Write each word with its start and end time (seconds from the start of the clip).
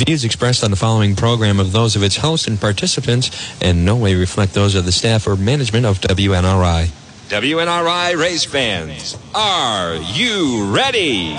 The 0.00 0.06
views 0.06 0.24
expressed 0.24 0.64
on 0.64 0.70
the 0.70 0.78
following 0.78 1.14
program 1.14 1.60
are 1.60 1.64
those 1.64 1.94
of 1.94 2.02
its 2.02 2.16
host 2.16 2.48
and 2.48 2.58
participants 2.58 3.30
and 3.60 3.84
no 3.84 3.94
way 3.96 4.14
reflect 4.14 4.54
those 4.54 4.74
of 4.74 4.86
the 4.86 4.92
staff 4.92 5.26
or 5.26 5.36
management 5.36 5.84
of 5.84 6.00
WNRI. 6.00 6.86
WNRI 7.28 8.16
race 8.16 8.46
fans, 8.46 9.18
are 9.34 9.96
you 9.96 10.72
ready? 10.74 11.36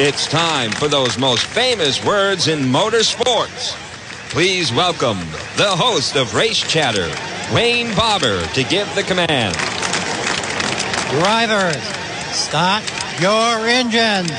It's 0.00 0.28
time 0.28 0.70
for 0.70 0.86
those 0.86 1.18
most 1.18 1.44
famous 1.44 2.04
words 2.04 2.46
in 2.46 2.60
motorsports. 2.60 3.74
Please 4.30 4.72
welcome 4.72 5.18
the 5.56 5.74
host 5.76 6.14
of 6.14 6.36
Race 6.36 6.60
Chatter, 6.60 7.12
Wayne 7.52 7.92
Barber, 7.96 8.46
to 8.46 8.62
give 8.62 8.94
the 8.94 9.02
command. 9.02 9.56
Drivers, 11.10 11.82
start 12.32 12.99
your 13.20 13.66
engines. 13.66 14.30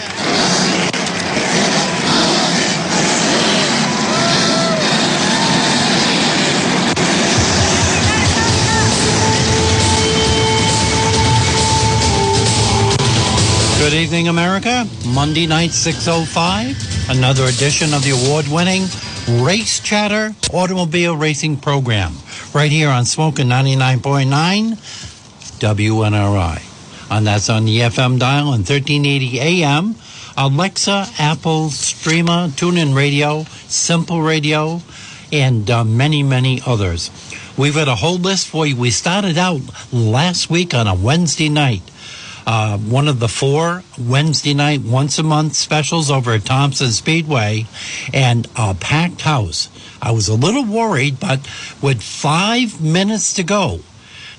Good 13.77 13.94
evening, 13.94 14.27
America. 14.30 14.88
Monday 15.08 15.45
night, 15.45 15.70
6.05. 15.70 17.09
Another 17.16 17.44
edition 17.45 17.94
of 17.94 18.03
the 18.03 18.11
award-winning 18.11 18.84
Race 19.45 19.80
Chatter 19.80 20.34
Automobile 20.53 21.16
Racing 21.16 21.58
Program. 21.58 22.13
Right 22.53 22.72
here 22.72 22.89
on 22.89 23.05
Smoking 23.05 23.48
99.9 23.48 24.75
WNRI. 25.59 26.70
And 27.11 27.27
that's 27.27 27.49
on 27.49 27.65
the 27.65 27.79
FM 27.79 28.17
dial 28.20 28.53
and 28.53 28.67
1380 28.67 29.39
AM. 29.39 29.95
Alexa, 30.38 31.08
Apple, 31.19 31.69
Streamer, 31.69 32.47
TuneIn 32.47 32.95
Radio, 32.95 33.44
Simple 33.67 34.22
Radio, 34.22 34.81
and 35.31 35.69
uh, 35.69 35.83
many, 35.83 36.23
many 36.23 36.61
others. 36.66 37.11
We've 37.58 37.75
got 37.75 37.89
a 37.89 37.95
whole 37.95 38.17
list 38.17 38.47
for 38.47 38.66
you. 38.66 38.77
We 38.77 38.91
started 38.91 39.38
out 39.38 39.61
last 39.91 40.49
week 40.49 40.73
on 40.73 40.88
a 40.88 40.95
Wednesday 40.95 41.49
night 41.49 41.83
uh, 42.45 42.77
one 42.77 43.08
of 43.08 43.19
the 43.19 43.27
four 43.27 43.83
Wednesday 43.99 44.53
night, 44.53 44.81
once 44.81 45.19
a 45.19 45.23
month 45.23 45.55
specials 45.55 46.09
over 46.09 46.33
at 46.33 46.45
Thompson 46.45 46.91
Speedway 46.91 47.66
and 48.14 48.47
a 48.55 48.73
packed 48.73 49.21
house. 49.21 49.69
I 50.02 50.11
was 50.11 50.27
a 50.27 50.33
little 50.33 50.66
worried, 50.66 51.19
but 51.19 51.39
with 51.81 52.02
five 52.02 52.81
minutes 52.81 53.33
to 53.36 53.43
go, 53.43 53.81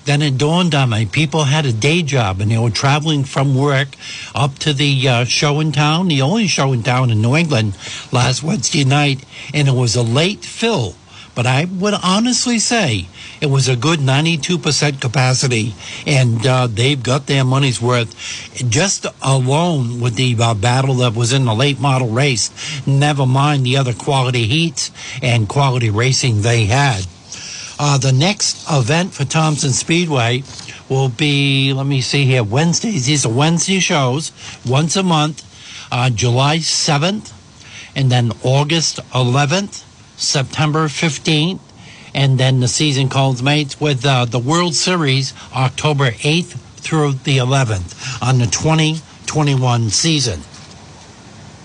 then 0.05 0.23
it 0.23 0.39
dawned 0.39 0.75
on 0.75 0.91
me 0.91 1.07
people 1.07 1.45
had 1.45 1.67
a 1.67 1.73
day 1.73 2.03
job 2.03 2.41
and 2.41 2.51
they 2.51 2.59
were 2.59 2.71
traveling 2.71 3.25
from 3.25 3.55
work 3.55 3.89
up 4.35 4.59
to 4.59 4.73
the 4.73 5.09
uh, 5.09 5.25
show 5.25 5.61
in 5.61 5.73
town, 5.73 6.09
the 6.09 6.23
only 6.23 6.47
show 6.47 6.73
in 6.73 6.83
town 6.83 7.11
in 7.11 7.23
New 7.23 7.37
England 7.37 7.77
last 8.11 8.43
Wednesday 8.43 8.85
night, 8.85 9.25
and 9.55 9.69
it 9.69 9.75
was 9.75 9.97
a 9.97 10.03
late 10.03 10.45
fill. 10.45 10.95
But 11.35 11.47
I 11.47 11.65
would 11.65 11.95
honestly 12.03 12.59
say 12.59 13.09
it 13.41 13.47
was 13.47 13.67
a 13.67 13.77
good 13.77 14.01
92% 14.01 15.01
capacity, 15.01 15.75
and 16.07 16.47
uh, 16.47 16.67
they've 16.67 17.03
got 17.03 17.27
their 17.27 17.45
money's 17.45 17.81
worth. 17.81 18.15
Just 18.69 19.07
alone 19.23 20.01
with 20.01 20.17
the 20.17 20.37
uh, 20.39 20.55
battle 20.55 20.97
that 20.97 21.15
was 21.15 21.33
in 21.33 21.47
the 21.47 21.55
late 21.55 21.81
model 21.81 22.09
race, 22.09 22.51
never 22.87 23.25
mind 23.25 23.65
the 23.65 23.79
other 23.79 23.95
quality 23.95 24.47
heats 24.47 24.91
and 25.23 25.49
quality 25.49 25.89
racing 25.89 26.43
they 26.43 26.67
had. 26.67 27.07
Uh, 27.85 27.99
the 27.99 28.13
next 28.13 28.65
event 28.71 29.13
for 29.13 29.25
Thompson 29.25 29.73
Speedway 29.73 30.45
will 30.89 31.09
be, 31.09 31.73
let 31.73 31.85
me 31.85 32.01
see 32.01 32.25
here, 32.25 32.45
Wednesdays. 32.45 33.07
These 33.07 33.27
are 33.27 33.33
Wednesday 33.33 33.81
shows, 33.81 34.31
once 34.65 34.95
a 34.95 35.03
month, 35.03 35.43
uh, 35.91 36.09
July 36.09 36.59
7th, 36.59 37.33
and 37.97 38.09
then 38.09 38.31
August 38.45 39.01
11th, 39.11 39.83
September 40.17 40.87
15th, 40.87 41.59
and 42.15 42.39
then 42.39 42.61
the 42.61 42.69
season 42.69 43.09
calls 43.09 43.43
mates 43.43 43.81
with 43.81 44.07
uh, 44.07 44.27
the 44.27 44.39
World 44.39 44.77
Series 44.77 45.35
October 45.53 46.13
8th 46.13 46.57
through 46.77 47.15
the 47.15 47.39
11th 47.39 48.23
on 48.23 48.39
the 48.39 48.47
2021 48.47 49.91
season. 49.91 50.39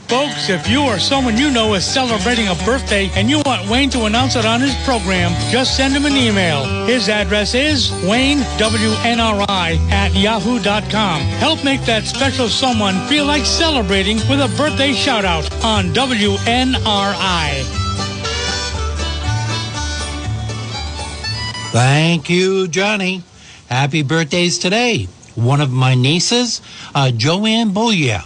Folks, 0.08 0.48
if 0.48 0.70
you 0.70 0.84
or 0.84 1.00
someone 1.00 1.36
you 1.36 1.52
know 1.52 1.74
is 1.74 1.86
celebrating 1.86 2.48
a 2.48 2.56
birthday 2.64 3.10
and 3.16 3.30
you 3.30 3.42
want 3.46 3.70
Wayne 3.70 3.90
to 3.90 4.06
announce 4.06 4.38
it 4.38 4.46
on 4.46 4.62
his 4.62 4.74
program, 4.86 5.34
just 5.52 5.76
send 5.76 5.94
him 5.94 6.06
an 6.06 6.16
email. 6.16 6.64
His 6.86 7.10
address 7.10 7.54
is 7.54 7.92
Wayne, 8.08 8.40
WNRI, 8.58 9.78
at 9.92 10.16
yahoo.com. 10.16 11.22
Help 11.44 11.62
make 11.66 11.82
that 11.82 12.06
special 12.06 12.48
someone 12.48 13.06
feel 13.08 13.26
like 13.26 13.46
celebrating 13.46 14.16
with 14.30 14.40
a 14.40 14.48
birthday 14.56 14.94
shout 14.94 15.26
out 15.26 15.44
on 15.62 15.88
WNRI. 15.94 17.64
Thank 21.74 22.30
you, 22.30 22.70
Johnny. 22.70 23.24
Happy 23.68 24.04
birthdays 24.04 24.58
today. 24.58 25.10
One 25.36 25.60
of 25.60 25.70
my 25.70 25.96
nieces, 25.96 26.62
uh, 26.96 27.12
Joanne 27.12 27.72
Boulier, 27.72 28.24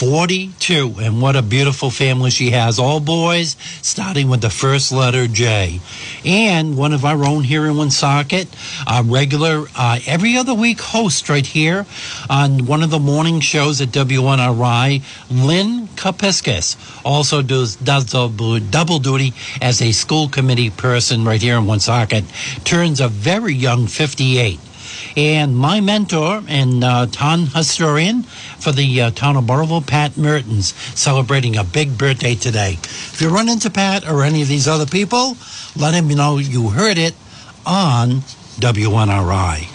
42. 0.00 0.94
And 0.98 1.20
what 1.20 1.36
a 1.36 1.42
beautiful 1.42 1.90
family 1.90 2.30
she 2.30 2.52
has. 2.52 2.78
All 2.78 3.00
boys, 3.00 3.54
starting 3.82 4.30
with 4.30 4.40
the 4.40 4.48
first 4.48 4.92
letter 4.92 5.26
J. 5.26 5.78
And 6.24 6.74
one 6.74 6.94
of 6.94 7.04
our 7.04 7.22
own 7.22 7.44
here 7.44 7.66
in 7.66 7.76
Woonsocket, 7.76 8.48
a 8.86 9.02
regular, 9.02 9.66
uh, 9.76 9.98
every 10.06 10.38
other 10.38 10.54
week 10.54 10.80
host 10.80 11.28
right 11.28 11.44
here 11.44 11.84
on 12.30 12.64
one 12.64 12.82
of 12.82 12.88
the 12.88 12.98
morning 12.98 13.40
shows 13.40 13.82
at 13.82 13.90
WNRI, 13.90 15.02
Lynn 15.30 15.88
Kapiskis. 15.88 16.78
Also 17.04 17.42
does, 17.42 17.76
does 17.76 18.06
double 18.06 18.98
duty 19.00 19.34
as 19.60 19.82
a 19.82 19.92
school 19.92 20.30
committee 20.30 20.70
person 20.70 21.26
right 21.26 21.42
here 21.42 21.58
in 21.58 21.66
Woonsocket. 21.66 22.24
Turns 22.64 23.02
a 23.02 23.08
very 23.08 23.52
young 23.52 23.86
58 23.86 24.60
and 25.16 25.56
my 25.56 25.80
mentor 25.80 26.42
and 26.48 26.84
uh, 26.84 27.06
town 27.06 27.46
historian 27.46 28.22
for 28.22 28.72
the 28.72 29.02
uh, 29.02 29.10
town 29.10 29.36
of 29.36 29.44
Burrillville, 29.44 29.86
Pat 29.86 30.16
Mertens, 30.16 30.74
celebrating 30.98 31.56
a 31.56 31.64
big 31.64 31.96
birthday 31.96 32.34
today. 32.34 32.78
If 32.82 33.20
you 33.20 33.28
run 33.28 33.48
into 33.48 33.70
Pat 33.70 34.08
or 34.08 34.22
any 34.22 34.42
of 34.42 34.48
these 34.48 34.68
other 34.68 34.86
people, 34.86 35.36
let 35.76 35.94
him 35.94 36.08
know 36.08 36.38
you 36.38 36.70
heard 36.70 36.98
it 36.98 37.14
on 37.66 38.22
WNRI. 38.60 39.66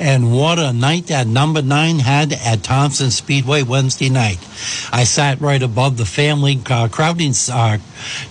And 0.00 0.32
what 0.32 0.60
a 0.60 0.72
night 0.72 1.08
that 1.08 1.26
number 1.26 1.60
nine 1.60 1.98
had 1.98 2.32
at 2.32 2.62
Thompson 2.62 3.10
Speedway 3.10 3.64
Wednesday 3.64 4.08
night. 4.08 4.38
I 4.92 5.02
sat 5.02 5.40
right 5.40 5.60
above 5.60 5.96
the 5.96 6.04
family 6.04 6.60
uh, 6.70 6.86
crowding, 6.86 7.34
uh, 7.52 7.78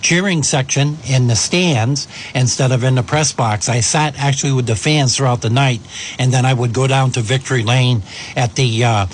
cheering 0.00 0.42
section 0.42 0.96
in 1.06 1.26
the 1.26 1.36
stands 1.36 2.08
instead 2.34 2.72
of 2.72 2.84
in 2.84 2.94
the 2.94 3.02
press 3.02 3.32
box. 3.32 3.68
I 3.68 3.80
sat 3.80 4.18
actually 4.18 4.52
with 4.52 4.66
the 4.66 4.76
fans 4.76 5.14
throughout 5.14 5.42
the 5.42 5.50
night, 5.50 5.82
and 6.18 6.32
then 6.32 6.46
I 6.46 6.54
would 6.54 6.72
go 6.72 6.86
down 6.86 7.10
to 7.12 7.20
Victory 7.20 7.62
Lane 7.62 8.02
at 8.34 8.54
the 8.54 8.84
uh, 8.84 9.06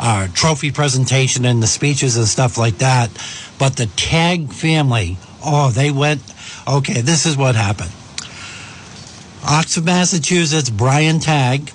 uh, 0.00 0.26
trophy 0.34 0.72
presentation 0.72 1.44
and 1.44 1.62
the 1.62 1.68
speeches 1.68 2.16
and 2.16 2.26
stuff 2.26 2.58
like 2.58 2.78
that. 2.78 3.10
But 3.56 3.76
the 3.76 3.86
Tag 3.86 4.52
family, 4.52 5.16
oh, 5.44 5.70
they 5.70 5.92
went, 5.92 6.22
okay, 6.66 7.02
this 7.02 7.24
is 7.24 7.36
what 7.36 7.54
happened. 7.54 7.92
Oxford, 9.44 9.84
Massachusetts, 9.84 10.70
Brian 10.70 11.20
Tag 11.20 11.70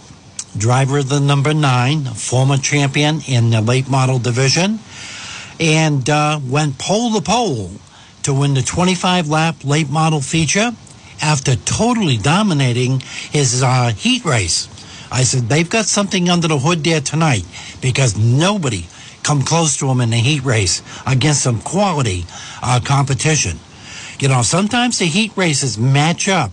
driver 0.58 1.00
of 1.00 1.10
the 1.10 1.20
number 1.20 1.54
nine, 1.54 2.06
former 2.06 2.58
champion 2.58 3.22
in 3.28 3.50
the 3.50 3.62
late 3.62 3.90
model 3.90 4.20
division, 4.20 4.80
and 5.60 6.10
uh, 6.10 6.40
went 6.48 6.78
pole 6.78 7.14
to 7.14 7.22
pole 7.22 7.72
to 8.24 8.34
win 8.34 8.54
the 8.54 8.62
25 8.62 9.30
lap 9.30 9.56
late 9.64 9.90
model 9.90 10.22
feature 10.22 10.72
after 11.22 11.56
totally 11.56 12.18
dominating 12.18 13.00
his 13.32 13.62
uh, 13.64 13.90
heat 13.90 14.26
race. 14.26 14.68
I 15.12 15.24
said, 15.24 15.44
they've 15.44 15.70
got 15.70 15.86
something 15.86 16.30
under 16.30 16.48
the 16.48 16.58
hood 16.60 16.84
there 16.84 17.02
tonight 17.02 17.46
because 17.82 18.18
nobody 18.18 18.86
come 19.24 19.42
close 19.42 19.78
to 19.78 19.88
him 19.90 20.02
in 20.02 20.10
the 20.10 20.18
heat 20.18 20.44
race 20.44 20.82
against 21.06 21.44
some 21.44 21.62
quality 21.62 22.26
uh, 22.62 22.80
competition. 22.84 23.58
You 24.20 24.30
know, 24.30 24.42
sometimes 24.42 25.00
the 25.00 25.06
heat 25.06 25.32
races 25.36 25.78
match 25.78 26.28
up 26.28 26.52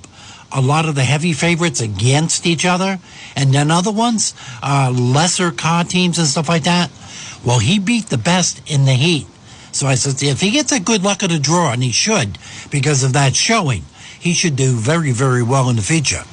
a 0.54 0.60
lot 0.60 0.87
of 0.87 0.94
the 0.94 1.04
heavy 1.04 1.32
favorites 1.32 1.81
against 1.81 2.46
each 2.46 2.64
other, 2.64 2.99
and 3.37 3.52
then 3.52 3.70
other 3.70 3.93
ones, 3.93 4.34
uh, 4.62 4.93
lesser 4.94 5.50
car 5.50 5.84
teams 5.84 6.19
and 6.19 6.26
stuff 6.26 6.49
like 6.49 6.64
that. 6.64 6.90
Well, 7.44 7.58
he 7.58 7.78
beat 7.78 8.06
the 8.06 8.19
best 8.19 8.62
in 8.70 8.84
the 8.84 8.93
heat. 8.93 9.26
So 9.72 9.87
I 9.87 9.94
said, 9.94 10.22
if 10.22 10.40
he 10.40 10.50
gets 10.50 10.70
a 10.70 10.81
good 10.81 11.02
luck 11.02 11.22
of 11.22 11.31
the 11.31 11.38
draw, 11.38 11.72
and 11.72 11.82
he 11.82 11.93
should, 11.93 12.38
because 12.70 13.02
of 13.02 13.14
that 13.14 13.34
showing, 13.34 13.84
he 14.20 14.34
should 14.34 14.54
do 14.54 14.76
very, 14.76 15.12
very 15.12 15.43
well 15.43 15.69
in 15.70 15.76
the 15.76 15.82
future. 15.82 16.25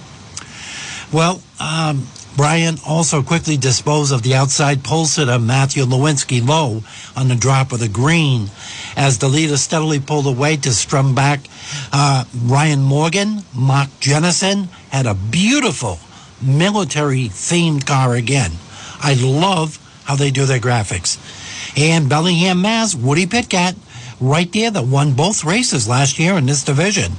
Well, 1.12 1.42
um, 1.60 2.08
Brian 2.40 2.78
also 2.88 3.22
quickly 3.22 3.58
disposed 3.58 4.14
of 4.14 4.24
the 4.24 4.34
outside 4.34 4.82
pole 4.82 5.06
sitter 5.06 5.38
Matthew 5.38 5.84
Lewinsky 5.84 6.40
low 6.40 6.82
on 7.14 7.28
the 7.28 7.36
drop 7.36 7.74
of 7.74 7.82
the 7.82 7.90
green 7.90 8.50
as 8.96 9.18
the 9.18 9.28
leader 9.28 9.58
steadily 9.58 10.00
pulled 10.00 10.26
away 10.26 10.56
to 10.56 10.72
strum 10.72 11.14
back. 11.14 11.42
Uh, 11.92 12.24
Ryan 12.46 12.82
Morgan, 12.82 13.44
Mark 13.54 13.90
Jennison 14.00 14.70
had 14.90 15.06
a 15.06 15.16
beautiful 15.16 16.00
military 16.42 17.26
themed 17.26 17.86
car 17.86 18.16
again. 18.16 18.52
I 19.02 19.16
love 19.16 19.78
how 20.06 20.16
they 20.16 20.32
do 20.32 20.46
their 20.46 20.62
graphics. 20.62 21.18
And 21.78 22.08
Bellingham, 22.08 22.62
Mass, 22.62 22.96
Woody 22.96 23.26
Pitkat, 23.26 23.76
right 24.22 24.50
there 24.54 24.72
that 24.72 24.86
won 24.86 25.12
both 25.12 25.44
races 25.44 25.90
last 25.90 26.18
year 26.18 26.38
in 26.38 26.46
this 26.46 26.64
division. 26.64 27.12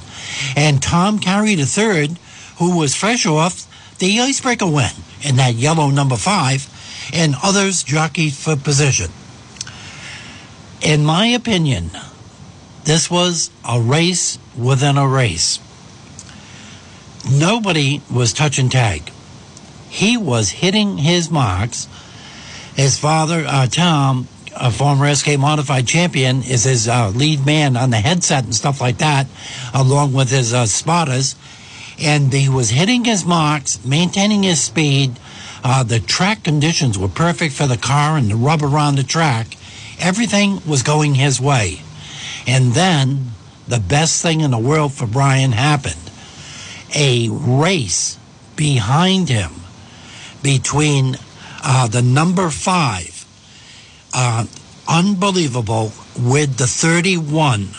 And 0.55 0.81
Tom 0.81 1.19
Carey 1.19 1.53
a 1.61 1.65
third, 1.67 2.17
who 2.57 2.75
was 2.75 2.95
fresh 2.95 3.27
off 3.27 3.67
the 4.01 4.19
icebreaker 4.19 4.65
win 4.65 4.89
in 5.21 5.35
that 5.35 5.53
yellow 5.53 5.91
number 5.91 6.17
five, 6.17 6.67
and 7.13 7.35
others 7.43 7.83
jockeyed 7.83 8.33
for 8.33 8.55
position. 8.55 9.11
In 10.81 11.05
my 11.05 11.27
opinion, 11.27 11.91
this 12.83 13.11
was 13.11 13.51
a 13.63 13.79
race 13.79 14.39
within 14.57 14.97
a 14.97 15.07
race. 15.07 15.59
Nobody 17.31 18.01
was 18.11 18.33
touch 18.33 18.57
and 18.57 18.71
tag. 18.71 19.11
He 19.87 20.17
was 20.17 20.49
hitting 20.49 20.97
his 20.97 21.29
marks. 21.29 21.87
His 22.75 22.97
father, 22.97 23.45
uh, 23.47 23.67
Tom, 23.67 24.27
a 24.55 24.71
former 24.71 25.13
SK 25.13 25.37
modified 25.37 25.85
champion, 25.85 26.41
is 26.41 26.63
his 26.63 26.87
uh, 26.87 27.09
lead 27.09 27.45
man 27.45 27.77
on 27.77 27.91
the 27.91 27.97
headset 27.97 28.45
and 28.45 28.55
stuff 28.55 28.81
like 28.81 28.97
that, 28.97 29.27
along 29.75 30.13
with 30.13 30.31
his 30.31 30.55
uh, 30.55 30.65
spotters. 30.65 31.35
And 32.01 32.33
he 32.33 32.49
was 32.49 32.71
hitting 32.71 33.05
his 33.05 33.25
marks, 33.25 33.83
maintaining 33.85 34.43
his 34.43 34.61
speed. 34.61 35.19
Uh, 35.63 35.83
the 35.83 35.99
track 35.99 36.43
conditions 36.43 36.97
were 36.97 37.07
perfect 37.07 37.53
for 37.53 37.67
the 37.67 37.77
car 37.77 38.17
and 38.17 38.29
the 38.29 38.35
rubber 38.35 38.67
around 38.67 38.95
the 38.95 39.03
track. 39.03 39.55
Everything 39.99 40.61
was 40.67 40.81
going 40.81 41.15
his 41.15 41.39
way. 41.39 41.81
And 42.47 42.73
then 42.73 43.31
the 43.67 43.79
best 43.79 44.21
thing 44.21 44.41
in 44.41 44.51
the 44.51 44.57
world 44.57 44.93
for 44.93 45.05
Brian 45.05 45.51
happened. 45.51 46.09
A 46.95 47.29
race 47.29 48.17
behind 48.55 49.29
him 49.29 49.51
between 50.41 51.17
uh, 51.63 51.87
the 51.87 52.01
number 52.01 52.49
five, 52.49 53.25
uh, 54.13 54.45
unbelievable, 54.87 55.93
with 56.19 56.57
the 56.57 56.67
31. 56.67 57.69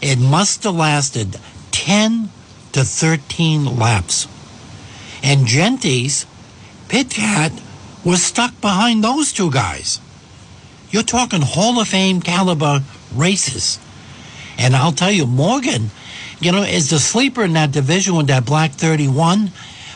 It 0.00 0.18
must 0.18 0.64
have 0.64 0.74
lasted 0.74 1.36
10 1.70 2.30
to 2.72 2.84
13 2.84 3.78
laps. 3.78 4.26
And 5.22 5.46
Gentes, 5.46 6.26
Pitkat, 6.88 7.60
was 8.04 8.22
stuck 8.22 8.60
behind 8.60 9.02
those 9.02 9.32
two 9.32 9.50
guys. 9.50 10.00
You're 10.90 11.02
talking 11.02 11.42
Hall 11.42 11.80
of 11.80 11.88
Fame 11.88 12.20
caliber 12.20 12.82
races. 13.14 13.78
And 14.56 14.74
I'll 14.74 14.92
tell 14.92 15.12
you, 15.12 15.26
Morgan, 15.26 15.90
you 16.40 16.52
know, 16.52 16.62
is 16.62 16.90
the 16.90 16.98
sleeper 16.98 17.44
in 17.44 17.52
that 17.54 17.72
division 17.72 18.16
with 18.16 18.28
that 18.28 18.46
black 18.46 18.72
31. 18.72 19.50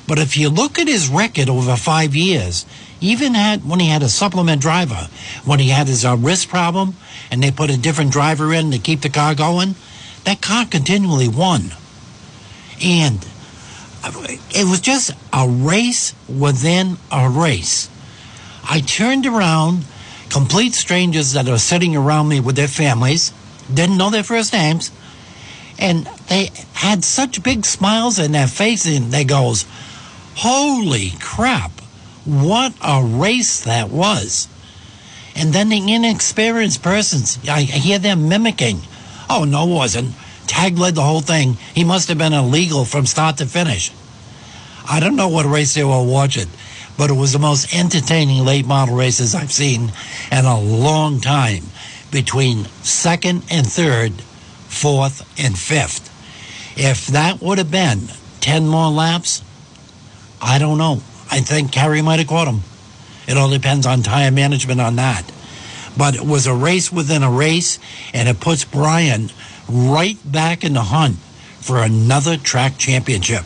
But 0.06 0.18
if 0.18 0.36
you 0.36 0.50
look 0.50 0.78
at 0.78 0.88
his 0.88 1.08
record 1.08 1.48
over 1.48 1.76
five 1.76 2.14
years, 2.14 2.66
even 3.00 3.34
had 3.34 3.68
when 3.68 3.80
he 3.80 3.88
had 3.88 4.02
a 4.02 4.08
supplement 4.08 4.60
driver, 4.60 5.08
when 5.44 5.58
he 5.58 5.68
had 5.68 5.88
his 5.88 6.04
uh, 6.04 6.16
wrist 6.16 6.48
problem, 6.48 6.94
and 7.30 7.42
they 7.42 7.50
put 7.50 7.70
a 7.70 7.76
different 7.76 8.12
driver 8.12 8.52
in 8.52 8.70
to 8.70 8.78
keep 8.78 9.00
the 9.00 9.08
car 9.08 9.34
going, 9.34 9.74
that 10.24 10.40
car 10.40 10.66
continually 10.66 11.28
won. 11.28 11.72
And 12.82 13.24
it 14.50 14.68
was 14.68 14.80
just 14.80 15.12
a 15.32 15.48
race 15.48 16.14
within 16.28 16.98
a 17.10 17.28
race. 17.28 17.88
I 18.68 18.80
turned 18.80 19.26
around, 19.26 19.84
complete 20.28 20.74
strangers 20.74 21.32
that 21.32 21.48
are 21.48 21.58
sitting 21.58 21.94
around 21.96 22.28
me 22.28 22.40
with 22.40 22.56
their 22.56 22.68
families, 22.68 23.32
didn't 23.72 23.98
know 23.98 24.10
their 24.10 24.22
first 24.24 24.52
names, 24.52 24.90
and 25.78 26.08
they 26.28 26.50
had 26.74 27.04
such 27.04 27.42
big 27.42 27.64
smiles 27.64 28.18
in 28.18 28.32
their 28.32 28.46
faces, 28.48 28.96
and 28.96 29.12
they 29.12 29.24
goes, 29.24 29.64
"Holy 30.36 31.14
crap! 31.20 31.80
What 32.24 32.74
a 32.80 33.02
race 33.02 33.60
that 33.60 33.90
was!" 33.90 34.48
And 35.34 35.52
then 35.52 35.70
the 35.70 35.92
inexperienced 35.92 36.82
persons, 36.82 37.38
I 37.48 37.62
hear 37.62 37.98
them 37.98 38.28
mimicking, 38.28 38.82
"Oh 39.30 39.44
no, 39.44 39.64
it 39.68 39.74
wasn't." 39.74 40.14
Tag 40.46 40.78
led 40.78 40.94
the 40.94 41.02
whole 41.02 41.20
thing. 41.20 41.54
He 41.74 41.84
must 41.84 42.08
have 42.08 42.18
been 42.18 42.32
illegal 42.32 42.84
from 42.84 43.06
start 43.06 43.38
to 43.38 43.46
finish. 43.46 43.92
I 44.88 45.00
don't 45.00 45.16
know 45.16 45.28
what 45.28 45.46
race 45.46 45.74
they 45.74 45.84
were 45.84 46.02
watching, 46.02 46.48
but 46.98 47.10
it 47.10 47.14
was 47.14 47.32
the 47.32 47.38
most 47.38 47.74
entertaining 47.74 48.44
late 48.44 48.66
model 48.66 48.96
races 48.96 49.34
I've 49.34 49.52
seen 49.52 49.92
in 50.30 50.44
a 50.44 50.60
long 50.60 51.20
time 51.20 51.64
between 52.10 52.66
second 52.82 53.44
and 53.50 53.66
third, 53.66 54.12
fourth 54.68 55.22
and 55.38 55.58
fifth. 55.58 56.08
If 56.76 57.06
that 57.08 57.40
would 57.40 57.58
have 57.58 57.70
been 57.70 58.08
10 58.40 58.66
more 58.66 58.90
laps, 58.90 59.42
I 60.40 60.58
don't 60.58 60.78
know. 60.78 61.02
I 61.30 61.40
think 61.40 61.72
Carey 61.72 62.02
might 62.02 62.18
have 62.18 62.28
caught 62.28 62.48
him. 62.48 62.62
It 63.26 63.36
all 63.36 63.50
depends 63.50 63.86
on 63.86 64.02
tire 64.02 64.30
management 64.30 64.80
on 64.80 64.96
that. 64.96 65.30
But 65.96 66.14
it 66.14 66.24
was 66.26 66.46
a 66.46 66.54
race 66.54 66.90
within 66.90 67.22
a 67.22 67.30
race, 67.30 67.78
and 68.12 68.28
it 68.28 68.40
puts 68.40 68.64
Brian 68.64 69.30
right 69.72 70.18
back 70.24 70.64
in 70.64 70.74
the 70.74 70.82
hunt 70.82 71.16
for 71.60 71.78
another 71.78 72.36
track 72.36 72.78
championship. 72.78 73.44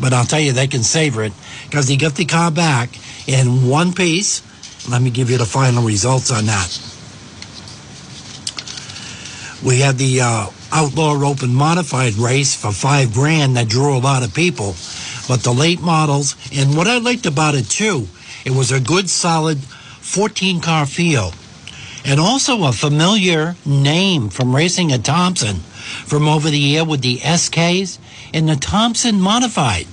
But 0.00 0.12
I'll 0.12 0.24
tell 0.24 0.40
you, 0.40 0.52
they 0.52 0.66
can 0.66 0.82
savor 0.82 1.22
it 1.22 1.32
because 1.64 1.88
he 1.88 1.96
got 1.96 2.14
the 2.14 2.24
car 2.24 2.50
back 2.50 2.90
in 3.28 3.68
one 3.68 3.92
piece. 3.92 4.42
Let 4.88 5.00
me 5.00 5.10
give 5.10 5.30
you 5.30 5.38
the 5.38 5.46
final 5.46 5.84
results 5.84 6.30
on 6.30 6.46
that. 6.46 6.78
We 9.64 9.78
had 9.78 9.96
the 9.96 10.20
uh, 10.22 10.46
Outlaw 10.72 11.24
Open 11.24 11.54
Modified 11.54 12.14
race 12.14 12.54
for 12.54 12.72
five 12.72 13.14
grand 13.14 13.56
that 13.56 13.68
drew 13.68 13.96
a 13.96 13.98
lot 13.98 14.24
of 14.24 14.34
people. 14.34 14.74
But 15.28 15.44
the 15.44 15.52
late 15.52 15.80
models, 15.80 16.34
and 16.52 16.76
what 16.76 16.88
I 16.88 16.98
liked 16.98 17.26
about 17.26 17.54
it 17.54 17.68
too, 17.68 18.08
it 18.44 18.50
was 18.50 18.72
a 18.72 18.80
good 18.80 19.08
solid 19.08 19.58
14 19.58 20.60
car 20.60 20.84
field 20.84 21.34
and 22.04 22.18
also 22.18 22.64
a 22.64 22.72
familiar 22.72 23.56
name 23.64 24.28
from 24.28 24.54
racing 24.54 24.92
at 24.92 25.04
Thompson 25.04 25.56
from 25.56 26.28
over 26.28 26.50
the 26.50 26.58
year 26.58 26.84
with 26.84 27.02
the 27.02 27.18
SKs 27.18 27.98
and 28.32 28.48
the 28.48 28.56
Thompson 28.56 29.20
Modified 29.20 29.86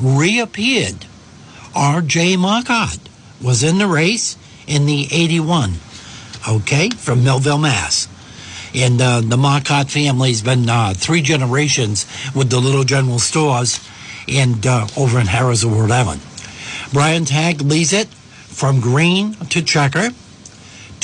reappeared. 0.00 1.06
R.J. 1.74 2.36
Marcotte 2.36 3.08
was 3.42 3.62
in 3.62 3.78
the 3.78 3.86
race 3.86 4.36
in 4.66 4.86
the 4.86 5.08
81, 5.10 5.74
okay, 6.48 6.90
from 6.90 7.24
Millville, 7.24 7.58
Mass. 7.58 8.08
And 8.74 9.00
uh, 9.00 9.20
the 9.20 9.36
Marcotte 9.36 9.90
family's 9.90 10.42
been 10.42 10.68
uh, 10.68 10.94
three 10.96 11.22
generations 11.22 12.06
with 12.34 12.50
the 12.50 12.58
little 12.60 12.84
general 12.84 13.18
stores 13.18 13.80
and 14.28 14.66
uh, 14.66 14.86
over 14.96 15.20
in 15.20 15.26
Harris, 15.26 15.64
Rhode 15.64 15.90
Island. 15.90 16.20
Brian 16.92 17.24
Tag 17.24 17.60
leads 17.60 17.92
it 17.92 18.08
from 18.08 18.80
green 18.80 19.34
to 19.50 19.62
checker. 19.62 20.10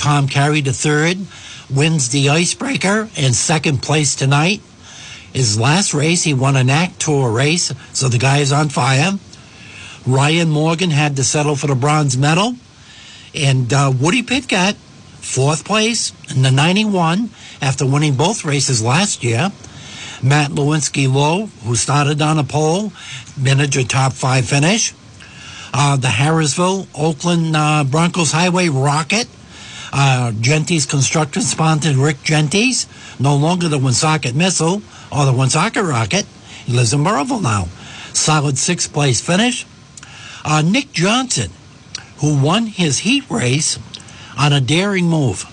Tom 0.01 0.29
Carey 0.29 0.63
the 0.63 0.73
third 0.73 1.19
wins 1.69 2.09
the 2.09 2.31
icebreaker 2.31 3.11
in 3.17 3.35
second 3.35 3.83
place 3.83 4.15
tonight. 4.15 4.63
His 5.35 5.61
last 5.61 5.93
race, 5.93 6.23
he 6.23 6.33
won 6.33 6.57
an 6.57 6.71
ACT 6.71 6.99
Tour 6.99 7.31
race, 7.31 7.71
so 7.93 8.09
the 8.09 8.17
guy 8.17 8.39
is 8.39 8.51
on 8.51 8.71
fire. 8.71 9.13
Ryan 10.07 10.49
Morgan 10.49 10.89
had 10.89 11.17
to 11.17 11.23
settle 11.23 11.55
for 11.55 11.67
the 11.67 11.75
bronze 11.75 12.17
medal. 12.17 12.55
And 13.35 13.71
uh, 13.75 13.93
Woody 13.95 14.23
Pitkat, 14.23 14.73
fourth 15.21 15.67
place 15.67 16.13
in 16.35 16.41
the 16.41 16.51
91 16.51 17.29
after 17.61 17.85
winning 17.85 18.15
both 18.15 18.43
races 18.43 18.83
last 18.83 19.23
year. 19.23 19.53
Matt 20.23 20.51
Lewinsky 20.51 21.13
Lowe, 21.13 21.47
who 21.65 21.77
started 21.77 22.23
on 22.23 22.39
a 22.39 22.45
pole, 22.45 22.91
manager 23.39 23.85
top 23.85 24.15
five 24.15 24.47
finish. 24.47 24.95
uh, 25.75 25.97
the 25.97 26.09
Harrisville 26.09 26.87
Oakland 26.99 27.55
uh, 27.55 27.85
Broncos 27.85 28.33
Highway 28.33 28.69
Rocket. 28.71 29.29
Uh, 29.93 30.33
Gentes 30.33 30.89
construction 30.89 31.43
sponsored 31.43 31.97
Rick 31.97 32.23
Gentes, 32.23 32.87
no 33.21 33.35
longer 33.37 33.69
the 33.69 33.79
Woonsocket 33.79 34.35
Missile 34.35 34.83
or 35.11 35.25
the 35.25 35.33
Woonsocket 35.33 35.85
Rocket. 35.85 36.27
He 36.65 36.73
lives 36.73 36.93
in 36.93 37.03
Burrillville 37.03 37.41
now. 37.41 37.67
Solid 38.13 38.59
sixth 38.59 38.93
place 38.93 39.21
finish. 39.21 39.67
Uh, 40.45 40.63
Nick 40.65 40.93
Johnson, 40.93 41.51
who 42.19 42.41
won 42.41 42.67
his 42.67 43.01
heat 43.01 43.29
race 43.29 43.79
on 44.39 44.53
a 44.53 44.61
daring 44.61 45.07
move. 45.07 45.45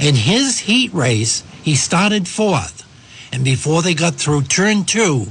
In 0.00 0.14
his 0.14 0.60
heat 0.60 0.92
race, 0.92 1.44
he 1.62 1.76
started 1.76 2.26
fourth. 2.26 2.82
And 3.32 3.44
before 3.44 3.82
they 3.82 3.94
got 3.94 4.16
through 4.16 4.42
turn 4.42 4.84
two, 4.84 5.26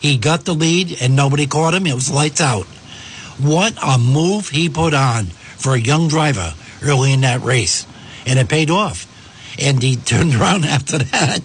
he 0.00 0.18
got 0.18 0.44
the 0.44 0.54
lead 0.54 0.98
and 1.00 1.16
nobody 1.16 1.46
caught 1.46 1.74
him. 1.74 1.86
It 1.86 1.94
was 1.94 2.10
lights 2.10 2.40
out. 2.40 2.66
What 3.38 3.74
a 3.82 3.98
move 3.98 4.48
he 4.48 4.68
put 4.68 4.94
on 4.94 5.26
for 5.26 5.74
a 5.74 5.80
young 5.80 6.08
driver 6.08 6.54
early 6.82 7.12
in 7.12 7.22
that 7.22 7.42
race. 7.42 7.86
And 8.26 8.38
it 8.38 8.48
paid 8.48 8.70
off. 8.70 9.12
And 9.58 9.82
he 9.82 9.96
turned 9.96 10.34
around 10.34 10.64
after 10.64 10.98
that. 10.98 11.40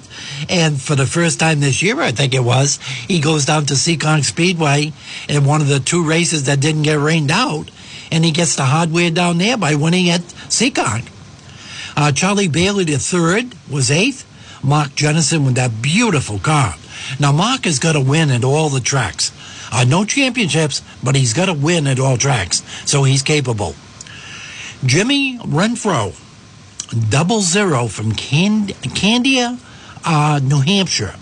And 0.50 0.82
for 0.82 0.96
the 0.96 1.06
first 1.06 1.40
time 1.40 1.60
this 1.60 1.82
year, 1.82 2.00
I 2.00 2.12
think 2.12 2.34
it 2.34 2.44
was, 2.44 2.78
he 3.08 3.20
goes 3.20 3.46
down 3.46 3.66
to 3.68 3.74
Seekonk 3.76 4.24
Speedway 4.24 4.94
in 5.30 5.46
one 5.46 5.62
of 5.62 5.68
the 5.68 5.80
two 5.80 6.06
races 6.08 6.46
that 6.46 6.60
didn't 6.60 6.84
get 6.84 7.00
rained 7.00 7.32
out. 7.32 7.70
And 8.12 8.26
he 8.26 8.32
gets 8.32 8.56
the 8.56 8.66
hardware 8.66 9.12
down 9.12 9.38
there 9.38 9.58
by 9.58 9.76
winning 9.76 10.10
at 10.10 10.22
Seekonk. 10.22 11.10
Uh, 11.96 12.12
Charlie 12.12 12.48
Bailey, 12.48 12.86
the 12.86 12.98
third, 12.98 13.54
was 13.70 13.92
eighth. 13.92 14.28
Mark 14.64 14.90
Jennison 14.96 15.46
with 15.46 15.56
that 15.56 15.82
beautiful 15.82 16.38
car. 16.40 16.76
Now, 17.20 17.32
Mark 17.32 17.66
has 17.66 17.80
got 17.80 17.94
to 17.94 18.00
win 18.00 18.30
at 18.30 18.44
all 18.44 18.70
the 18.70 18.80
tracks. 18.80 19.32
Uh, 19.72 19.86
no 19.86 20.06
championships, 20.06 20.82
but 21.04 21.16
he's 21.16 21.34
got 21.34 21.46
to 21.46 21.54
win 21.54 21.88
at 21.88 22.00
all 22.00 22.18
tracks, 22.18 22.62
so 22.86 23.04
he's 23.04 23.24
capable. 23.24 23.76
Jimmy 24.86 25.38
Renfro, 25.38 26.16
double 27.10 27.42
zero 27.42 27.88
from 27.88 28.14
Cand- 28.14 28.74
Candia, 28.96 29.60
uh, 30.04 30.40
New 30.42 30.62
Hampshire. 30.62 31.16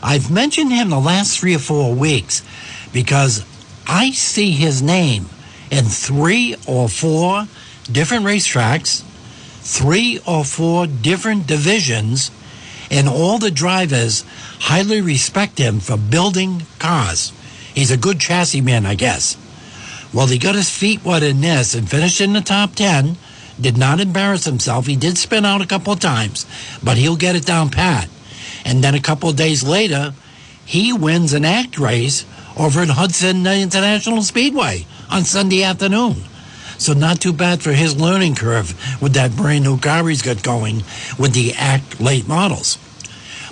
I've 0.00 0.30
mentioned 0.30 0.72
him 0.72 0.90
the 0.90 1.00
last 1.00 1.38
three 1.38 1.56
or 1.56 1.58
four 1.58 1.92
weeks 1.92 2.42
because 2.92 3.44
I 3.88 4.12
see 4.12 4.52
his 4.52 4.80
name 4.80 5.28
in 5.72 5.86
three 5.86 6.54
or 6.66 6.88
four 6.88 7.48
different 7.90 8.24
racetracks, 8.24 9.02
three 9.60 10.20
or 10.24 10.44
four 10.44 10.86
different 10.86 11.48
divisions, 11.48 12.30
and 12.92 13.08
all 13.08 13.38
the 13.38 13.50
drivers 13.50 14.24
highly 14.60 15.00
respect 15.00 15.58
him 15.58 15.80
for 15.80 15.96
building 15.96 16.62
cars. 16.78 17.32
He's 17.74 17.90
a 17.90 17.96
good 17.96 18.20
chassis 18.20 18.60
man, 18.60 18.86
I 18.86 18.94
guess. 18.94 19.36
Well, 20.12 20.26
he 20.26 20.38
got 20.38 20.54
his 20.54 20.70
feet 20.70 21.04
wet 21.04 21.22
in 21.22 21.40
this 21.40 21.74
and 21.74 21.88
finished 21.88 22.20
in 22.20 22.32
the 22.32 22.40
top 22.40 22.74
10. 22.74 23.16
Did 23.60 23.76
not 23.76 24.00
embarrass 24.00 24.44
himself. 24.44 24.86
He 24.86 24.96
did 24.96 25.18
spin 25.18 25.44
out 25.44 25.60
a 25.60 25.66
couple 25.66 25.92
of 25.92 26.00
times, 26.00 26.46
but 26.82 26.96
he'll 26.96 27.16
get 27.16 27.36
it 27.36 27.44
down 27.44 27.70
pat. 27.70 28.08
And 28.64 28.82
then 28.82 28.94
a 28.94 29.00
couple 29.00 29.28
of 29.28 29.36
days 29.36 29.62
later, 29.62 30.14
he 30.64 30.92
wins 30.92 31.32
an 31.32 31.44
ACT 31.44 31.78
race 31.78 32.24
over 32.56 32.80
at 32.80 32.88
Hudson 32.88 33.46
International 33.46 34.22
Speedway 34.22 34.86
on 35.10 35.24
Sunday 35.24 35.62
afternoon. 35.62 36.16
So 36.78 36.92
not 36.92 37.20
too 37.20 37.32
bad 37.32 37.60
for 37.60 37.72
his 37.72 38.00
learning 38.00 38.36
curve 38.36 39.02
with 39.02 39.14
that 39.14 39.34
brand 39.34 39.64
new 39.64 39.78
car 39.78 40.08
he's 40.08 40.22
got 40.22 40.42
going 40.42 40.84
with 41.18 41.32
the 41.34 41.52
ACT 41.54 42.00
late 42.00 42.28
models. 42.28 42.78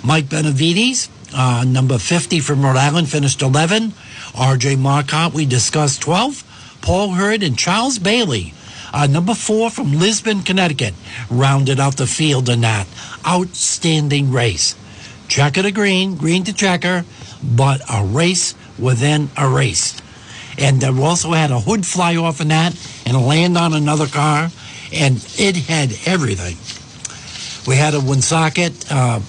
Mike 0.03 0.29
Benavides, 0.29 1.09
uh, 1.33 1.65
number 1.67 1.97
50 1.97 2.39
from 2.39 2.63
Rhode 2.63 2.77
Island, 2.77 3.09
finished 3.09 3.41
11. 3.41 3.91
RJ 4.33 4.77
Marcotte, 4.77 5.33
we 5.33 5.45
discussed 5.45 6.01
12. 6.01 6.43
Paul 6.81 7.11
Hurd 7.11 7.43
and 7.43 7.57
Charles 7.57 7.99
Bailey, 7.99 8.53
uh, 8.93 9.07
number 9.07 9.33
four 9.33 9.69
from 9.69 9.99
Lisbon, 9.99 10.41
Connecticut, 10.41 10.93
rounded 11.29 11.79
out 11.79 11.97
the 11.97 12.07
field 12.07 12.49
in 12.49 12.61
that 12.61 12.87
outstanding 13.27 14.31
race. 14.31 14.75
Checker 15.27 15.63
to 15.63 15.71
green, 15.71 16.15
green 16.15 16.43
to 16.45 16.53
checker, 16.53 17.03
but 17.43 17.81
a 17.93 18.03
race 18.03 18.55
within 18.79 19.29
a 19.37 19.47
race. 19.47 20.01
And 20.57 20.81
we 20.81 21.03
also 21.03 21.31
had 21.31 21.51
a 21.51 21.59
hood 21.59 21.85
fly 21.85 22.15
off 22.15 22.41
in 22.41 22.47
that 22.47 22.75
and 23.05 23.15
land 23.25 23.57
on 23.57 23.73
another 23.73 24.07
car, 24.07 24.49
and 24.93 25.15
it 25.37 25.55
had 25.55 25.91
everything. 26.05 26.57
We 27.67 27.75
had 27.75 27.93
a 27.93 27.99
Woonsocket, 27.99 28.89
uh, 28.89 29.19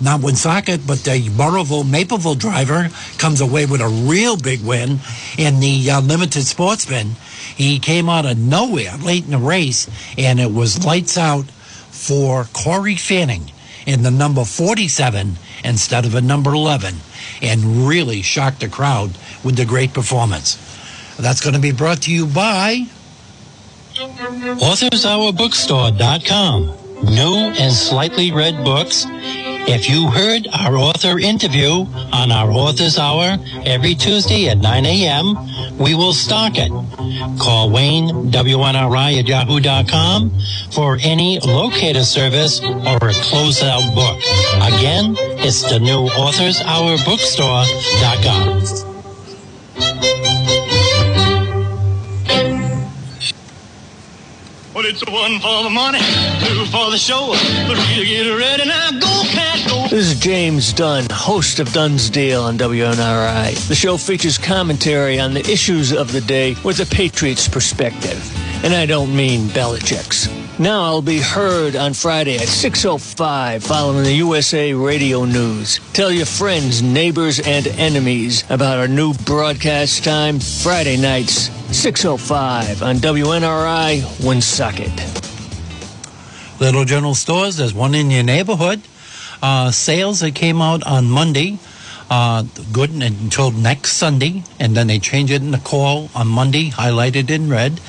not 0.00 0.20
Woonsocket, 0.20 0.86
but 0.86 0.98
the 1.00 1.28
Burrillville 1.30 1.84
Mapleville 1.84 2.38
driver 2.38 2.88
comes 3.18 3.40
away 3.40 3.66
with 3.66 3.80
a 3.80 3.88
real 3.88 4.36
big 4.36 4.62
win 4.62 5.00
in 5.36 5.60
the 5.60 5.90
uh, 5.90 6.00
limited 6.00 6.44
sportsman. 6.44 7.16
He 7.56 7.78
came 7.78 8.08
out 8.08 8.26
of 8.26 8.38
nowhere 8.38 8.96
late 8.96 9.24
in 9.24 9.30
the 9.32 9.38
race, 9.38 9.88
and 10.16 10.40
it 10.40 10.52
was 10.52 10.84
lights 10.84 11.18
out 11.18 11.44
for 11.90 12.44
Corey 12.52 12.96
Fanning 12.96 13.50
in 13.86 14.02
the 14.02 14.10
number 14.10 14.44
47 14.44 15.36
instead 15.64 16.04
of 16.04 16.14
a 16.14 16.20
number 16.20 16.52
11, 16.52 16.94
and 17.42 17.88
really 17.88 18.22
shocked 18.22 18.60
the 18.60 18.68
crowd 18.68 19.10
with 19.44 19.56
the 19.56 19.64
great 19.64 19.92
performance. 19.92 20.56
That's 21.18 21.40
going 21.40 21.54
to 21.54 21.60
be 21.60 21.72
brought 21.72 22.02
to 22.02 22.12
you 22.12 22.26
by 22.26 22.86
AuthorsHourBookstore.com. 23.94 26.76
New 27.02 27.34
and 27.34 27.72
slightly 27.72 28.30
read 28.30 28.62
books. 28.64 29.06
If 29.72 29.88
you 29.88 30.10
heard 30.10 30.48
our 30.52 30.76
author 30.76 31.20
interview 31.20 31.86
on 32.12 32.32
our 32.32 32.50
Author's 32.50 32.98
Hour 32.98 33.38
every 33.64 33.94
Tuesday 33.94 34.48
at 34.48 34.58
9 34.58 34.84
a.m., 34.84 35.36
we 35.78 35.94
will 35.94 36.12
stock 36.12 36.54
it. 36.56 36.70
Call 37.38 37.70
Wayne, 37.70 38.32
WNRI 38.32 39.20
at 39.20 39.28
yahoo.com 39.28 40.32
for 40.72 40.98
any 41.00 41.38
locator 41.38 42.02
service 42.02 42.60
or 42.60 42.96
a 42.96 43.14
closeout 43.22 43.94
book. 43.94 44.18
Again, 44.74 45.14
it's 45.38 45.62
the 45.62 45.78
new 45.78 46.08
Author's 46.18 46.60
Hour 46.62 46.96
Bookstore.com. 46.98 48.60
Well, 54.74 54.84
it's 54.84 55.04
one 55.06 55.38
for 55.38 55.62
the 55.62 55.70
money, 55.70 56.00
two 56.40 56.64
for 56.66 56.90
the 56.90 56.98
show, 56.98 57.34
three 57.66 58.00
to 58.00 58.04
get 58.04 58.30
ready. 58.30 58.68
Now 58.68 58.90
go. 58.98 59.49
This 59.90 60.12
is 60.12 60.20
James 60.20 60.72
Dunn, 60.72 61.04
host 61.10 61.58
of 61.58 61.72
Dunn's 61.72 62.10
Deal 62.10 62.42
on 62.42 62.56
WNRI. 62.56 63.66
The 63.66 63.74
show 63.74 63.96
features 63.96 64.38
commentary 64.38 65.18
on 65.18 65.34
the 65.34 65.40
issues 65.50 65.92
of 65.92 66.12
the 66.12 66.20
day 66.20 66.54
with 66.64 66.78
a 66.78 66.86
Patriots 66.86 67.48
perspective. 67.48 68.22
And 68.64 68.72
I 68.72 68.86
don't 68.86 69.14
mean 69.16 69.48
Belichick's. 69.48 70.28
Now 70.60 70.82
I'll 70.82 71.02
be 71.02 71.18
heard 71.18 71.74
on 71.74 71.92
Friday 71.92 72.36
at 72.36 72.46
6.05 72.46 73.64
following 73.64 74.04
the 74.04 74.12
USA 74.12 74.72
Radio 74.72 75.24
News. 75.24 75.80
Tell 75.92 76.12
your 76.12 76.24
friends, 76.24 76.82
neighbors, 76.82 77.40
and 77.40 77.66
enemies 77.66 78.44
about 78.48 78.78
our 78.78 78.86
new 78.86 79.12
broadcast 79.26 80.04
time, 80.04 80.38
Friday 80.38 80.98
nights, 80.98 81.48
6.05 81.70 82.86
on 82.86 82.96
WNRI 82.98 84.24
Woonsocket. 84.24 84.92
Little 86.60 86.84
General 86.84 87.16
Stores, 87.16 87.56
there's 87.56 87.74
one 87.74 87.96
in 87.96 88.12
your 88.12 88.22
neighborhood. 88.22 88.82
Uh, 89.42 89.70
sales 89.70 90.20
that 90.20 90.34
came 90.34 90.60
out 90.60 90.82
on 90.86 91.10
Monday, 91.10 91.58
uh, 92.10 92.42
good 92.72 92.90
until 92.90 93.52
next 93.52 93.92
Sunday, 93.92 94.42
and 94.58 94.76
then 94.76 94.88
they 94.88 94.98
change 94.98 95.30
it 95.30 95.40
in 95.40 95.52
the 95.52 95.58
call 95.58 96.10
on 96.14 96.26
Monday, 96.26 96.68
highlighted 96.70 97.30
in 97.30 97.48
red, 97.48 97.80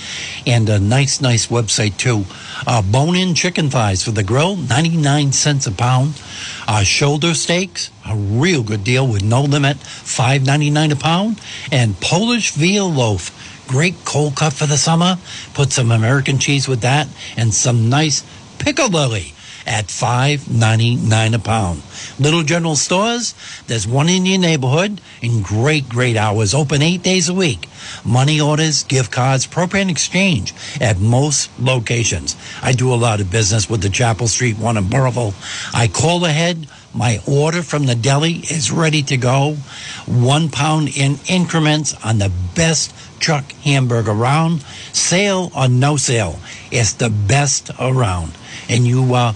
and 0.45 0.69
a 0.69 0.79
nice, 0.79 1.19
nice 1.19 1.47
website 1.47 1.97
too. 1.97 2.23
Uh, 2.67 2.81
bone-in 2.83 3.33
chicken 3.33 3.69
thighs 3.69 4.03
for 4.03 4.11
the 4.11 4.23
grill, 4.23 4.55
99 4.55 5.31
cents 5.31 5.65
a 5.65 5.71
pound. 5.71 6.21
Uh, 6.67 6.83
shoulder 6.83 7.33
steaks, 7.33 7.89
a 8.07 8.15
real 8.15 8.61
good 8.61 8.83
deal 8.83 9.07
with 9.07 9.23
no 9.23 9.41
limit, 9.41 9.77
5.99 9.77 10.91
a 10.91 10.95
pound. 10.95 11.41
And 11.71 11.99
Polish 11.99 12.51
veal 12.51 12.89
loaf, 12.91 13.67
great 13.67 14.05
cold 14.05 14.35
cut 14.35 14.53
for 14.53 14.67
the 14.67 14.77
summer. 14.77 15.17
Put 15.55 15.73
some 15.73 15.91
American 15.91 16.37
cheese 16.37 16.67
with 16.67 16.81
that, 16.81 17.07
and 17.35 17.53
some 17.53 17.89
nice 17.89 18.23
piccalilli 18.59 19.33
at 19.65 19.85
$5.99 19.87 21.35
a 21.35 21.39
pound. 21.39 21.81
Little 22.19 22.43
General 22.43 22.75
Stores, 22.75 23.35
there's 23.67 23.87
one 23.87 24.09
in 24.09 24.25
your 24.25 24.39
neighborhood 24.39 25.01
in 25.21 25.41
great, 25.41 25.87
great 25.87 26.17
hours, 26.17 26.53
open 26.53 26.81
eight 26.81 27.03
days 27.03 27.29
a 27.29 27.33
week. 27.33 27.67
Money 28.05 28.39
orders, 28.39 28.83
gift 28.83 29.11
cards, 29.11 29.47
propane 29.47 29.89
exchange 29.89 30.53
at 30.79 30.99
most 30.99 31.49
locations. 31.59 32.35
I 32.61 32.73
do 32.73 32.93
a 32.93 32.95
lot 32.95 33.21
of 33.21 33.31
business 33.31 33.69
with 33.69 33.81
the 33.81 33.89
Chapel 33.89 34.27
Street 34.27 34.57
one 34.57 34.77
in 34.77 34.85
Burrillville. 34.85 35.33
I 35.73 35.87
call 35.87 36.25
ahead. 36.25 36.67
My 36.93 37.19
order 37.25 37.61
from 37.61 37.85
the 37.85 37.95
deli 37.95 38.33
is 38.33 38.69
ready 38.69 39.01
to 39.03 39.15
go. 39.17 39.55
One 40.05 40.49
pound 40.49 40.89
in 40.97 41.19
increments 41.27 41.95
on 42.03 42.17
the 42.17 42.31
best 42.53 42.93
chuck 43.19 43.49
hamburger 43.63 44.11
around. 44.11 44.63
Sale 44.91 45.51
or 45.55 45.69
no 45.69 45.95
sale, 45.95 46.39
it's 46.69 46.93
the 46.93 47.09
best 47.09 47.71
around 47.79 48.33
and 48.69 48.85
you 48.85 49.13
uh, 49.13 49.33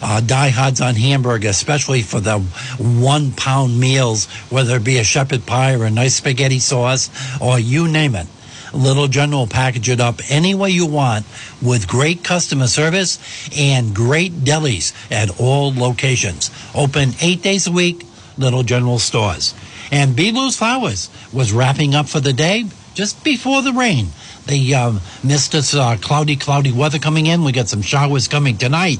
uh, 0.00 0.20
diehards 0.20 0.80
on 0.80 0.94
hamburger, 0.94 1.48
especially 1.48 2.02
for 2.02 2.20
the 2.20 2.38
one 2.78 3.32
pound 3.32 3.78
meals, 3.78 4.26
whether 4.50 4.76
it 4.76 4.84
be 4.84 4.98
a 4.98 5.04
shepherd 5.04 5.46
pie 5.46 5.74
or 5.74 5.84
a 5.84 5.90
nice 5.90 6.16
spaghetti 6.16 6.58
sauce 6.58 7.10
or 7.40 7.58
you 7.58 7.88
name 7.88 8.14
it. 8.14 8.26
Little 8.74 9.06
General 9.06 9.46
package 9.46 9.90
it 9.90 10.00
up 10.00 10.20
any 10.30 10.54
way 10.54 10.70
you 10.70 10.86
want 10.86 11.26
with 11.60 11.86
great 11.86 12.24
customer 12.24 12.66
service 12.66 13.18
and 13.56 13.94
great 13.94 14.32
delis 14.32 14.94
at 15.10 15.38
all 15.38 15.74
locations. 15.74 16.50
Open 16.74 17.10
eight 17.20 17.42
days 17.42 17.66
a 17.66 17.72
week, 17.72 18.06
Little 18.38 18.62
General 18.62 18.98
stores. 18.98 19.54
And 19.90 20.16
B. 20.16 20.32
Flowers 20.50 21.10
was 21.32 21.52
wrapping 21.52 21.94
up 21.94 22.08
for 22.08 22.20
the 22.20 22.32
day 22.32 22.64
just 22.94 23.22
before 23.22 23.60
the 23.60 23.72
rain. 23.72 24.08
They 24.46 24.74
um, 24.74 25.00
missed 25.22 25.54
us 25.54 25.74
uh, 25.74 25.96
cloudy, 26.00 26.36
cloudy 26.36 26.72
weather 26.72 26.98
coming 26.98 27.26
in. 27.26 27.44
We 27.44 27.52
got 27.52 27.68
some 27.68 27.82
showers 27.82 28.28
coming 28.28 28.58
tonight, 28.58 28.98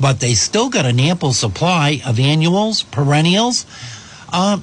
but 0.00 0.20
they 0.20 0.34
still 0.34 0.70
got 0.70 0.86
an 0.86 1.00
ample 1.00 1.32
supply 1.32 2.00
of 2.06 2.20
annuals, 2.20 2.84
perennials. 2.84 3.66
Uh, 4.32 4.60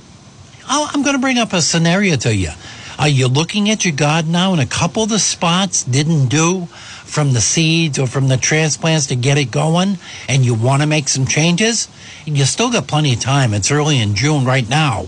I'm 0.67 1.03
going 1.03 1.15
to 1.15 1.21
bring 1.21 1.37
up 1.37 1.53
a 1.53 1.61
scenario 1.61 2.15
to 2.17 2.35
you. 2.35 2.51
Are 2.97 3.09
you 3.09 3.27
looking 3.27 3.69
at 3.69 3.83
your 3.83 3.93
garden 3.93 4.31
now 4.31 4.53
and 4.53 4.61
a 4.61 4.65
couple 4.65 5.03
of 5.03 5.09
the 5.09 5.19
spots 5.19 5.83
didn't 5.83 6.27
do 6.27 6.65
from 6.65 7.33
the 7.33 7.41
seeds 7.41 7.99
or 7.99 8.07
from 8.07 8.29
the 8.29 8.37
transplants 8.37 9.07
to 9.07 9.15
get 9.15 9.37
it 9.37 9.51
going 9.51 9.97
and 10.29 10.45
you 10.45 10.53
want 10.53 10.81
to 10.81 10.87
make 10.87 11.09
some 11.09 11.27
changes? 11.27 11.89
You 12.25 12.45
still 12.45 12.71
got 12.71 12.87
plenty 12.87 13.13
of 13.13 13.19
time. 13.19 13.53
It's 13.53 13.69
early 13.69 13.99
in 13.99 14.15
June 14.15 14.45
right 14.45 14.67
now. 14.67 15.07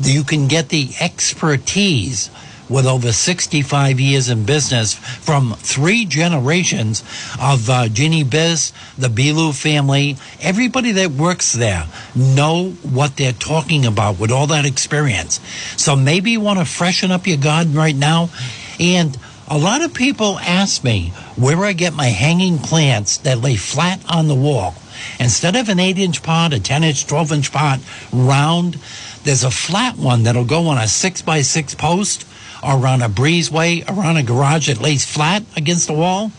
You 0.00 0.24
can 0.24 0.48
get 0.48 0.70
the 0.70 0.90
expertise 1.00 2.30
with 2.68 2.86
over 2.86 3.12
65 3.12 4.00
years 4.00 4.28
in 4.28 4.44
business 4.44 4.94
from 4.94 5.54
three 5.54 6.04
generations 6.04 7.02
of 7.40 7.68
uh, 7.68 7.88
Ginny 7.88 8.24
Biz, 8.24 8.72
the 8.96 9.08
Bilu 9.08 9.52
family, 9.52 10.16
everybody 10.40 10.92
that 10.92 11.10
works 11.10 11.52
there 11.52 11.86
know 12.14 12.70
what 12.82 13.16
they're 13.16 13.32
talking 13.32 13.84
about 13.84 14.18
with 14.18 14.30
all 14.30 14.46
that 14.48 14.64
experience. 14.64 15.40
So 15.76 15.96
maybe 15.96 16.32
you 16.32 16.40
want 16.40 16.58
to 16.58 16.64
freshen 16.64 17.10
up 17.10 17.26
your 17.26 17.38
garden 17.38 17.74
right 17.74 17.96
now. 17.96 18.30
And 18.80 19.16
a 19.46 19.58
lot 19.58 19.82
of 19.82 19.92
people 19.92 20.38
ask 20.38 20.82
me 20.82 21.10
where 21.36 21.64
I 21.64 21.74
get 21.74 21.92
my 21.92 22.06
hanging 22.06 22.58
plants 22.58 23.18
that 23.18 23.38
lay 23.38 23.56
flat 23.56 24.00
on 24.08 24.28
the 24.28 24.34
wall. 24.34 24.74
Instead 25.20 25.54
of 25.56 25.68
an 25.68 25.78
8 25.78 25.98
inch 25.98 26.22
pot, 26.22 26.52
a 26.52 26.60
10 26.60 26.84
inch, 26.84 27.06
12 27.06 27.32
inch 27.32 27.52
pot, 27.52 27.80
round, 28.12 28.78
there's 29.24 29.44
a 29.44 29.50
flat 29.50 29.96
one 29.96 30.22
that'll 30.22 30.44
go 30.44 30.68
on 30.68 30.78
a 30.78 30.88
6 30.88 31.22
by 31.22 31.42
6 31.42 31.74
post 31.74 32.26
or 32.64 32.78
a 32.78 33.08
breezeway 33.08 33.88
or 33.88 34.04
on 34.04 34.16
a 34.16 34.22
garage 34.22 34.68
that 34.68 34.80
lays 34.80 35.04
flat 35.04 35.42
against 35.56 35.86
the 35.86 35.92
wall. 35.92 36.32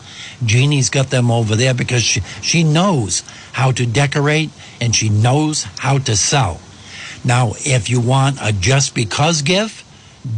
Jeannie's 0.44 0.90
got 0.90 1.10
them 1.10 1.30
over 1.30 1.54
there 1.54 1.74
because 1.74 2.02
she, 2.02 2.20
she 2.42 2.64
knows 2.64 3.20
how 3.52 3.70
to 3.72 3.86
decorate 3.86 4.50
and 4.80 4.94
she 4.94 5.08
knows 5.08 5.64
how 5.78 5.98
to 5.98 6.16
sell. 6.16 6.60
Now, 7.24 7.52
if 7.58 7.88
you 7.88 8.00
want 8.00 8.38
a 8.42 8.52
just 8.52 8.94
because 8.94 9.42
gift, 9.42 9.84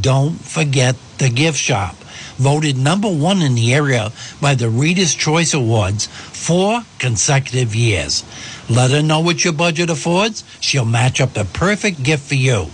don't 0.01 0.35
forget 0.35 0.97
the 1.19 1.31
gift 1.31 1.59
shop. 1.59 1.97
Voted 2.37 2.77
number 2.77 3.09
one 3.09 3.43
in 3.43 3.55
the 3.55 3.75
area 3.75 4.13
by 4.41 4.55
the 4.55 4.69
Reader's 4.69 5.15
Choice 5.15 5.55
Awards 5.55 6.07
four 6.07 6.83
consecutive 6.99 7.75
years. 7.75 8.25
Let 8.71 8.91
her 8.93 9.03
know 9.03 9.21
what 9.21 9.45
your 9.45 9.55
budget 9.55 9.91
affords. 9.91 10.45
She'll 10.61 10.85
match 10.85 11.21
up 11.21 11.33
the 11.33 11.45
perfect 11.45 12.03
gift 12.03 12.29
for 12.29 12.37
you. 12.37 12.67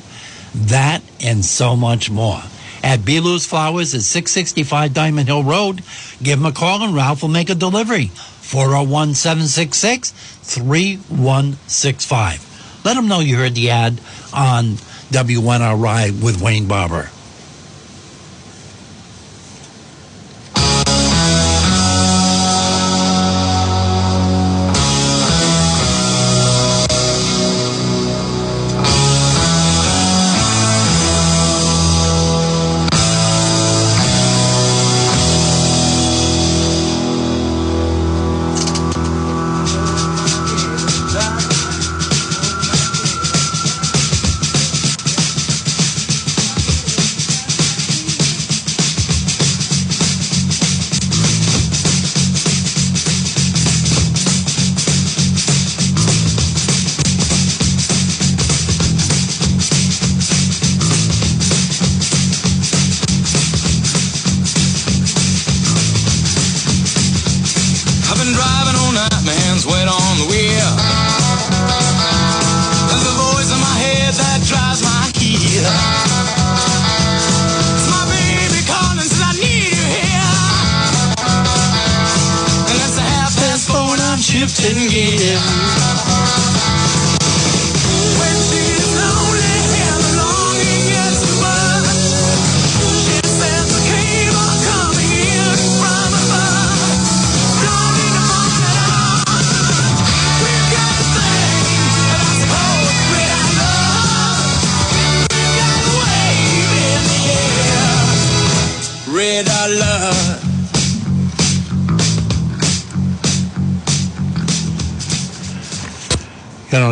That 0.54 1.02
and 1.20 1.44
so 1.44 1.74
much 1.76 2.10
more 2.10 2.42
at 2.84 3.04
Belu's 3.04 3.44
Flowers 3.46 3.94
at 3.94 4.02
665 4.02 4.92
Diamond 4.92 5.26
Hill 5.26 5.42
Road. 5.42 5.82
Give 6.22 6.38
them 6.38 6.46
a 6.46 6.52
call 6.52 6.82
and 6.82 6.94
Ralph 6.94 7.22
will 7.22 7.30
make 7.30 7.48
a 7.48 7.54
delivery. 7.54 8.08
401 8.08 9.14
766 9.14 10.10
3165. 10.10 12.82
Let 12.84 12.94
them 12.94 13.08
know 13.08 13.20
you 13.20 13.36
heard 13.36 13.54
the 13.54 13.70
ad 13.70 14.00
on 14.34 14.74
WNRI 15.10 16.22
with 16.22 16.42
Wayne 16.42 16.68
Barber. 16.68 17.08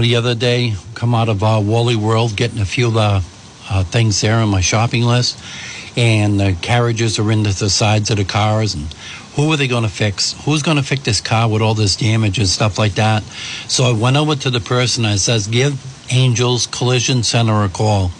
The 0.02 0.16
other 0.16 0.34
day, 0.34 0.74
come 0.94 1.14
out 1.14 1.28
of 1.28 1.42
uh, 1.42 1.60
Wally 1.62 1.96
World, 1.96 2.36
getting 2.36 2.60
a 2.60 2.64
few 2.64 2.98
uh, 2.98 3.20
uh, 3.70 3.84
things 3.84 4.20
there 4.20 4.36
on 4.36 4.48
my 4.48 4.60
shopping 4.60 5.02
list, 5.02 5.38
and 5.96 6.38
the 6.38 6.56
carriages 6.60 7.18
are 7.18 7.30
into 7.30 7.50
the 7.50 7.70
sides 7.70 8.10
of 8.10 8.16
the 8.16 8.24
cars, 8.24 8.74
and 8.74 8.92
who 9.36 9.52
are 9.52 9.56
they 9.56 9.68
going 9.68 9.84
to 9.84 9.88
fix? 9.88 10.34
Who's 10.44 10.62
going 10.62 10.76
to 10.76 10.82
fix 10.82 11.02
this 11.02 11.20
car 11.20 11.48
with 11.48 11.62
all 11.62 11.74
this 11.74 11.96
damage 11.96 12.38
and 12.38 12.48
stuff 12.48 12.78
like 12.78 12.94
that? 12.94 13.22
So 13.68 13.84
I 13.84 13.92
went 13.92 14.16
over 14.16 14.34
to 14.34 14.50
the 14.50 14.60
person. 14.60 15.06
I 15.06 15.16
says, 15.16 15.46
"Give 15.46 15.78
Angels 16.10 16.66
Collision 16.66 17.22
Center 17.22 17.64
a 17.64 17.68
call 17.68 18.10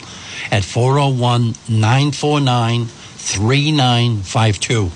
at 0.51 0.65
401 0.65 1.55
949 1.69 2.87
3952." 2.87 4.91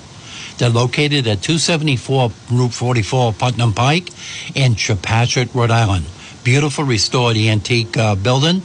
They're 0.59 0.71
located 0.71 1.27
at 1.27 1.43
274 1.43 2.31
Route 2.51 2.73
44 2.73 3.35
Putnam 3.35 3.75
Pike 3.75 4.09
in 4.55 4.75
Chepachet, 4.75 5.55
Rhode 5.55 5.71
Island. 5.71 6.07
Beautiful 6.47 6.85
restored 6.85 7.37
antique 7.37 7.97
uh, 7.97 8.15
building 8.15 8.63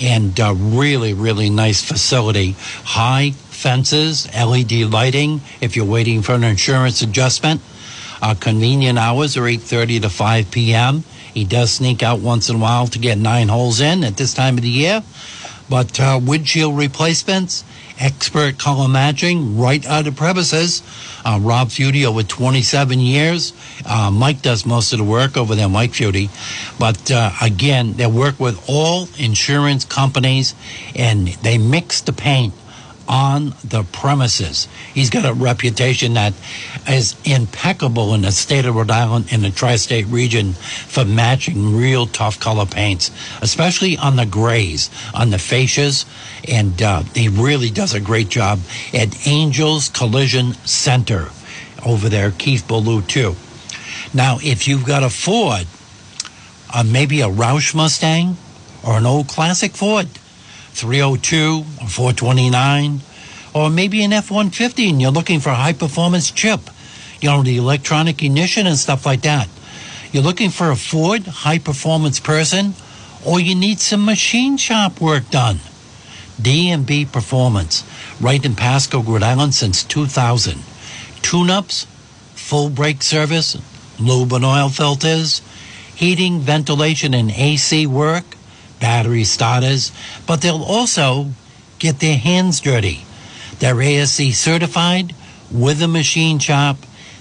and 0.00 0.40
uh, 0.40 0.54
really, 0.56 1.12
really 1.12 1.50
nice 1.50 1.84
facility. 1.84 2.56
High 2.84 3.32
fences, 3.32 4.26
LED 4.32 4.72
lighting 4.90 5.42
if 5.60 5.76
you're 5.76 5.84
waiting 5.84 6.22
for 6.22 6.32
an 6.32 6.42
insurance 6.42 7.02
adjustment. 7.02 7.60
Uh, 8.22 8.34
convenient 8.34 8.98
hours 8.98 9.36
are 9.36 9.42
8.30 9.42 10.00
to 10.00 10.08
5 10.08 10.50
p.m. 10.50 11.04
He 11.34 11.44
does 11.44 11.70
sneak 11.70 12.02
out 12.02 12.20
once 12.20 12.48
in 12.48 12.56
a 12.56 12.58
while 12.58 12.86
to 12.86 12.98
get 12.98 13.18
nine 13.18 13.48
holes 13.48 13.82
in 13.82 14.04
at 14.04 14.16
this 14.16 14.32
time 14.32 14.56
of 14.56 14.62
the 14.62 14.70
year. 14.70 15.02
But 15.68 16.00
uh, 16.00 16.18
windshield 16.22 16.78
replacements, 16.78 17.62
expert 17.98 18.58
color 18.58 18.88
matching 18.88 19.58
right 19.58 19.84
out 19.86 20.06
of 20.06 20.16
premises. 20.16 20.82
Uh, 21.24 21.38
Rob 21.40 21.68
Feudy 21.68 22.04
over 22.04 22.22
27 22.22 23.00
years. 23.00 23.52
Uh, 23.84 24.10
Mike 24.10 24.42
does 24.42 24.64
most 24.64 24.92
of 24.92 24.98
the 24.98 25.04
work 25.04 25.36
over 25.36 25.54
there, 25.54 25.68
Mike 25.68 25.92
Feudy. 25.92 26.30
But 26.78 27.10
uh, 27.10 27.30
again, 27.42 27.94
they 27.94 28.06
work 28.06 28.38
with 28.38 28.62
all 28.68 29.08
insurance 29.18 29.84
companies 29.84 30.54
and 30.94 31.28
they 31.28 31.58
mix 31.58 32.00
the 32.00 32.12
paint 32.12 32.54
on 33.08 33.54
the 33.64 33.82
premises. 33.84 34.68
He's 34.92 35.10
got 35.10 35.24
a 35.24 35.32
reputation 35.32 36.14
that 36.14 36.34
is 36.86 37.16
impeccable 37.24 38.14
in 38.14 38.22
the 38.22 38.32
state 38.32 38.66
of 38.66 38.76
Rhode 38.76 38.90
Island 38.90 39.28
and 39.32 39.42
the 39.42 39.50
tri-state 39.50 40.06
region 40.06 40.52
for 40.52 41.04
matching 41.04 41.74
real 41.76 42.06
tough 42.06 42.38
color 42.38 42.66
paints, 42.66 43.10
especially 43.40 43.96
on 43.96 44.16
the 44.16 44.26
grays, 44.26 44.90
on 45.14 45.30
the 45.30 45.38
fascias, 45.38 46.04
and 46.46 46.80
uh, 46.82 47.02
he 47.14 47.28
really 47.28 47.70
does 47.70 47.94
a 47.94 48.00
great 48.00 48.28
job 48.28 48.60
at 48.92 49.26
Angels 49.26 49.88
Collision 49.88 50.52
Center 50.66 51.30
over 51.84 52.08
there, 52.08 52.30
Keith 52.32 52.66
Ballou 52.68 53.02
too. 53.02 53.34
Now, 54.12 54.38
if 54.42 54.68
you've 54.68 54.84
got 54.84 55.02
a 55.02 55.10
Ford, 55.10 55.66
uh, 56.72 56.82
maybe 56.84 57.20
a 57.20 57.28
Roush 57.28 57.74
Mustang 57.74 58.36
or 58.86 58.98
an 58.98 59.06
old 59.06 59.28
classic 59.28 59.72
Ford, 59.72 60.08
302 60.78 61.64
or 61.82 61.88
429, 61.88 63.00
or 63.54 63.68
maybe 63.68 64.02
an 64.04 64.12
F 64.12 64.30
150 64.30 64.90
and 64.90 65.02
you're 65.02 65.10
looking 65.10 65.40
for 65.40 65.50
a 65.50 65.54
high 65.54 65.72
performance 65.72 66.30
chip, 66.30 66.60
you 67.20 67.28
know, 67.28 67.42
the 67.42 67.56
electronic 67.56 68.22
ignition 68.22 68.66
and 68.66 68.78
stuff 68.78 69.04
like 69.04 69.22
that. 69.22 69.48
You're 70.12 70.22
looking 70.22 70.50
for 70.50 70.70
a 70.70 70.76
Ford 70.76 71.26
high 71.26 71.58
performance 71.58 72.20
person, 72.20 72.74
or 73.26 73.40
you 73.40 73.54
need 73.54 73.80
some 73.80 74.04
machine 74.04 74.56
shop 74.56 75.00
work 75.00 75.28
done. 75.30 75.58
D&B 76.40 77.04
Performance, 77.06 77.82
right 78.20 78.44
in 78.44 78.52
Pascoag, 78.52 79.08
Rhode 79.08 79.24
Island 79.24 79.54
since 79.54 79.82
2000. 79.82 80.62
Tune-ups, 81.20 81.86
full 82.34 82.70
brake 82.70 83.02
service, 83.02 83.56
lube 83.98 84.32
and 84.32 84.44
oil 84.44 84.68
filters, 84.68 85.42
heating, 85.96 86.38
ventilation, 86.38 87.12
and 87.12 87.32
AC 87.32 87.86
work, 87.88 88.24
battery 88.80 89.24
starters, 89.24 89.92
but 90.26 90.40
they'll 90.40 90.62
also 90.62 91.28
get 91.78 92.00
their 92.00 92.18
hands 92.18 92.60
dirty. 92.60 93.04
They're 93.58 93.80
ASE 93.80 94.36
certified 94.36 95.14
with 95.50 95.82
a 95.82 95.88
machine 95.88 96.38
shop. 96.38 96.76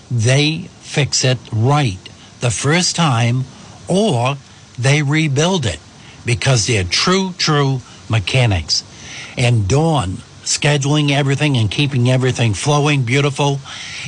They 0.09 0.69
fix 0.81 1.23
it 1.23 1.37
right 1.51 1.97
the 2.39 2.51
first 2.51 2.95
time 2.95 3.43
or 3.87 4.37
they 4.77 5.01
rebuild 5.01 5.65
it 5.65 5.79
because 6.25 6.67
they're 6.67 6.83
true, 6.83 7.33
true 7.37 7.81
mechanics. 8.09 8.83
And 9.37 9.67
Dawn, 9.67 10.17
scheduling 10.43 11.11
everything 11.11 11.57
and 11.57 11.69
keeping 11.69 12.09
everything 12.09 12.53
flowing 12.53 13.03
beautiful 13.03 13.59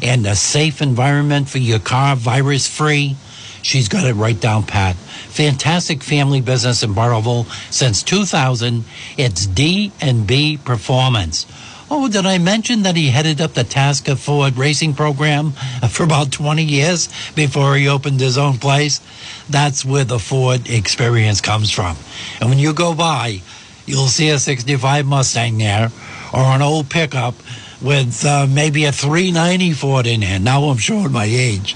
and 0.01 0.25
a 0.25 0.35
safe 0.35 0.81
environment 0.81 1.49
for 1.49 1.57
your 1.57 1.79
car, 1.79 2.15
virus 2.15 2.67
free. 2.67 3.15
She's 3.61 3.89
got 3.89 4.05
it 4.05 4.13
right 4.13 4.39
down 4.39 4.63
pat. 4.63 4.95
Fantastic 4.95 6.03
family 6.03 6.41
business 6.41 6.83
in 6.83 6.93
Burrillville 6.93 7.45
since 7.71 8.03
2000. 8.03 8.83
It's 9.17 9.45
D 9.45 9.91
and 10.01 10.25
B 10.25 10.57
Performance. 10.57 11.45
Oh, 11.91 12.07
did 12.07 12.25
I 12.27 12.37
mention 12.37 12.83
that 12.83 12.95
he 12.95 13.07
headed 13.07 13.41
up 13.41 13.53
the 13.53 13.63
Tasca 13.63 14.15
Ford 14.15 14.57
racing 14.57 14.93
program 14.93 15.51
for 15.89 16.03
about 16.03 16.31
20 16.31 16.63
years 16.63 17.09
before 17.33 17.75
he 17.75 17.87
opened 17.87 18.19
his 18.19 18.37
own 18.37 18.59
place? 18.59 19.01
That's 19.49 19.83
where 19.83 20.03
the 20.05 20.19
Ford 20.19 20.69
experience 20.69 21.41
comes 21.41 21.71
from. 21.71 21.97
And 22.39 22.49
when 22.49 22.59
you 22.59 22.73
go 22.73 22.93
by, 22.93 23.41
you'll 23.87 24.07
see 24.07 24.29
a 24.29 24.37
65 24.37 25.07
Mustang 25.07 25.57
there 25.57 25.91
or 26.31 26.41
an 26.41 26.61
old 26.61 26.89
pickup 26.89 27.33
with 27.81 28.23
uh, 28.23 28.45
maybe 28.47 28.85
a 28.85 28.91
390 28.91 29.73
Ford 29.73 30.05
in 30.05 30.19
there. 30.19 30.39
Now 30.39 30.65
I'm 30.65 30.77
showing 30.77 31.11
my 31.11 31.25
age. 31.25 31.75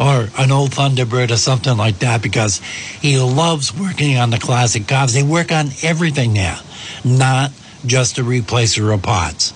Or 0.00 0.28
an 0.36 0.50
old 0.50 0.70
Thunderbird 0.70 1.30
or 1.30 1.36
something 1.36 1.76
like 1.76 2.00
that 2.00 2.22
because 2.22 2.58
he 3.00 3.18
loves 3.18 3.74
working 3.74 4.16
on 4.16 4.30
the 4.30 4.38
classic 4.38 4.88
cars. 4.88 5.14
They 5.14 5.22
work 5.22 5.52
on 5.52 5.68
everything 5.82 6.32
now, 6.32 6.60
not 7.04 7.52
just 7.86 8.18
a 8.18 8.22
replacer 8.22 8.92
of 8.92 9.02
parts. 9.02 9.52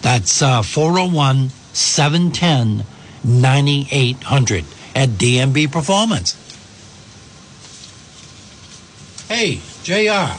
That's 0.00 0.42
uh, 0.42 0.62
401 0.62 1.50
710 1.72 2.86
9800 3.24 4.64
at 4.94 5.18
D&B 5.18 5.66
Performance. 5.66 6.40
Hey, 9.28 9.60
JR. 9.82 10.38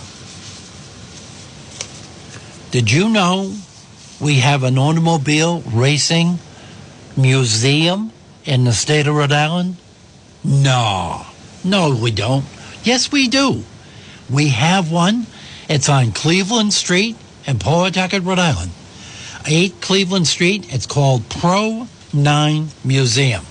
Did 2.72 2.92
you 2.92 3.10
know 3.10 3.56
we 4.20 4.36
have 4.36 4.64
an 4.64 4.78
automobile 4.78 5.62
racing 5.62 6.40
museum 7.18 8.12
in 8.46 8.64
the 8.64 8.74
state 8.74 9.08
of 9.08 9.16
Rhode 9.16 9.32
Island? 9.32 9.78
No, 10.44 11.26
no, 11.64 11.96
we 11.96 12.12
don't. 12.12 12.46
Yes, 12.84 13.12
we 13.12 13.28
do. 13.28 13.64
We 14.30 14.50
have 14.50 14.92
one. 14.92 15.26
It's 15.68 15.90
on 15.90 16.12
Cleveland 16.12 16.74
Street 16.74 17.16
in 17.48 17.60
Pawtucket, 17.60 18.24
Rhode 18.24 18.40
Island. 18.40 18.72
8 19.48 19.82
Cleveland 19.82 20.28
Street. 20.28 20.74
It's 20.74 20.86
called 20.86 21.28
Pro 21.30 21.88
9 22.14 22.68
Museum. 22.84 23.44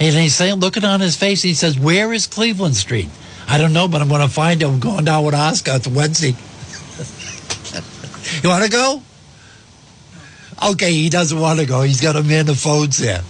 And 0.00 0.16
he's 0.16 0.34
saying, 0.34 0.56
looking 0.56 0.84
on 0.84 1.00
his 1.00 1.16
face, 1.16 1.42
he 1.42 1.54
says, 1.54 1.78
Where 1.78 2.12
is 2.12 2.26
Cleveland 2.26 2.76
Street? 2.76 3.08
I 3.48 3.58
don't 3.58 3.72
know, 3.72 3.88
but 3.88 4.00
I'm 4.00 4.08
going 4.08 4.22
to 4.22 4.28
find 4.28 4.62
him 4.62 4.80
going 4.80 5.04
down 5.04 5.24
with 5.24 5.34
Oscar. 5.34 5.72
It's 5.76 5.86
Wednesday. 5.86 6.28
you 8.42 8.48
want 8.48 8.64
to 8.64 8.70
go? 8.70 9.02
Okay, 10.62 10.92
he 10.92 11.08
doesn't 11.08 11.38
want 11.38 11.60
to 11.60 11.66
go. 11.66 11.82
He's 11.82 12.00
got 12.00 12.16
a 12.16 12.22
man 12.22 12.46
the 12.46 12.54
phones 12.54 12.98
there. 12.98 13.22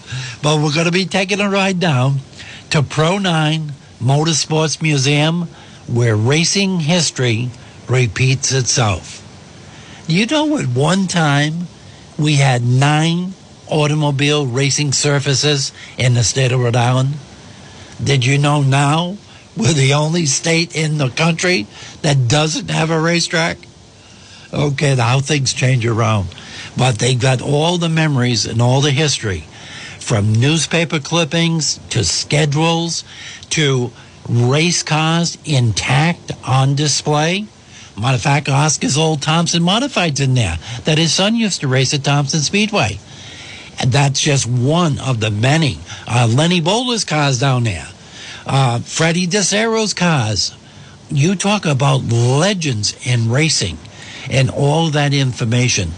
But 0.43 0.61
we're 0.61 0.75
going 0.75 0.87
to 0.87 0.93
be 0.93 1.07
taking 1.07 1.41
a 1.41 1.49
ride 1.49 1.81
down 1.81 2.19
to 2.71 2.83
Pro 2.83 3.19
9 3.19 3.73
Motorsports 4.01 4.83
Museum 4.83 5.49
where 5.87 6.17
racing 6.17 6.81
history 6.81 7.51
repeats 7.89 8.53
itself. 8.53 9.21
You 10.07 10.27
know, 10.27 10.59
at 10.59 10.67
one 10.67 11.07
time 11.07 11.67
we 12.19 12.37
had 12.37 12.63
nine 12.63 13.33
automobile 13.69 14.47
racing 14.47 14.93
surfaces 14.93 15.73
in 15.97 16.15
the 16.15 16.25
state 16.25 16.53
of 16.53 16.61
Rhode 16.61 16.77
Island. 16.77 17.15
Did 18.03 18.25
you 18.25 18.39
know 18.39 18.63
now 18.63 19.17
we're 19.57 19.73
the 19.73 19.95
only 19.95 20.27
state 20.27 20.77
in 20.77 20.99
the 20.99 21.09
country 21.09 21.67
that 22.03 22.29
doesn't 22.29 22.71
have 22.71 22.91
a 22.91 23.01
racetrack? 23.01 23.59
Okay, 24.55 24.95
how 24.95 25.19
things 25.19 25.53
change 25.53 25.85
around. 25.85 26.29
But 26.77 27.01
they 27.01 27.17
got 27.17 27.43
all 27.43 27.77
the 27.77 27.89
memories 27.89 28.47
and 28.47 28.63
all 28.63 28.81
the 28.81 28.93
history 28.93 29.45
from 29.99 30.33
newspaper 30.33 31.01
clippings 31.01 31.81
to 31.91 32.05
schedules 32.05 33.03
to 33.51 33.91
race 34.29 34.85
cars 34.85 35.37
intact 35.45 36.31
on 36.47 36.77
display. 36.77 37.47
Matter 37.99 38.15
of 38.15 38.23
fact, 38.23 38.49
Oscar's 38.49 38.97
old 38.97 39.23
Thompson 39.23 39.63
Modified's 39.63 40.21
in 40.21 40.35
there 40.35 40.59
that 40.85 40.99
his 40.99 41.13
son 41.13 41.35
used 41.35 41.61
to 41.61 41.69
race 41.69 41.93
at 41.93 42.05
Thompson 42.05 42.41
Speedway. 42.41 42.99
And 43.81 43.91
that's 43.91 44.21
just 44.21 44.47
one 44.47 45.01
of 45.01 45.19
the 45.19 45.31
many. 45.33 45.79
Uh, 46.07 46.29
Lenny 46.31 46.61
Boehler's 46.61 47.05
cars 47.05 47.41
down 47.41 47.65
there. 47.65 47.89
Uh, 48.47 48.79
Freddie 48.79 49.27
DeSarro's 49.27 49.95
cars. 49.95 50.55
You 51.11 51.35
talk 51.35 51.67
about 51.67 52.05
legends 52.05 52.95
in 53.05 53.31
racing 53.31 53.79
and 54.31 54.51
all 54.51 54.91
that 54.91 55.15
information. 55.15 55.91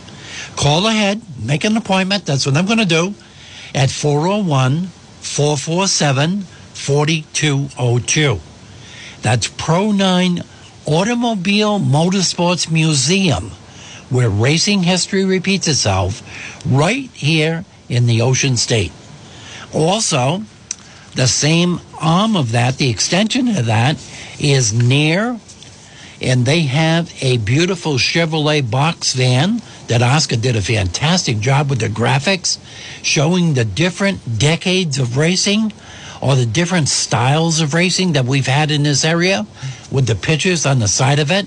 Call 0.57 0.87
ahead, 0.87 1.23
make 1.43 1.65
an 1.65 1.77
appointment. 1.77 2.27
That's 2.27 2.47
what 2.47 2.57
I'm 2.57 2.67
going 2.67 2.79
to 2.79 2.85
do 2.85 3.15
at 3.75 3.91
401 3.91 4.87
447 5.21 6.43
4202. 6.75 8.41
That's 9.23 9.49
Pro 9.49 9.93
9 9.93 10.43
Automobile 10.87 11.81
Motorsports 11.81 12.71
Museum, 12.71 13.51
where 14.09 14.31
racing 14.31 14.85
history 14.85 15.25
repeats 15.25 15.67
itself 15.67 16.23
right 16.65 17.11
here 17.11 17.65
in 17.89 18.07
the 18.07 18.23
Ocean 18.23 18.57
State. 18.57 18.93
Also, 19.75 20.43
the 21.15 21.27
same 21.27 21.81
arm 22.01 22.37
of 22.37 22.53
that, 22.53 22.77
the 22.77 22.89
extension 22.89 23.49
of 23.49 23.67
that, 23.67 23.97
is 24.39 24.73
NEAR, 24.73 25.41
and 26.21 26.47
they 26.47 26.63
have 26.63 27.13
a 27.23 27.39
beautiful 27.39 27.95
Chevrolet 27.95 28.69
box 28.69 29.13
van 29.15 29.61
that 29.89 30.03
Oscar 30.03 30.37
did 30.37 30.57
a 30.57 30.63
fantastic 30.63 31.39
job 31.41 31.71
with 31.71 31.81
the 31.81 31.89
graphics, 31.89 32.59
showing 33.03 33.55
the 33.55 33.65
different 33.65 34.39
decades 34.39 34.99
of 34.99 35.17
racing 35.17 35.73
or 36.21 36.35
the 36.35 36.47
different 36.47 36.89
styles 36.89 37.61
of 37.61 37.75
racing 37.75 38.15
that 38.15 38.25
we've 38.25 38.47
had 38.47 38.71
in 38.71 38.83
this 38.83 39.05
area 39.05 39.47
with 39.91 40.07
the 40.07 40.15
pictures 40.15 40.67
on 40.67 40.79
the 40.79 40.89
side 40.89 41.19
of 41.19 41.31
it. 41.31 41.47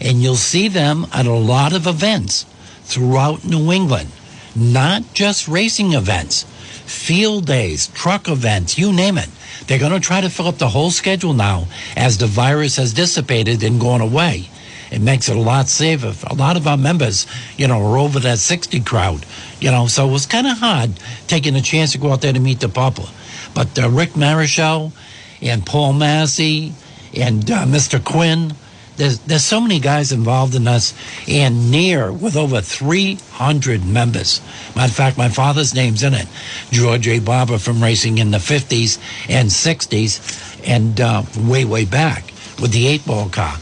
And 0.00 0.22
you'll 0.22 0.36
see 0.36 0.68
them 0.68 1.06
at 1.12 1.26
a 1.26 1.32
lot 1.32 1.72
of 1.72 1.86
events 1.86 2.44
throughout 2.82 3.44
New 3.44 3.72
England, 3.72 4.10
not 4.54 5.14
just 5.14 5.48
racing 5.48 5.94
events, 5.94 6.44
field 6.86 7.46
days, 7.46 7.88
truck 7.88 8.28
events, 8.28 8.78
you 8.78 8.92
name 8.92 9.18
it. 9.18 9.28
They're 9.66 9.78
going 9.78 9.92
to 9.92 10.00
try 10.00 10.20
to 10.20 10.28
fill 10.28 10.48
up 10.48 10.58
the 10.58 10.68
whole 10.68 10.90
schedule 10.90 11.32
now 11.32 11.66
as 11.96 12.18
the 12.18 12.26
virus 12.26 12.76
has 12.76 12.92
dissipated 12.92 13.62
and 13.62 13.80
gone 13.80 14.00
away. 14.00 14.48
It 14.90 15.00
makes 15.00 15.28
it 15.28 15.36
a 15.36 15.40
lot 15.40 15.68
safer. 15.68 16.14
A 16.26 16.34
lot 16.34 16.56
of 16.56 16.66
our 16.66 16.76
members, 16.76 17.26
you 17.56 17.66
know, 17.66 17.80
are 17.80 17.98
over 17.98 18.20
that 18.20 18.38
60 18.38 18.80
crowd, 18.80 19.26
you 19.60 19.70
know, 19.70 19.86
so 19.86 20.08
it 20.08 20.12
was 20.12 20.26
kind 20.26 20.46
of 20.46 20.58
hard 20.58 20.92
taking 21.26 21.56
a 21.56 21.60
chance 21.60 21.92
to 21.92 21.98
go 21.98 22.12
out 22.12 22.20
there 22.20 22.32
to 22.32 22.40
meet 22.40 22.60
the 22.60 22.68
public. 22.68 23.08
But 23.54 23.78
uh, 23.78 23.88
Rick 23.88 24.10
Marichal 24.10 24.92
and 25.40 25.64
Paul 25.64 25.94
Massey 25.94 26.74
and 27.12 27.50
uh, 27.50 27.64
Mr. 27.64 28.02
Quinn, 28.04 28.54
There's, 28.96 29.18
there's 29.20 29.44
so 29.44 29.60
many 29.60 29.80
guys 29.80 30.12
involved 30.12 30.54
in 30.54 30.68
us 30.68 30.94
and 31.28 31.70
NEAR 31.70 32.12
with 32.12 32.36
over 32.36 32.60
300 32.60 33.84
members. 33.84 34.40
Matter 34.76 34.90
of 34.90 34.96
fact, 34.96 35.18
my 35.18 35.28
father's 35.28 35.74
name's 35.74 36.02
in 36.02 36.14
it. 36.14 36.26
George 36.70 37.08
A. 37.08 37.18
Barber 37.18 37.58
from 37.58 37.82
racing 37.82 38.18
in 38.18 38.30
the 38.30 38.38
50s 38.38 38.98
and 39.28 39.48
60s 39.48 40.60
and 40.66 41.00
uh, 41.00 41.22
way, 41.38 41.64
way 41.64 41.84
back 41.84 42.24
with 42.60 42.72
the 42.72 42.86
eight 42.86 43.04
ball 43.04 43.28
car. 43.28 43.56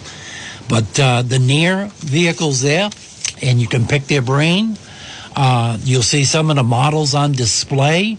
But 0.69 1.01
uh, 1.01 1.23
the 1.23 1.39
NEAR 1.39 1.91
vehicles 1.97 2.61
there, 2.61 2.91
and 3.43 3.61
you 3.61 3.67
can 3.67 3.87
pick 3.87 4.07
their 4.07 4.23
brain. 4.23 4.77
Uh, 5.35 5.79
you'll 5.83 6.03
see 6.03 6.25
some 6.25 6.51
of 6.51 6.57
the 6.57 6.63
models 6.63 7.15
on 7.15 7.33
display. 7.33 8.19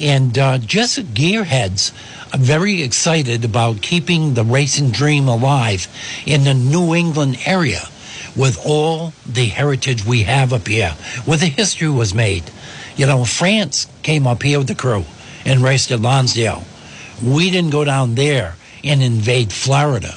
And 0.00 0.36
uh, 0.38 0.58
just 0.58 0.98
gearheads 1.14 1.92
are 2.34 2.38
very 2.38 2.82
excited 2.82 3.44
about 3.44 3.82
keeping 3.82 4.34
the 4.34 4.44
racing 4.44 4.90
dream 4.90 5.28
alive 5.28 5.86
in 6.26 6.44
the 6.44 6.54
New 6.54 6.94
England 6.94 7.38
area 7.46 7.82
with 8.36 8.58
all 8.64 9.12
the 9.24 9.46
heritage 9.46 10.04
we 10.04 10.24
have 10.24 10.52
up 10.52 10.66
here, 10.66 10.96
where 11.24 11.38
the 11.38 11.46
history 11.46 11.88
was 11.88 12.14
made. 12.14 12.44
You 12.96 13.06
know, 13.06 13.24
France 13.24 13.86
came 14.02 14.26
up 14.26 14.42
here 14.42 14.58
with 14.58 14.68
the 14.68 14.74
crew 14.74 15.04
and 15.44 15.62
raced 15.62 15.90
at 15.90 16.00
Lonsdale. 16.00 16.64
We 17.22 17.50
didn't 17.50 17.70
go 17.70 17.84
down 17.84 18.14
there 18.14 18.56
and 18.82 19.02
invade 19.02 19.52
Florida. 19.52 20.14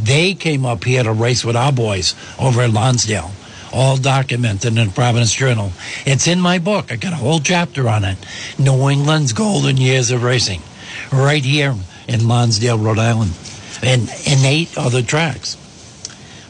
They 0.00 0.34
came 0.34 0.64
up 0.64 0.84
here 0.84 1.02
to 1.02 1.12
race 1.12 1.44
with 1.44 1.56
our 1.56 1.72
boys 1.72 2.14
over 2.38 2.62
at 2.62 2.70
Lonsdale. 2.70 3.32
All 3.72 3.96
documented 3.96 4.76
in 4.76 4.86
the 4.86 4.92
Providence 4.92 5.34
Journal. 5.34 5.72
It's 6.06 6.26
in 6.26 6.40
my 6.40 6.58
book. 6.58 6.90
I 6.90 6.96
got 6.96 7.12
a 7.12 7.16
whole 7.16 7.40
chapter 7.40 7.88
on 7.88 8.04
it. 8.04 8.18
New 8.58 8.88
England's 8.88 9.32
golden 9.32 9.76
years 9.76 10.10
of 10.10 10.22
racing, 10.22 10.62
right 11.12 11.44
here 11.44 11.74
in 12.06 12.26
Lonsdale, 12.26 12.78
Rhode 12.78 12.98
Island, 12.98 13.32
and 13.82 14.02
in 14.26 14.44
eight 14.44 14.76
other 14.76 15.02
tracks. 15.02 15.56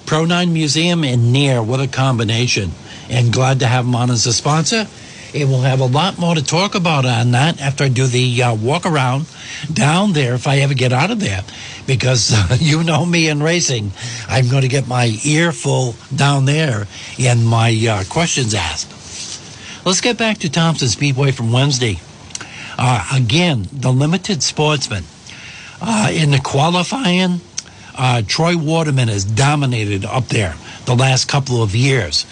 Pro 0.06 0.24
9 0.24 0.52
Museum 0.52 1.04
and 1.04 1.32
NEAR, 1.32 1.62
what 1.62 1.80
a 1.80 1.86
combination. 1.86 2.72
And 3.10 3.32
glad 3.32 3.60
to 3.60 3.66
have 3.66 3.84
them 3.84 3.94
on 3.94 4.10
as 4.10 4.26
a 4.26 4.32
sponsor. 4.32 4.86
And 5.34 5.50
we'll 5.50 5.60
have 5.60 5.80
a 5.80 5.86
lot 5.86 6.18
more 6.18 6.34
to 6.34 6.42
talk 6.42 6.74
about 6.74 7.04
on 7.04 7.32
that 7.32 7.60
after 7.60 7.84
I 7.84 7.88
do 7.88 8.06
the 8.06 8.42
uh, 8.42 8.54
walk 8.54 8.86
around 8.86 9.26
down 9.72 10.12
there 10.12 10.34
if 10.34 10.46
I 10.46 10.58
ever 10.58 10.74
get 10.74 10.92
out 10.92 11.10
of 11.10 11.20
there. 11.20 11.44
Because 11.86 12.32
uh, 12.32 12.56
you 12.60 12.82
know 12.82 13.04
me 13.04 13.28
in 13.28 13.42
racing, 13.42 13.92
I'm 14.28 14.48
going 14.48 14.62
to 14.62 14.68
get 14.68 14.88
my 14.88 15.18
earful 15.24 15.94
down 16.14 16.46
there 16.46 16.86
and 17.18 17.46
my 17.46 17.70
uh, 17.88 18.04
questions 18.08 18.54
asked. 18.54 18.94
Let's 19.84 20.00
get 20.00 20.18
back 20.18 20.38
to 20.38 20.50
Thompson 20.50 20.88
Speedway 20.88 21.30
from 21.30 21.52
Wednesday. 21.52 21.98
Uh, 22.78 23.08
again, 23.14 23.66
the 23.72 23.92
limited 23.92 24.42
sportsman. 24.42 25.04
Uh, 25.80 26.10
in 26.12 26.30
the 26.30 26.40
qualifying, 26.40 27.40
uh, 27.96 28.22
Troy 28.26 28.56
Waterman 28.56 29.08
has 29.08 29.24
dominated 29.24 30.04
up 30.04 30.26
there 30.26 30.54
the 30.86 30.94
last 30.94 31.28
couple 31.28 31.62
of 31.62 31.74
years. 31.74 32.26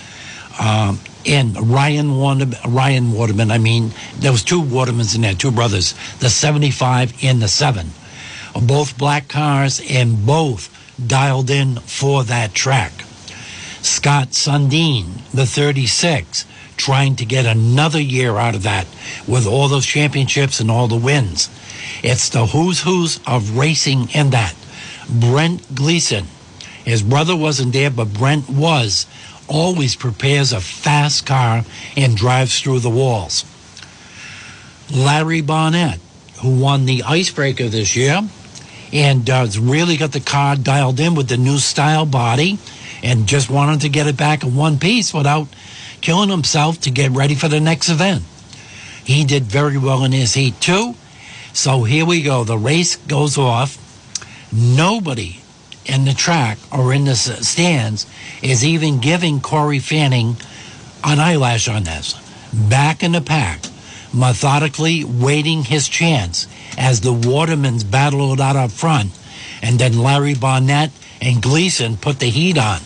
Um, 0.60 1.00
and 1.26 1.70
Ryan 1.70 2.16
Waterman, 2.16 2.58
Ryan 2.66 3.12
Waterman, 3.12 3.50
I 3.50 3.58
mean, 3.58 3.92
there 4.18 4.32
was 4.32 4.44
two 4.44 4.62
Watermans 4.62 5.14
in 5.14 5.22
there, 5.22 5.34
two 5.34 5.50
brothers, 5.50 5.94
the 6.20 6.30
75 6.30 7.12
and 7.22 7.42
the 7.42 7.48
7. 7.48 7.90
Both 8.62 8.96
black 8.96 9.28
cars 9.28 9.80
and 9.90 10.24
both 10.24 10.70
dialed 11.04 11.50
in 11.50 11.76
for 11.76 12.24
that 12.24 12.54
track. 12.54 12.92
Scott 13.82 14.28
Sundin, 14.28 15.22
the 15.32 15.46
36, 15.46 16.44
trying 16.76 17.16
to 17.16 17.24
get 17.24 17.46
another 17.46 18.00
year 18.00 18.36
out 18.36 18.54
of 18.54 18.62
that 18.62 18.86
with 19.26 19.46
all 19.46 19.68
those 19.68 19.86
championships 19.86 20.60
and 20.60 20.70
all 20.70 20.88
the 20.88 20.96
wins. 20.96 21.48
It's 22.02 22.28
the 22.28 22.46
who's 22.46 22.82
who's 22.82 23.20
of 23.26 23.56
racing 23.56 24.10
in 24.10 24.30
that. 24.30 24.54
Brent 25.08 25.74
Gleason, 25.74 26.26
his 26.84 27.02
brother 27.02 27.36
wasn't 27.36 27.72
there, 27.72 27.90
but 27.90 28.12
Brent 28.12 28.48
was, 28.48 29.06
always 29.48 29.96
prepares 29.96 30.52
a 30.52 30.60
fast 30.60 31.26
car 31.26 31.64
and 31.96 32.16
drives 32.16 32.60
through 32.60 32.80
the 32.80 32.90
walls. 32.90 33.44
Larry 34.92 35.40
Barnett, 35.40 36.00
who 36.40 36.60
won 36.60 36.84
the 36.84 37.02
icebreaker 37.02 37.68
this 37.68 37.96
year 37.96 38.20
and 38.92 39.28
uh, 39.28 39.46
really 39.60 39.96
got 39.96 40.12
the 40.12 40.20
car 40.20 40.56
dialed 40.56 41.00
in 41.00 41.14
with 41.14 41.28
the 41.28 41.36
new 41.36 41.58
style 41.58 42.06
body 42.06 42.58
and 43.02 43.26
just 43.26 43.50
wanted 43.50 43.80
to 43.80 43.88
get 43.88 44.06
it 44.06 44.16
back 44.16 44.42
in 44.42 44.54
one 44.54 44.78
piece 44.78 45.12
without 45.12 45.48
killing 46.00 46.30
himself 46.30 46.80
to 46.80 46.90
get 46.90 47.10
ready 47.10 47.34
for 47.34 47.48
the 47.48 47.60
next 47.60 47.88
event. 47.88 48.22
He 49.04 49.24
did 49.24 49.44
very 49.44 49.78
well 49.78 50.04
in 50.04 50.12
his 50.12 50.34
heat 50.34 50.60
too. 50.60 50.94
So 51.52 51.84
here 51.84 52.04
we 52.04 52.22
go. 52.22 52.44
The 52.44 52.58
race 52.58 52.96
goes 52.96 53.38
off. 53.38 53.82
Nobody 54.52 55.40
in 55.88 56.04
the 56.04 56.12
track 56.14 56.58
or 56.72 56.92
in 56.92 57.04
the 57.04 57.14
stands 57.16 58.06
is 58.42 58.64
even 58.64 59.00
giving 59.00 59.40
Corey 59.40 59.78
Fanning 59.78 60.36
an 61.04 61.18
eyelash 61.18 61.68
on 61.68 61.84
this. 61.84 62.14
Back 62.52 63.02
in 63.02 63.12
the 63.12 63.20
pack, 63.20 63.60
methodically 64.12 65.04
waiting 65.04 65.64
his 65.64 65.88
chance 65.88 66.46
as 66.78 67.00
the 67.00 67.12
Watermans 67.12 67.88
battle 67.88 68.32
it 68.32 68.40
out 68.40 68.56
up 68.56 68.70
front, 68.70 69.10
and 69.62 69.78
then 69.78 69.98
Larry 69.98 70.34
Barnett 70.34 70.90
and 71.20 71.42
Gleason 71.42 71.96
put 71.96 72.18
the 72.18 72.26
heat 72.26 72.58
on. 72.58 72.80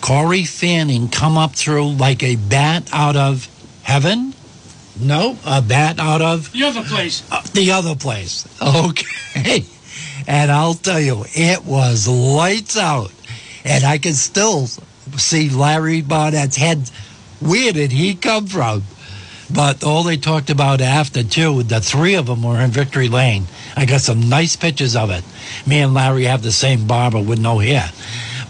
Corey 0.00 0.44
Fanning 0.44 1.08
come 1.08 1.38
up 1.38 1.54
through 1.54 1.92
like 1.92 2.22
a 2.22 2.36
bat 2.36 2.88
out 2.92 3.16
of 3.16 3.48
heaven. 3.82 4.34
No, 5.00 5.36
a 5.44 5.60
bat 5.62 5.98
out 5.98 6.20
of 6.22 6.52
The 6.52 6.64
other 6.64 6.84
place. 6.84 7.22
uh, 7.32 7.42
the 7.52 7.72
other 7.72 7.94
place. 7.96 8.46
Okay. 8.62 9.64
And 10.26 10.50
I'll 10.50 10.74
tell 10.74 11.00
you, 11.00 11.24
it 11.34 11.64
was 11.64 12.08
lights 12.08 12.76
out. 12.76 13.12
And 13.64 13.84
I 13.84 13.98
can 13.98 14.14
still 14.14 14.66
see 15.16 15.48
Larry 15.50 16.02
Barnett's 16.02 16.56
head. 16.56 16.90
Where 17.40 17.72
did 17.72 17.92
he 17.92 18.14
come 18.14 18.46
from? 18.46 18.84
But 19.52 19.84
all 19.84 20.02
they 20.02 20.16
talked 20.16 20.50
about 20.50 20.80
after, 20.80 21.22
too, 21.22 21.62
the 21.62 21.80
three 21.80 22.14
of 22.14 22.26
them 22.26 22.42
were 22.42 22.60
in 22.60 22.70
Victory 22.70 23.08
Lane. 23.08 23.44
I 23.76 23.84
got 23.84 24.00
some 24.00 24.28
nice 24.28 24.56
pictures 24.56 24.96
of 24.96 25.10
it. 25.10 25.22
Me 25.66 25.80
and 25.80 25.92
Larry 25.92 26.24
have 26.24 26.42
the 26.42 26.52
same 26.52 26.86
barber 26.86 27.20
with 27.20 27.38
no 27.38 27.58
hair. 27.58 27.90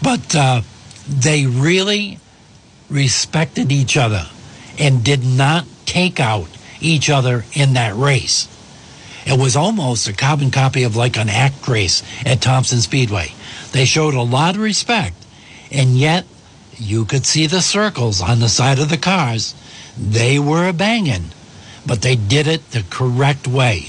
But 0.01 0.35
uh, 0.35 0.61
they 1.07 1.45
really 1.45 2.19
respected 2.89 3.71
each 3.71 3.97
other 3.97 4.25
and 4.79 5.03
did 5.03 5.25
not 5.25 5.65
take 5.85 6.19
out 6.19 6.47
each 6.79 7.09
other 7.09 7.45
in 7.53 7.73
that 7.73 7.95
race. 7.95 8.47
It 9.25 9.39
was 9.39 9.55
almost 9.55 10.07
a 10.07 10.13
carbon 10.13 10.51
copy 10.51 10.83
of 10.83 10.95
like 10.95 11.17
an 11.17 11.29
ACT 11.29 11.67
race 11.67 12.03
at 12.25 12.41
Thompson 12.41 12.79
Speedway. 12.79 13.33
They 13.71 13.85
showed 13.85 14.13
a 14.13 14.21
lot 14.21 14.55
of 14.55 14.61
respect, 14.61 15.15
and 15.71 15.97
yet 15.97 16.25
you 16.77 17.05
could 17.05 17.25
see 17.25 17.47
the 17.47 17.61
circles 17.61 18.21
on 18.21 18.39
the 18.39 18.49
side 18.49 18.79
of 18.79 18.89
the 18.89 18.97
cars. 18.97 19.55
They 19.97 20.37
were 20.37 20.71
banging, 20.73 21.31
but 21.85 22.01
they 22.01 22.15
did 22.15 22.47
it 22.47 22.71
the 22.71 22.83
correct 22.89 23.47
way. 23.47 23.87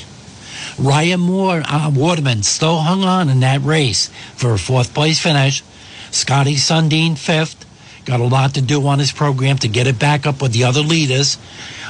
Ryan 0.78 1.20
Moore, 1.20 1.62
uh, 1.66 1.90
Waterman 1.94 2.42
still 2.42 2.78
hung 2.78 3.04
on 3.04 3.28
in 3.28 3.40
that 3.40 3.62
race 3.62 4.08
for 4.34 4.52
a 4.52 4.58
fourth 4.58 4.94
place 4.94 5.20
finish. 5.20 5.62
Scotty 6.10 6.56
Sundin 6.56 7.16
fifth. 7.16 7.64
Got 8.04 8.20
a 8.20 8.24
lot 8.24 8.54
to 8.54 8.62
do 8.62 8.86
on 8.86 9.00
his 9.00 9.10
program 9.10 9.58
to 9.58 9.68
get 9.68 9.86
it 9.86 9.98
back 9.98 10.26
up 10.26 10.40
with 10.40 10.52
the 10.52 10.64
other 10.64 10.80
leaders. 10.80 11.38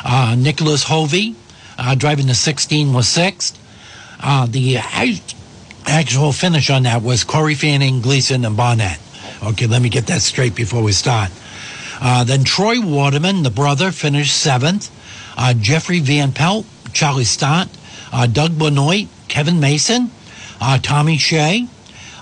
Uh, 0.03 0.35
Nicholas 0.39 0.85
Hovey, 0.85 1.37
uh, 1.79 1.95
driving 1.95 2.27
the 2.27 2.35
16, 2.35 2.93
was 2.93 3.09
sixth. 3.09 3.59
Uh, 4.21 4.47
the 4.47 4.79
actual 5.87 6.33
finish 6.33 6.71
on 6.71 6.85
that 6.85 7.03
was 7.03 7.25
Corey 7.25 7.55
Fanning, 7.55 8.01
Gleason, 8.01 8.45
and 8.45 8.57
Barnett. 8.57 8.99
Okay, 9.43 9.67
let 9.67 9.83
me 9.83 9.89
get 9.89 10.07
that 10.07 10.23
straight 10.23 10.55
before 10.55 10.83
we 10.83 10.93
start. 10.93 11.31
Uh, 12.01 12.25
then 12.25 12.45
Troy 12.45 12.81
Waterman, 12.81 13.43
the 13.43 13.51
brother, 13.51 13.93
finished 13.93 14.37
seventh. 14.37 14.91
Uh, 15.37 15.55
Jeffrey 15.55 16.01
Van 16.01 16.33
Pelt, 16.33 16.67
Charlie 16.93 17.25
Stott, 17.25 17.69
uh, 18.13 18.27
Doug 18.27 18.59
Benoit, 18.59 19.07
Kevin 19.29 19.61
Mason, 19.61 20.11
uh, 20.61 20.79
Tommy 20.83 21.19
Shea, 21.19 21.67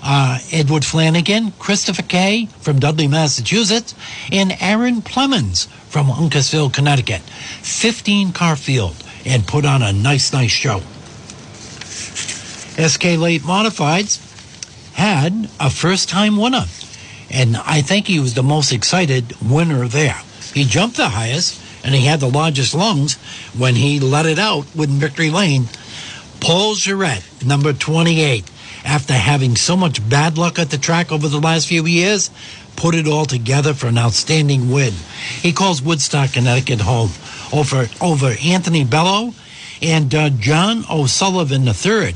uh, 0.03 0.39
Edward 0.51 0.85
Flanagan, 0.85 1.51
Christopher 1.57 2.03
Kay 2.03 2.47
from 2.59 2.79
Dudley, 2.79 3.07
Massachusetts, 3.07 3.95
and 4.31 4.55
Aaron 4.59 5.01
Plemons 5.01 5.67
from 5.87 6.07
Uncasville, 6.07 6.71
Connecticut. 6.71 7.21
15 7.21 8.33
car 8.33 8.55
field 8.55 8.95
and 9.25 9.47
put 9.47 9.65
on 9.65 9.81
a 9.81 9.91
nice, 9.91 10.31
nice 10.31 10.51
show. 10.51 10.81
SK 12.77 13.17
Late 13.17 13.41
Modifieds 13.41 14.21
had 14.93 15.49
a 15.59 15.69
first 15.69 16.09
time 16.09 16.37
winner. 16.37 16.65
And 17.29 17.57
I 17.57 17.81
think 17.81 18.07
he 18.07 18.19
was 18.19 18.33
the 18.33 18.43
most 18.43 18.71
excited 18.71 19.33
winner 19.41 19.87
there. 19.87 20.21
He 20.53 20.63
jumped 20.63 20.97
the 20.97 21.09
highest 21.09 21.61
and 21.83 21.93
he 21.93 22.05
had 22.05 22.19
the 22.19 22.29
largest 22.29 22.73
lungs 22.73 23.15
when 23.57 23.75
he 23.75 23.99
let 23.99 24.25
it 24.25 24.39
out 24.39 24.65
with 24.75 24.89
Victory 24.89 25.29
Lane. 25.29 25.65
Paul 26.39 26.75
Jarrett, 26.75 27.23
number 27.45 27.73
28, 27.73 28.43
after 28.83 29.13
having 29.13 29.55
so 29.55 29.75
much 29.75 30.07
bad 30.07 30.37
luck 30.37 30.59
at 30.59 30.69
the 30.69 30.77
track 30.77 31.11
over 31.11 31.27
the 31.27 31.39
last 31.39 31.67
few 31.67 31.85
years, 31.85 32.29
put 32.75 32.93
it 32.93 33.07
all 33.07 33.25
together 33.25 33.73
for 33.73 33.87
an 33.87 33.97
outstanding 33.97 34.71
win. 34.71 34.93
He 35.41 35.53
calls 35.53 35.81
Woodstock, 35.81 36.33
Connecticut 36.33 36.81
home 36.81 37.09
over, 37.53 37.87
over 38.01 38.33
Anthony 38.43 38.83
Bello 38.83 39.33
and 39.81 40.13
uh, 40.13 40.29
John 40.29 40.83
O'Sullivan 40.89 41.67
III, 41.67 42.15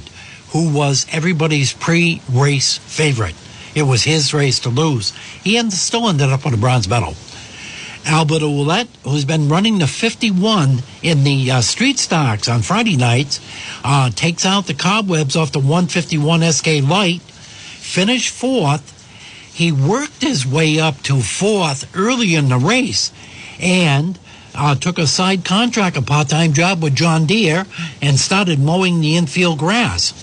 who 0.49 0.73
was 0.73 1.05
everybody's 1.11 1.73
pre 1.73 2.21
race 2.31 2.77
favorite. 2.77 3.35
It 3.75 3.83
was 3.83 4.03
his 4.03 4.33
race 4.33 4.59
to 4.61 4.69
lose. 4.69 5.11
He 5.43 5.59
still 5.69 6.09
ended 6.09 6.29
up 6.29 6.43
with 6.45 6.53
a 6.53 6.57
bronze 6.57 6.87
medal. 6.87 7.13
Albert 8.05 8.41
Ouellette, 8.41 8.87
who's 9.03 9.25
been 9.25 9.49
running 9.49 9.77
the 9.77 9.87
51 9.87 10.79
in 11.03 11.23
the 11.23 11.51
uh, 11.51 11.61
street 11.61 11.99
stocks 11.99 12.47
on 12.47 12.61
Friday 12.61 12.95
nights, 12.95 13.39
uh, 13.83 14.09
takes 14.09 14.45
out 14.45 14.65
the 14.65 14.73
cobwebs 14.73 15.35
off 15.35 15.51
the 15.51 15.59
151 15.59 16.41
SK 16.51 16.67
Light, 16.81 17.21
finished 17.21 18.33
fourth. 18.33 18.95
He 19.53 19.71
worked 19.71 20.23
his 20.23 20.47
way 20.47 20.79
up 20.79 21.01
to 21.03 21.21
fourth 21.21 21.95
early 21.95 22.35
in 22.35 22.49
the 22.49 22.57
race 22.57 23.11
and 23.59 24.17
uh, 24.55 24.75
took 24.75 24.97
a 24.97 25.07
side 25.07 25.45
contract, 25.45 25.97
a 25.97 26.01
part 26.01 26.29
time 26.29 26.53
job 26.53 26.81
with 26.83 26.95
John 26.95 27.25
Deere, 27.25 27.65
and 28.01 28.19
started 28.19 28.59
mowing 28.59 29.01
the 29.01 29.15
infield 29.17 29.59
grass. 29.59 30.13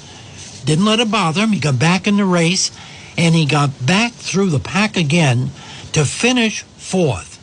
Didn't 0.65 0.85
let 0.85 1.01
it 1.01 1.11
bother 1.11 1.43
him. 1.43 1.53
He 1.53 1.61
got 1.61 1.79
back 1.79 2.07
in 2.07 2.17
the 2.17 2.25
race 2.25 2.71
and 3.17 3.35
he 3.35 3.47
got 3.47 3.87
back 3.87 4.13
through 4.13 4.51
the 4.51 4.59
pack 4.59 4.97
again 4.97 5.51
to 5.93 6.05
finish 6.05 6.63
fourth. 6.63 7.35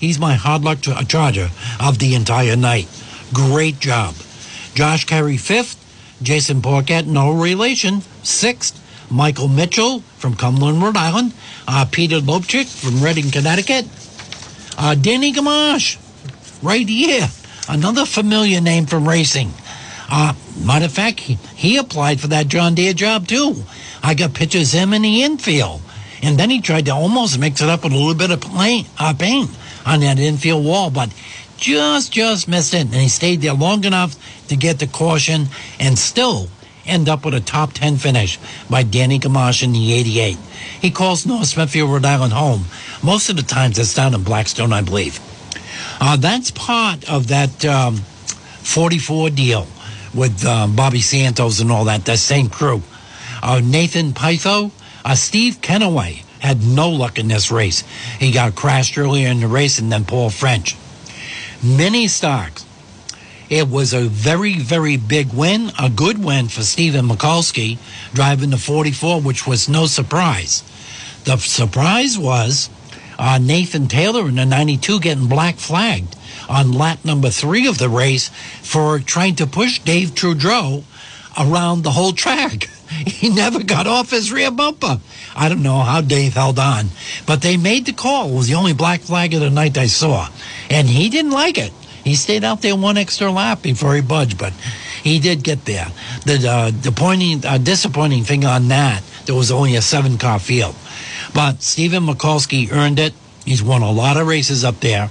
He's 0.00 0.18
my 0.18 0.34
hard 0.34 0.62
luck 0.62 0.80
ch- 0.80 1.08
charger 1.08 1.50
of 1.78 1.98
the 1.98 2.14
entire 2.14 2.56
night. 2.56 2.88
Great 3.32 3.78
job. 3.78 4.14
Josh 4.74 5.04
Carey 5.04 5.36
fifth. 5.36 5.78
Jason 6.22 6.62
Porcat, 6.62 7.06
no 7.06 7.32
relation, 7.32 8.00
sixth. 8.22 8.78
Michael 9.10 9.48
Mitchell 9.48 10.00
from 10.16 10.34
Cumberland, 10.34 10.82
Rhode 10.82 10.96
Island. 10.96 11.34
Uh, 11.68 11.84
Peter 11.90 12.18
Lopchick 12.20 12.66
from 12.66 13.02
Reading, 13.02 13.30
Connecticut. 13.30 13.86
Uh, 14.78 14.94
Danny 14.94 15.32
Gamache, 15.32 15.98
right 16.62 16.88
here. 16.88 17.28
Another 17.68 18.04
familiar 18.06 18.60
name 18.60 18.86
from 18.86 19.08
racing. 19.08 19.52
Uh, 20.10 20.34
matter 20.64 20.84
of 20.84 20.92
fact, 20.92 21.20
he, 21.20 21.34
he 21.54 21.76
applied 21.76 22.20
for 22.20 22.26
that 22.28 22.48
John 22.48 22.74
Deere 22.74 22.92
job 22.92 23.26
too. 23.26 23.64
I 24.02 24.14
got 24.14 24.34
pictures 24.34 24.74
of 24.74 24.80
him 24.80 24.92
in 24.92 25.02
the 25.02 25.22
infield. 25.22 25.80
And 26.22 26.38
then 26.38 26.50
he 26.50 26.60
tried 26.60 26.86
to 26.86 26.92
almost 26.92 27.38
mix 27.38 27.60
it 27.62 27.68
up 27.68 27.82
with 27.82 27.92
a 27.92 27.96
little 27.96 28.14
bit 28.14 28.30
of 28.30 28.40
plain, 28.40 28.86
uh, 28.98 29.14
paint 29.14 29.50
on 29.84 30.00
that 30.00 30.18
infield 30.18 30.64
wall, 30.64 30.90
but 30.90 31.12
just, 31.56 32.12
just 32.12 32.48
missed 32.48 32.74
it. 32.74 32.82
And 32.82 32.94
he 32.94 33.08
stayed 33.08 33.40
there 33.40 33.54
long 33.54 33.84
enough 33.84 34.14
to 34.48 34.56
get 34.56 34.78
the 34.78 34.86
caution 34.86 35.46
and 35.80 35.98
still 35.98 36.48
end 36.86 37.08
up 37.08 37.24
with 37.24 37.34
a 37.34 37.40
top 37.40 37.72
10 37.72 37.96
finish 37.96 38.38
by 38.68 38.82
Danny 38.82 39.18
Gamache 39.18 39.62
in 39.62 39.72
the 39.72 39.92
88. 39.94 40.36
He 40.80 40.90
calls 40.90 41.26
North 41.26 41.46
Smithfield, 41.46 41.90
Rhode 41.90 42.04
Island 42.04 42.32
home. 42.32 42.64
Most 43.02 43.30
of 43.30 43.36
the 43.36 43.42
times 43.42 43.78
it's 43.78 43.94
down 43.94 44.14
in 44.14 44.22
Blackstone, 44.22 44.72
I 44.72 44.82
believe. 44.82 45.20
Uh, 46.00 46.16
that's 46.16 46.50
part 46.50 47.10
of 47.10 47.28
that 47.28 47.64
um, 47.64 47.96
44 47.96 49.30
deal 49.30 49.66
with 50.14 50.44
uh, 50.44 50.66
Bobby 50.66 51.00
Santos 51.00 51.60
and 51.60 51.70
all 51.70 51.84
that, 51.84 52.04
that 52.04 52.18
same 52.18 52.48
crew. 52.48 52.82
Uh, 53.42 53.60
Nathan 53.62 54.12
Pytho, 54.12 54.70
uh, 55.04 55.14
Steve 55.14 55.60
Kenaway 55.60 56.22
had 56.40 56.62
no 56.64 56.90
luck 56.90 57.18
in 57.18 57.28
this 57.28 57.50
race. 57.50 57.82
He 58.18 58.32
got 58.32 58.54
crashed 58.54 58.98
earlier 58.98 59.28
in 59.28 59.40
the 59.40 59.46
race, 59.46 59.78
and 59.78 59.90
then 59.90 60.04
Paul 60.04 60.30
French. 60.30 60.76
Mini 61.62 62.08
stocks. 62.08 62.66
It 63.48 63.68
was 63.68 63.92
a 63.92 64.08
very, 64.08 64.58
very 64.58 64.96
big 64.96 65.32
win, 65.32 65.72
a 65.78 65.90
good 65.90 66.22
win 66.22 66.48
for 66.48 66.62
Stephen 66.62 67.06
Mikulski 67.06 67.78
driving 68.14 68.50
the 68.50 68.56
44, 68.56 69.20
which 69.20 69.46
was 69.46 69.68
no 69.68 69.86
surprise. 69.86 70.62
The 71.24 71.36
surprise 71.36 72.18
was 72.18 72.70
uh, 73.18 73.38
Nathan 73.40 73.88
Taylor 73.88 74.28
in 74.28 74.36
the 74.36 74.46
92 74.46 75.00
getting 75.00 75.28
black 75.28 75.56
flagged 75.56 76.16
on 76.48 76.72
lap 76.72 77.04
number 77.04 77.30
three 77.30 77.66
of 77.66 77.78
the 77.78 77.88
race 77.88 78.30
for 78.62 78.98
trying 78.98 79.36
to 79.36 79.46
push 79.46 79.78
Dave 79.80 80.14
Trudeau 80.14 80.84
around 81.38 81.82
the 81.82 81.90
whole 81.90 82.12
track. 82.12 82.68
He 82.92 83.30
never 83.30 83.62
got 83.62 83.86
off 83.86 84.10
his 84.10 84.30
rear 84.30 84.50
bumper. 84.50 85.00
I 85.34 85.48
don't 85.48 85.62
know 85.62 85.78
how 85.78 86.02
Dave 86.02 86.34
held 86.34 86.58
on, 86.58 86.88
but 87.26 87.40
they 87.40 87.56
made 87.56 87.86
the 87.86 87.94
call. 87.94 88.28
It 88.28 88.34
was 88.34 88.48
the 88.48 88.54
only 88.54 88.74
black 88.74 89.00
flag 89.00 89.32
of 89.32 89.40
the 89.40 89.48
night 89.48 89.78
I 89.78 89.86
saw, 89.86 90.28
and 90.68 90.86
he 90.86 91.08
didn't 91.08 91.30
like 91.30 91.56
it. 91.56 91.72
He 92.04 92.16
stayed 92.16 92.44
out 92.44 92.60
there 92.60 92.76
one 92.76 92.98
extra 92.98 93.30
lap 93.30 93.62
before 93.62 93.94
he 93.94 94.02
budged, 94.02 94.36
but 94.36 94.52
he 95.02 95.20
did 95.20 95.42
get 95.42 95.64
there. 95.64 95.86
The 96.26 96.46
uh, 96.46 96.70
disappointing, 96.70 97.46
uh, 97.46 97.56
disappointing 97.56 98.24
thing 98.24 98.44
on 98.44 98.68
that, 98.68 99.02
there 99.24 99.34
was 99.34 99.50
only 99.50 99.76
a 99.76 99.82
seven 99.82 100.18
car 100.18 100.38
field. 100.38 100.74
But 101.34 101.62
Stephen 101.62 102.04
Mikulski 102.04 102.70
earned 102.72 102.98
it. 102.98 103.14
He's 103.44 103.62
won 103.62 103.82
a 103.82 103.90
lot 103.90 104.16
of 104.16 104.26
races 104.26 104.64
up 104.64 104.80
there. 104.80 105.10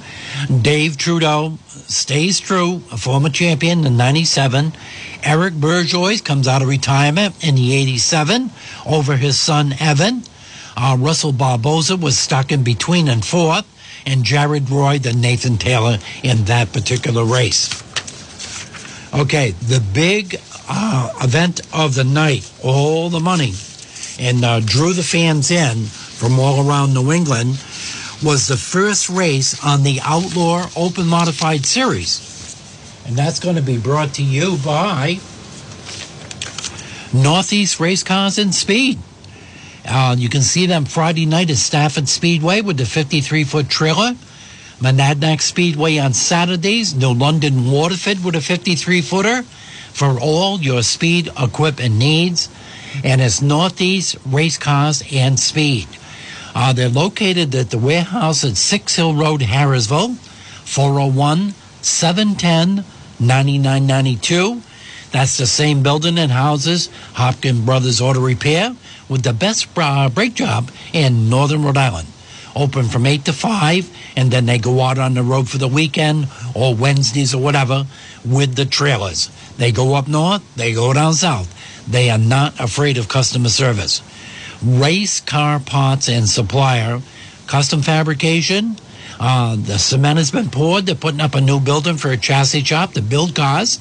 Dave 0.62 0.98
Trudeau 0.98 1.58
stays 1.68 2.40
true, 2.40 2.84
a 2.92 2.98
former 2.98 3.30
champion 3.30 3.86
in 3.86 3.98
97. 3.98 4.74
Eric 5.24 5.56
Bourgeois 5.56 6.18
comes 6.24 6.48
out 6.48 6.62
of 6.62 6.70
retirement 6.70 7.44
in 7.44 7.56
the 7.56 7.76
87 7.76 8.52
over 8.86 9.18
his 9.18 9.38
son 9.38 9.76
Evan. 9.80 10.24
Uh, 10.78 10.96
Russell 10.98 11.34
Barboza 11.34 11.98
was 11.98 12.18
stuck 12.18 12.52
in 12.52 12.64
between 12.64 13.10
and 13.10 13.26
fourth, 13.26 13.66
and 14.06 14.24
Jared 14.24 14.70
Roy, 14.70 14.98
the 14.98 15.14
Nathan 15.14 15.58
Taylor 15.58 15.98
in 16.24 16.46
that 16.46 16.72
particular 16.72 17.26
race. 17.26 17.70
Okay, 19.14 19.52
the 19.52 19.84
big 19.94 20.40
uh, 20.70 21.12
event 21.22 21.60
of 21.74 21.96
the 21.96 22.06
night, 22.06 22.50
all 22.64 23.10
the 23.10 23.20
money, 23.20 23.54
and 24.18 24.46
uh, 24.46 24.62
drew 24.62 24.94
the 24.94 25.04
fans 25.04 25.52
in 25.52 25.88
from 26.22 26.40
all 26.40 26.70
around 26.70 26.94
New 26.94 27.12
England, 27.12 27.50
was 28.24 28.48
the 28.48 28.56
first 28.56 29.10
race 29.10 29.58
on 29.66 29.82
the 29.82 30.00
Outlaw 30.04 30.68
Open 30.76 31.08
Modified 31.08 31.66
Series. 31.66 32.30
And 33.08 33.16
that's 33.16 33.40
going 33.40 33.56
to 33.56 33.62
be 33.64 33.80
brought 33.80 34.14
to 34.14 34.24
you 34.24 34.58
by 34.64 35.20
Northeast 37.12 37.80
Race 37.80 38.04
Cars 38.04 38.38
and 38.38 38.54
Speed. 38.54 39.00
Uh, 39.84 40.16
you 40.16 40.30
can 40.30 40.44
see 40.44 40.68
them 40.68 40.86
Friday 40.86 41.26
night 41.26 41.50
at 41.50 41.58
Stafford 41.58 42.08
Speedway 42.08 42.62
with 42.62 42.78
the 42.78 42.86
53 42.86 43.44
foot 43.44 43.68
trailer. 43.68 44.14
Monadnock 44.80 45.42
Speedway 45.42 45.98
on 45.98 46.14
Saturdays. 46.14 46.94
New 46.94 47.16
London 47.16 47.72
Waterford 47.72 48.24
with 48.24 48.36
a 48.36 48.42
53 48.42 49.02
footer 49.02 49.42
for 49.42 50.20
all 50.20 50.62
your 50.62 50.84
speed 50.84 51.30
equipment 51.40 51.96
needs. 51.96 52.48
And 53.04 53.22
it's 53.22 53.42
Northeast 53.42 54.18
Race 54.24 54.60
Cars 54.60 55.02
and 55.12 55.40
Speed. 55.40 55.88
Uh, 56.54 56.74
they're 56.74 56.90
located 56.90 57.56
at 57.56 57.70
the 57.70 57.78
warehouse 57.78 58.44
at 58.44 58.58
Six 58.58 58.96
Hill 58.96 59.16
Road, 59.16 59.42
Harrisville, 59.42 60.16
401 60.66 61.54
710 61.82 62.86
9992. 63.20 64.62
That's 65.12 65.38
the 65.38 65.46
same 65.46 65.84
building 65.84 66.18
and 66.18 66.32
houses 66.32 66.90
Hopkins 67.14 67.60
Brothers 67.66 68.02
Auto 68.02 68.22
Repair 68.22 68.76
with 69.10 69.24
the 69.24 69.34
best 69.34 69.68
uh, 69.78 70.10
brake 70.10 70.36
job 70.36 70.72
in 70.94 71.30
northern 71.30 71.64
Rhode 71.64 71.78
Island. 71.78 72.08
Open 72.56 72.86
from 72.86 73.06
8 73.06 73.26
to 73.26 73.34
5, 73.34 73.90
and 74.18 74.32
then 74.32 74.46
they 74.46 74.58
go 74.58 74.82
out 74.82 74.98
on 74.98 75.14
the 75.14 75.24
road 75.24 75.50
for 75.50 75.58
the 75.58 75.68
weekend 75.68 76.28
or 76.54 76.76
Wednesdays 76.76 77.34
or 77.34 77.42
whatever 77.42 77.86
with 78.26 78.56
the 78.56 78.66
trailers. 78.66 79.30
They 79.58 79.72
go 79.72 79.94
up 79.96 80.08
north, 80.08 80.42
they 80.56 80.74
go 80.74 80.94
down 80.94 81.14
south. 81.14 81.54
They 81.90 82.10
are 82.10 82.18
not 82.18 82.60
afraid 82.60 82.98
of 82.98 83.08
customer 83.08 83.50
service. 83.50 84.02
Race 84.64 85.20
Car 85.22 85.60
Parts 85.60 86.08
and 86.08 86.30
Supplier, 86.30 87.02
custom 87.48 87.82
fabrication. 87.82 88.78
Uh, 89.20 89.56
the 89.56 89.78
cement 89.80 90.18
has 90.18 90.32
been 90.32 90.50
poured. 90.50 90.86
They're 90.86 90.96
putting 90.96 91.22
up 91.22 91.36
a 91.36 91.42
new 91.42 91.60
building 91.60 91.98
for 91.98 92.12
a 92.12 92.18
chassis 92.18 92.64
shop 92.64 92.94
to 92.94 93.02
build 93.02 93.36
cars. 93.36 93.80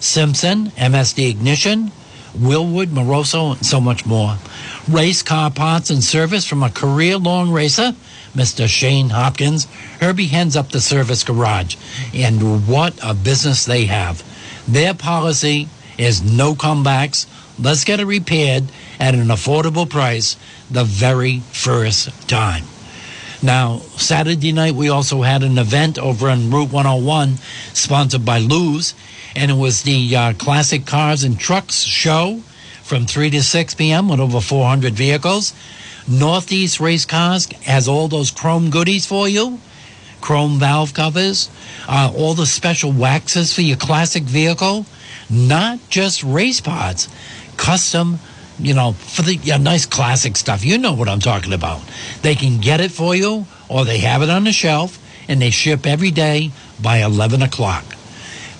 Simpson, 0.00 0.70
MSD 0.70 1.30
Ignition, 1.30 1.92
Wilwood, 2.36 2.86
Moroso, 2.86 3.56
and 3.56 3.66
so 3.66 3.80
much 3.80 4.06
more. 4.06 4.36
Race 4.88 5.22
car 5.22 5.50
parts 5.50 5.90
and 5.90 6.02
service 6.02 6.46
from 6.46 6.62
a 6.62 6.70
career 6.70 7.18
long 7.18 7.52
racer, 7.52 7.94
Mr. 8.34 8.66
Shane 8.66 9.10
Hopkins. 9.10 9.66
Herbie 10.00 10.26
hands 10.26 10.56
up 10.56 10.70
the 10.70 10.80
service 10.80 11.24
garage. 11.24 11.76
And 12.14 12.66
what 12.66 12.98
a 13.02 13.14
business 13.14 13.64
they 13.66 13.84
have. 13.84 14.24
Their 14.66 14.94
policy 14.94 15.68
is 15.98 16.22
no 16.22 16.54
comebacks. 16.54 17.26
Let's 17.58 17.84
get 17.84 18.00
it 18.00 18.06
repaired 18.06 18.64
at 19.02 19.16
an 19.16 19.26
affordable 19.26 19.90
price 19.90 20.36
the 20.70 20.84
very 20.84 21.40
first 21.40 22.28
time. 22.28 22.62
Now, 23.42 23.78
Saturday 23.96 24.52
night, 24.52 24.76
we 24.76 24.88
also 24.88 25.22
had 25.22 25.42
an 25.42 25.58
event 25.58 25.98
over 25.98 26.30
on 26.30 26.52
Route 26.52 26.70
101 26.70 27.38
sponsored 27.74 28.24
by 28.24 28.38
Luz, 28.38 28.94
and 29.34 29.50
it 29.50 29.54
was 29.54 29.82
the 29.82 30.14
uh, 30.14 30.32
Classic 30.34 30.86
Cars 30.86 31.24
and 31.24 31.36
Trucks 31.36 31.80
show 31.80 32.42
from 32.84 33.06
3 33.06 33.30
to 33.30 33.42
6 33.42 33.74
p.m. 33.74 34.08
with 34.08 34.20
over 34.20 34.40
400 34.40 34.94
vehicles. 34.94 35.52
Northeast 36.06 36.78
Race 36.78 37.04
Cars 37.04 37.46
has 37.64 37.88
all 37.88 38.06
those 38.06 38.30
chrome 38.30 38.70
goodies 38.70 39.04
for 39.04 39.28
you 39.28 39.58
chrome 40.20 40.60
valve 40.60 40.94
covers, 40.94 41.50
uh, 41.88 42.12
all 42.16 42.34
the 42.34 42.46
special 42.46 42.92
waxes 42.92 43.52
for 43.52 43.62
your 43.62 43.76
classic 43.76 44.22
vehicle, 44.22 44.86
not 45.28 45.80
just 45.90 46.22
race 46.22 46.60
parts, 46.60 47.08
custom 47.56 48.20
you 48.62 48.74
know, 48.74 48.92
for 48.92 49.22
the 49.22 49.36
yeah, 49.36 49.56
nice 49.56 49.86
classic 49.86 50.36
stuff. 50.36 50.64
You 50.64 50.78
know 50.78 50.92
what 50.92 51.08
I'm 51.08 51.20
talking 51.20 51.52
about. 51.52 51.82
They 52.22 52.34
can 52.34 52.60
get 52.60 52.80
it 52.80 52.92
for 52.92 53.14
you, 53.14 53.46
or 53.68 53.84
they 53.84 53.98
have 53.98 54.22
it 54.22 54.30
on 54.30 54.44
the 54.44 54.52
shelf, 54.52 54.98
and 55.28 55.42
they 55.42 55.50
ship 55.50 55.86
every 55.86 56.10
day 56.10 56.52
by 56.80 56.98
11 56.98 57.42
o'clock. 57.42 57.84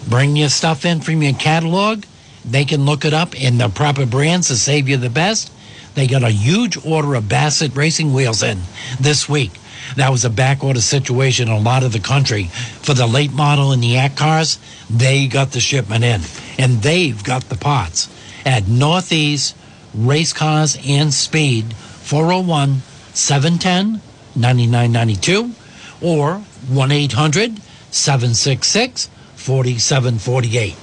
Bring 0.09 0.37
your 0.37 0.49
stuff 0.49 0.85
in 0.85 1.01
from 1.01 1.23
your 1.23 1.35
catalog. 1.35 2.05
They 2.45 2.65
can 2.65 2.85
look 2.85 3.05
it 3.05 3.15
up 3.15 3.41
in 3.41 3.59
the 3.59 3.69
proper 3.69 4.05
brands 4.05 4.49
to 4.49 4.57
save 4.57 4.89
you 4.89 4.97
the 4.97 5.11
best. 5.11 5.53
They 5.95 6.09
got 6.09 6.25
a 6.25 6.31
huge 6.31 6.85
order 6.85 7.15
of 7.15 7.29
Bassett 7.29 7.77
racing 7.77 8.13
wheels 8.13 8.43
in 8.43 8.59
this 8.99 9.29
week. 9.29 9.53
That 9.97 10.11
was 10.11 10.25
a 10.25 10.31
back 10.31 10.65
order 10.65 10.81
situation 10.81 11.49
in 11.49 11.55
a 11.55 11.61
lot 11.61 11.85
of 11.85 11.93
the 11.93 12.01
country 12.01 12.45
for 12.45 12.95
the 12.95 13.07
late 13.07 13.33
model 13.33 13.73
and 13.73 13.83
the 13.83 13.99
ACT 13.99 14.17
cars. 14.17 14.59
They 14.91 15.27
got 15.29 15.53
the 15.53 15.61
shipment 15.61 16.03
in, 16.03 16.23
and 16.59 16.83
they've 16.83 17.23
got 17.23 17.45
the 17.49 17.57
parts 17.57 18.09
at 18.45 18.67
Northeast 18.67 19.55
Race 19.95 20.33
Cars 20.33 20.79
and 20.87 21.13
Speed 21.13 21.75
401 21.75 22.83
710 23.15 24.01
9992 24.35 25.53
or 26.01 26.35
1 26.69 26.93
800 26.93 27.61
766 27.91 29.11
4748. 29.37 30.77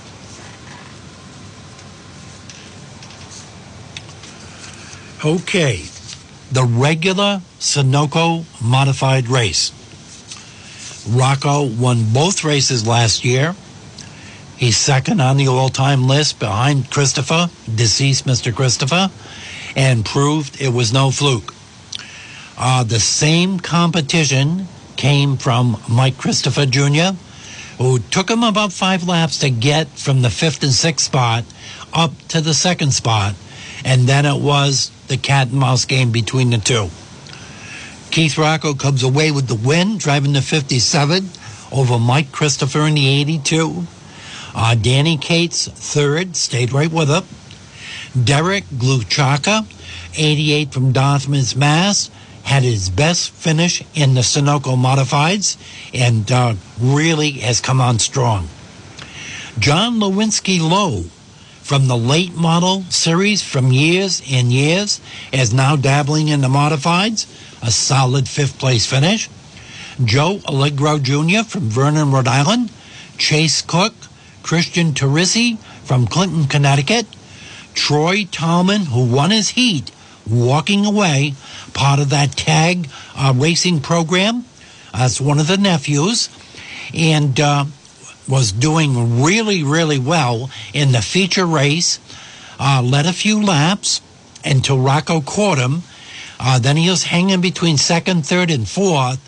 Okay, 5.26 5.84
the 6.52 6.64
regular 6.64 7.42
Sunoco 7.60 8.46
modified 8.62 9.28
race. 9.28 9.74
Rocco 11.10 11.64
won 11.64 12.06
both 12.14 12.44
races 12.44 12.88
last 12.88 13.26
year. 13.26 13.56
He's 14.60 14.76
second 14.76 15.22
on 15.22 15.38
the 15.38 15.48
all 15.48 15.70
time 15.70 16.06
list 16.06 16.38
behind 16.38 16.92
Christopher, 16.92 17.50
deceased 17.74 18.26
Mr. 18.26 18.54
Christopher, 18.54 19.10
and 19.74 20.04
proved 20.04 20.60
it 20.60 20.74
was 20.74 20.92
no 20.92 21.12
fluke. 21.12 21.56
Uh, 22.58 22.84
the 22.84 23.00
same 23.00 23.62
competition 23.62 24.68
came 24.98 25.38
from 25.38 25.78
Mike 25.88 26.18
Christopher 26.18 26.66
Jr., 26.66 27.16
who 27.78 28.00
took 28.00 28.30
him 28.30 28.44
about 28.44 28.74
five 28.74 29.08
laps 29.08 29.38
to 29.38 29.50
get 29.50 29.88
from 29.88 30.24
the 30.24 30.30
fifth 30.30 30.62
and 30.62 30.74
sixth 30.74 31.06
spot 31.06 31.46
up 31.94 32.12
to 32.28 32.42
the 32.42 32.54
second 32.54 32.94
spot, 32.94 33.36
and 33.86 34.10
then 34.10 34.26
it 34.26 34.42
was 34.42 34.92
the 35.08 35.16
cat 35.16 35.48
and 35.48 35.58
mouse 35.58 35.86
game 35.86 36.12
between 36.12 36.50
the 36.50 36.58
two. 36.58 36.90
Keith 38.12 38.38
Rocco 38.38 38.74
comes 38.74 39.04
away 39.04 39.32
with 39.32 39.48
the 39.48 39.56
win, 39.56 39.98
driving 39.98 40.34
the 40.34 40.42
57 40.42 41.30
over 41.72 41.98
Mike 41.98 42.34
Christopher 42.34 42.82
in 42.82 42.96
the 42.96 43.08
82. 43.08 43.88
Uh, 44.54 44.76
Danny 44.76 45.18
Cates, 45.18 45.68
third, 45.68 46.36
stayed 46.36 46.72
right 46.72 46.92
with 46.92 47.10
her. 47.10 47.24
Derek 48.22 48.66
Gluchaka, 48.66 49.66
88 50.18 50.74
from 50.74 50.92
Dartmouth, 50.92 51.56
Mass, 51.56 52.10
had 52.44 52.64
his 52.64 52.90
best 52.90 53.30
finish 53.32 53.84
in 53.94 54.16
the 54.16 54.22
Sunoco 54.22 54.76
Modifieds 54.76 55.58
and 55.94 56.32
uh, 56.32 56.56
really 56.80 57.32
has 57.32 57.62
come 57.62 57.80
on 57.80 58.00
strong. 58.00 58.48
John 59.60 60.00
Lewinsky 60.00 60.60
Lowe 60.60 61.04
from 61.62 61.88
the 61.88 61.98
late 61.98 62.34
model 62.34 62.82
series 62.90 63.44
from 63.44 63.72
years 63.72 64.24
and 64.32 64.52
years 64.52 65.00
is 65.32 65.54
now 65.54 65.76
dabbling 65.76 66.30
in 66.30 66.42
the 66.42 66.48
modifieds, 66.48 67.28
a 67.62 67.70
solid 67.70 68.28
fifth 68.28 68.58
place 68.58 68.88
finish. 68.88 69.30
Joe 70.04 70.40
Allegro 70.46 70.98
Jr. 70.98 71.44
from 71.44 71.70
Vernon, 71.70 72.12
Rhode 72.12 72.28
Island, 72.28 72.72
Chase 73.20 73.62
Cook, 73.62 73.94
Christian 74.50 74.94
Teresi 74.94 75.60
from 75.84 76.08
Clinton, 76.08 76.46
Connecticut, 76.46 77.06
Troy 77.76 78.26
Tallman, 78.32 78.86
who 78.86 79.06
won 79.06 79.30
his 79.30 79.50
heat, 79.50 79.92
walking 80.28 80.88
away, 80.88 81.36
part 81.76 82.00
of 82.00 82.10
that 82.10 82.32
tag 82.32 82.90
uh, 83.16 83.32
racing 83.36 83.80
program. 83.80 84.46
That's 84.92 85.22
one 85.22 85.38
of 85.38 85.46
the 85.46 85.58
nephews, 85.58 86.30
and 86.96 87.40
uh, 87.40 87.66
was 88.28 88.52
doing 88.52 89.22
really, 89.22 89.62
really 89.62 90.00
well 90.00 90.50
in 90.74 90.94
the 90.94 91.04
feature 91.04 91.46
race. 91.46 92.00
Uh, 92.60 92.82
led 92.84 93.06
a 93.06 93.14
few 93.14 93.40
laps 93.40 94.02
until 94.44 94.80
Rocco 94.80 95.22
caught 95.22 95.60
him. 95.60 95.84
Uh, 96.40 96.58
then 96.58 96.76
he 96.76 96.90
was 96.90 97.04
hanging 97.04 97.40
between 97.40 97.78
second, 97.78 98.26
third, 98.26 98.50
and 98.50 98.68
fourth. 98.68 99.20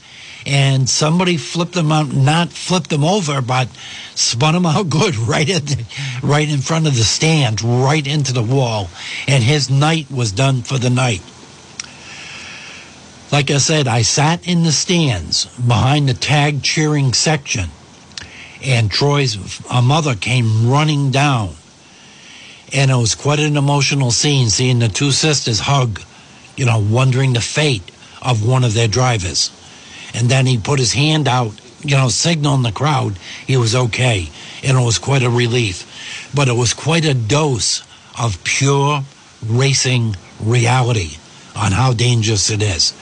And 0.45 0.89
somebody 0.89 1.37
flipped 1.37 1.73
them 1.73 1.91
out, 1.91 2.13
not 2.13 2.49
flipped 2.49 2.89
them 2.89 3.03
over, 3.03 3.41
but 3.41 3.69
spun 4.15 4.53
them 4.53 4.65
out 4.65 4.89
good 4.89 5.15
right 5.15 5.49
at 5.49 5.65
the, 5.67 5.85
right 6.23 6.49
in 6.49 6.59
front 6.59 6.87
of 6.87 6.95
the 6.95 7.03
stand, 7.03 7.61
right 7.61 8.05
into 8.05 8.33
the 8.33 8.43
wall. 8.43 8.89
And 9.27 9.43
his 9.43 9.69
night 9.69 10.09
was 10.09 10.31
done 10.31 10.63
for 10.63 10.77
the 10.77 10.89
night. 10.89 11.21
Like 13.31 13.49
I 13.49 13.59
said, 13.59 13.87
I 13.87 14.01
sat 14.01 14.45
in 14.45 14.63
the 14.63 14.73
stands 14.73 15.45
behind 15.57 16.09
the 16.09 16.13
tag 16.13 16.63
cheering 16.63 17.13
section, 17.13 17.69
and 18.61 18.91
Troy's 18.91 19.61
mother 19.71 20.15
came 20.15 20.69
running 20.69 21.11
down. 21.11 21.55
And 22.73 22.91
it 22.91 22.95
was 22.95 23.15
quite 23.15 23.39
an 23.39 23.55
emotional 23.55 24.11
scene 24.11 24.49
seeing 24.49 24.79
the 24.79 24.89
two 24.89 25.11
sisters 25.11 25.61
hug, 25.61 26.01
you 26.57 26.65
know, 26.65 26.79
wondering 26.79 27.31
the 27.31 27.41
fate 27.41 27.89
of 28.21 28.45
one 28.45 28.65
of 28.65 28.73
their 28.73 28.89
drivers. 28.89 29.49
And 30.13 30.29
then 30.29 30.45
he 30.45 30.57
put 30.57 30.79
his 30.79 30.93
hand 30.93 31.27
out, 31.27 31.53
you 31.81 31.95
know, 31.95 32.09
signaling 32.09 32.63
the 32.63 32.71
crowd 32.71 33.17
he 33.47 33.57
was 33.57 33.75
okay. 33.75 34.29
And 34.63 34.77
it 34.77 34.83
was 34.83 34.99
quite 34.99 35.23
a 35.23 35.29
relief. 35.29 35.87
But 36.33 36.47
it 36.47 36.53
was 36.53 36.73
quite 36.73 37.05
a 37.05 37.13
dose 37.13 37.83
of 38.19 38.43
pure 38.43 39.03
racing 39.45 40.15
reality 40.39 41.17
on 41.55 41.71
how 41.71 41.93
dangerous 41.93 42.49
it 42.49 42.61
is. 42.61 42.93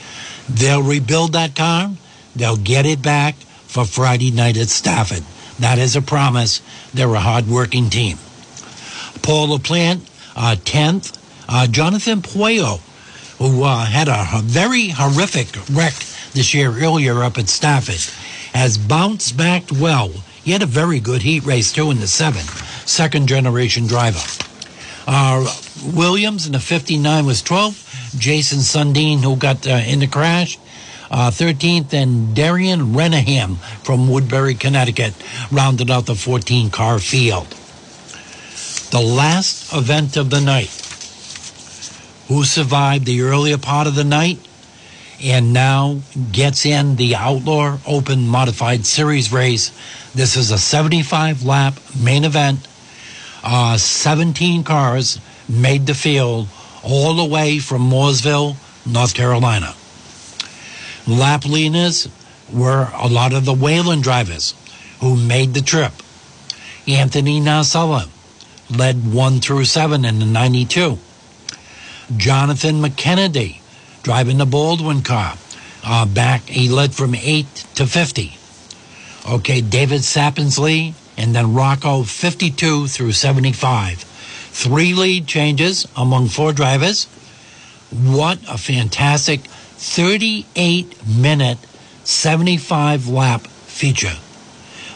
They'll 0.49 0.83
rebuild 0.83 1.33
that 1.33 1.55
car. 1.55 1.91
They'll 2.35 2.57
get 2.57 2.85
it 2.85 3.01
back 3.01 3.35
for 3.35 3.85
Friday 3.85 4.31
night 4.31 4.57
at 4.57 4.69
Stafford. 4.69 5.23
That 5.59 5.77
is 5.77 5.95
a 5.95 6.01
promise. 6.01 6.61
They're 6.93 7.13
a 7.13 7.19
hardworking 7.19 7.89
team. 7.89 8.17
Paul 9.21 9.57
LaPlante, 9.57 10.01
uh, 10.35 10.55
10th. 10.63 11.17
Uh, 11.51 11.65
Jonathan 11.65 12.21
Pueyo, 12.21 12.79
who 13.39 13.63
uh, 13.63 13.85
had 13.85 14.07
a, 14.07 14.27
a 14.37 14.41
very 14.43 14.89
horrific 14.89 15.47
wreck 15.71 15.95
this 16.33 16.53
year 16.53 16.71
earlier 16.71 17.23
up 17.23 17.37
at 17.37 17.49
Stafford, 17.49 18.13
has 18.53 18.77
bounced 18.77 19.37
back 19.37 19.63
well. 19.71 20.09
He 20.43 20.51
had 20.51 20.61
a 20.61 20.67
very 20.67 20.99
good 20.99 21.21
heat 21.21 21.45
race 21.45 21.71
too 21.71 21.91
in 21.91 21.99
the 21.99 22.07
seven, 22.07 22.41
second 22.85 23.27
generation 23.27 23.87
driver. 23.87 24.19
Uh, 25.07 25.51
Williams 25.93 26.45
in 26.45 26.51
the 26.51 26.59
59 26.59 27.25
was 27.25 27.41
12th. 27.41 28.17
Jason 28.19 28.59
Sundin, 28.59 29.23
who 29.23 29.35
got 29.35 29.67
uh, 29.67 29.71
in 29.71 29.99
the 29.99 30.07
crash, 30.07 30.57
uh, 31.11 31.31
13th, 31.31 31.93
and 31.93 32.35
Darian 32.35 32.93
Renaham 32.93 33.57
from 33.83 34.09
Woodbury, 34.09 34.55
Connecticut, 34.55 35.13
rounded 35.51 35.89
out 35.89 36.05
the 36.05 36.15
14 36.15 36.69
car 36.69 36.99
field. 36.99 37.47
The 38.91 39.01
last 39.01 39.73
event 39.73 40.17
of 40.17 40.29
the 40.29 40.41
night. 40.41 40.75
Who 42.27 42.43
survived 42.43 43.05
the 43.05 43.21
earlier 43.21 43.57
part 43.57 43.87
of 43.87 43.95
the 43.95 44.03
night 44.03 44.39
and 45.21 45.53
now 45.53 45.99
gets 46.31 46.65
in 46.65 46.95
the 46.95 47.15
Outlaw 47.15 47.77
Open 47.85 48.27
Modified 48.27 48.85
Series 48.85 49.31
race. 49.31 49.71
This 50.13 50.35
is 50.35 50.51
a 50.51 50.57
75 50.57 51.43
lap 51.43 51.77
main 52.01 52.23
event. 52.23 52.67
Uh, 53.43 53.77
17 53.77 54.63
cars 54.63 55.19
made 55.47 55.85
the 55.85 55.93
field 55.93 56.47
all 56.83 57.13
the 57.15 57.25
way 57.25 57.59
from 57.59 57.89
Mooresville, 57.89 58.55
North 58.85 59.13
Carolina. 59.13 59.75
Lap 61.07 61.45
leaders 61.45 62.07
were 62.51 62.89
a 62.93 63.07
lot 63.07 63.33
of 63.33 63.45
the 63.45 63.53
Whelen 63.53 64.01
drivers 64.01 64.53
who 65.01 65.15
made 65.15 65.53
the 65.53 65.61
trip. 65.61 65.93
Anthony 66.87 67.39
Nocella 67.39 68.09
led 68.69 69.13
1 69.13 69.39
through 69.39 69.65
7 69.65 70.05
in 70.05 70.19
the 70.19 70.25
92. 70.25 70.97
Jonathan 72.17 72.81
McKennedy 72.81 73.58
driving 74.03 74.37
the 74.37 74.45
Baldwin 74.45 75.01
car. 75.01 75.35
Uh, 75.83 76.05
back, 76.05 76.43
he 76.43 76.69
led 76.69 76.93
from 76.93 77.15
8 77.15 77.45
to 77.75 77.85
50. 77.85 78.33
Okay, 79.27 79.61
David 79.61 80.03
Sapienza 80.03 80.93
and 81.17 81.35
then 81.35 81.53
Rocco 81.53 82.03
52 82.03 82.87
through 82.87 83.11
75. 83.11 83.99
Three 83.99 84.93
lead 84.93 85.27
changes 85.27 85.87
among 85.95 86.29
four 86.29 86.53
drivers. 86.53 87.05
What 87.91 88.39
a 88.47 88.57
fantastic 88.57 89.41
38 89.41 91.07
minute, 91.07 91.57
75 92.03 93.07
lap 93.07 93.47
feature. 93.47 94.17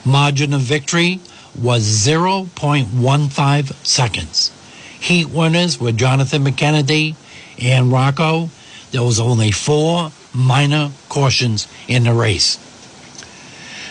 Margin 0.06 0.54
of 0.54 0.62
victory 0.62 1.20
was 1.60 1.84
0.15 1.84 3.86
seconds. 3.86 4.52
Heat 5.00 5.30
winners 5.30 5.80
were 5.80 5.92
Jonathan 5.92 6.44
McKennedy 6.44 7.16
and 7.62 7.92
Rocco. 7.92 8.50
There 8.94 9.02
was 9.02 9.20
only 9.20 9.50
four 9.50 10.12
minor 10.36 10.92
cautions 11.10 11.68
in 11.88 12.04
the 12.04 12.14
race. 12.14 12.60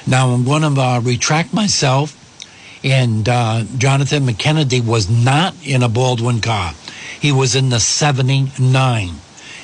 Now 0.06 0.30
I'm 0.30 0.44
going 0.44 0.62
to 0.62 0.80
uh, 0.80 1.00
retract 1.00 1.52
myself, 1.52 2.14
and 2.84 3.28
uh, 3.28 3.64
Jonathan 3.78 4.24
McKennedy 4.24 4.84
was 4.84 5.10
not 5.10 5.56
in 5.66 5.82
a 5.82 5.88
Baldwin 5.88 6.40
car. 6.40 6.74
He 7.20 7.32
was 7.32 7.56
in 7.56 7.70
the 7.70 7.80
79. 7.80 9.10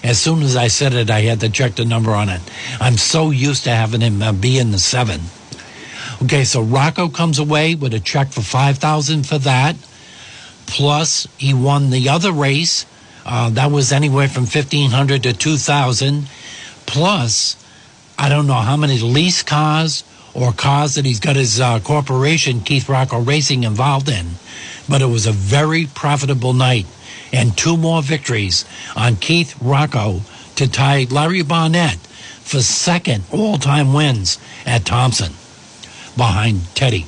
As 0.02 0.20
soon 0.20 0.42
as 0.42 0.56
I 0.56 0.66
said 0.66 0.92
it, 0.92 1.08
I 1.08 1.20
had 1.20 1.38
to 1.40 1.48
check 1.48 1.76
the 1.76 1.84
number 1.84 2.10
on 2.10 2.28
it. 2.28 2.40
I'm 2.80 2.96
so 2.96 3.30
used 3.30 3.62
to 3.64 3.70
having 3.70 4.00
him 4.00 4.20
uh, 4.20 4.32
be 4.32 4.58
in 4.58 4.72
the 4.72 4.78
seven. 4.80 5.20
Okay, 6.20 6.42
so 6.42 6.62
Rocco 6.62 7.08
comes 7.08 7.38
away 7.38 7.76
with 7.76 7.94
a 7.94 8.00
check 8.00 8.32
for 8.32 8.40
five 8.40 8.78
thousand 8.78 9.24
for 9.24 9.38
that. 9.38 9.76
Plus, 10.66 11.28
he 11.38 11.54
won 11.54 11.90
the 11.90 12.08
other 12.08 12.32
race 12.32 12.86
Uh, 13.30 13.50
that 13.50 13.70
was 13.70 13.92
anywhere 13.92 14.26
from 14.26 14.44
1500 14.44 15.22
to 15.24 15.34
2000. 15.34 16.26
Plus, 16.86 17.62
I 18.18 18.30
don't 18.30 18.46
know 18.46 18.54
how 18.54 18.78
many 18.78 18.98
lease 19.00 19.42
cars 19.42 20.02
or 20.32 20.52
cars 20.52 20.94
that 20.94 21.04
he's 21.04 21.20
got 21.20 21.36
his 21.36 21.60
uh, 21.60 21.78
corporation, 21.80 22.60
Keith 22.60 22.88
Rocco 22.88 23.20
Racing, 23.20 23.64
involved 23.64 24.08
in. 24.08 24.26
But 24.88 25.02
it 25.02 25.06
was 25.06 25.26
a 25.26 25.32
very 25.32 25.84
profitable 25.84 26.54
night. 26.54 26.86
And 27.30 27.54
two 27.54 27.76
more 27.76 28.00
victories 28.00 28.64
on 28.96 29.16
Keith 29.16 29.54
Rocco 29.60 30.22
to 30.56 30.66
tie 30.66 31.06
Larry 31.10 31.42
Barnett 31.42 31.98
for 31.98 32.62
second 32.62 33.24
all 33.30 33.58
time 33.58 33.92
wins 33.92 34.38
at 34.64 34.86
Thompson 34.86 35.32
behind 36.16 36.74
Teddy. 36.74 37.04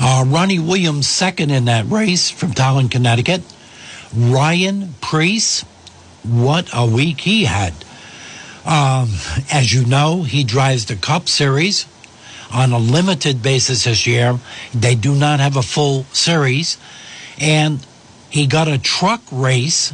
Uh, 0.00 0.24
Ronnie 0.26 0.58
Williams 0.58 1.06
second 1.06 1.50
in 1.50 1.66
that 1.66 1.84
race 1.90 2.30
from 2.30 2.52
Tolland, 2.52 2.90
Connecticut. 2.90 3.42
Ryan 4.14 4.94
Preece, 5.00 5.62
what 6.22 6.68
a 6.72 6.86
week 6.86 7.20
he 7.20 7.44
had. 7.44 7.74
Um, 8.64 9.10
as 9.52 9.72
you 9.72 9.84
know, 9.84 10.24
he 10.24 10.42
drives 10.42 10.86
the 10.86 10.96
Cup 10.96 11.28
Series 11.28 11.86
on 12.52 12.72
a 12.72 12.78
limited 12.78 13.42
basis 13.42 13.84
this 13.84 14.06
year. 14.06 14.38
They 14.74 14.94
do 14.94 15.14
not 15.14 15.40
have 15.40 15.56
a 15.56 15.62
full 15.62 16.04
series. 16.12 16.78
And 17.40 17.84
he 18.30 18.46
got 18.46 18.68
a 18.68 18.78
truck 18.78 19.22
race 19.30 19.92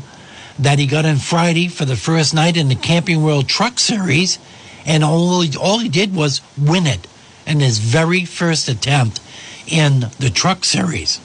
that 0.59 0.79
he 0.79 0.87
got 0.87 1.05
in 1.05 1.17
Friday 1.17 1.69
for 1.69 1.85
the 1.85 1.97
first 1.97 2.35
night 2.35 2.57
in 2.57 2.69
the 2.69 2.75
Camping 2.75 3.23
World 3.23 3.49
Truck 3.49 3.79
Series. 3.79 4.39
And 4.87 5.05
all 5.05 5.45
all 5.59 5.79
he 5.79 5.89
did 5.89 6.15
was 6.15 6.41
win 6.59 6.87
it 6.87 7.07
in 7.47 7.61
his 7.61 7.79
very 7.79 8.25
first 8.25 8.69
attempt 8.69 9.21
in 9.67 10.07
the 10.19 10.31
Truck 10.31 10.65
Series. 10.65 11.21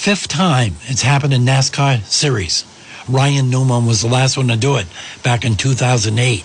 Fifth 0.00 0.28
time 0.28 0.76
it's 0.84 1.02
happened 1.02 1.34
in 1.34 1.42
NASCAR 1.42 2.02
Series. 2.04 2.64
Ryan 3.06 3.50
Newman 3.50 3.84
was 3.84 4.00
the 4.00 4.08
last 4.08 4.38
one 4.38 4.48
to 4.48 4.56
do 4.56 4.76
it 4.76 4.86
back 5.22 5.44
in 5.44 5.56
2008. 5.56 6.42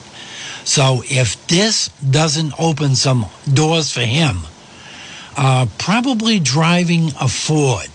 So 0.65 1.01
if 1.05 1.47
this 1.47 1.87
doesn't 1.99 2.51
open 2.59 2.97
some 2.97 3.27
doors 3.53 3.93
for 3.93 4.01
him, 4.01 4.39
uh, 5.37 5.67
probably 5.77 6.37
driving 6.37 7.11
a 7.21 7.29
Ford, 7.29 7.89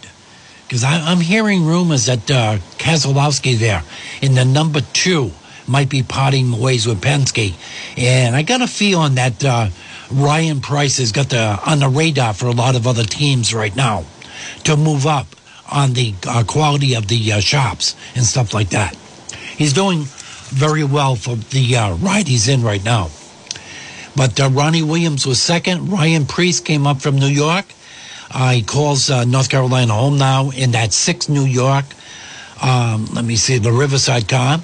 because 0.67 0.83
I'm 0.83 1.21
hearing 1.21 1.67
rumors 1.67 2.07
that 2.07 2.31
uh, 2.31 2.57
Keselowski 2.79 3.59
there 3.59 3.83
in 4.23 4.37
the 4.37 4.47
number 4.47 4.81
two 4.95 5.31
might 5.67 5.91
be 5.91 6.03
parting 6.03 6.59
ways 6.59 6.87
with 6.87 7.03
Penske, 7.03 7.53
and 7.99 8.35
I 8.35 8.41
got 8.45 8.63
a 8.63 8.67
feeling 8.67 9.17
that 9.17 9.45
uh, 9.45 9.69
Ryan 10.11 10.63
Preece 10.63 10.97
has 10.97 11.13
got 11.13 11.29
the 11.29 11.61
on 11.67 11.81
the 11.81 11.89
radar 11.91 12.33
for 12.33 12.47
a 12.47 12.53
lot 12.53 12.77
of 12.77 12.87
other 12.87 13.05
teams 13.05 13.53
right 13.53 13.77
now 13.77 14.07
to 14.65 14.75
move 14.75 15.07
up 15.07 15.27
on 15.71 15.93
the 15.93 16.15
uh, 16.27 16.43
quality 16.47 16.95
of 16.95 17.09
the 17.09 17.33
uh, 17.33 17.41
shops 17.41 17.97
and 18.15 18.25
stuff 18.25 18.53
like 18.55 18.71
that. 18.71 18.95
He's 19.57 19.73
doing 19.73 20.03
very 20.51 20.85
well 20.85 21.17
for 21.17 21.37
the 21.37 21.77
uh, 21.77 21.95
ride 21.95 22.29
he's 22.29 22.49
in 22.49 22.63
right 22.63 22.85
now. 22.85 23.11
But 24.17 24.41
uh, 24.41 24.49
Ronnie 24.49 24.83
Williams 24.83 25.27
was 25.27 25.41
second. 25.41 25.89
Ryan 25.89 26.27
Preece 26.27 26.61
came 26.61 26.87
up 26.87 27.01
from 27.01 27.17
New 27.17 27.29
York. 27.29 27.67
Uh, 28.33 28.53
he 28.53 28.63
calls 28.63 29.11
uh, 29.11 29.25
North 29.25 29.49
Carolina 29.49 29.93
home 29.93 30.19
now 30.19 30.51
in 30.51 30.73
that 30.73 30.93
six 30.93 31.29
New 31.29 31.45
York. 31.45 31.85
Um, 32.63 33.07
let 33.13 33.25
me 33.25 33.37
see 33.37 33.59
the 33.59 33.73
Riverside 33.73 34.29
car 34.29 34.59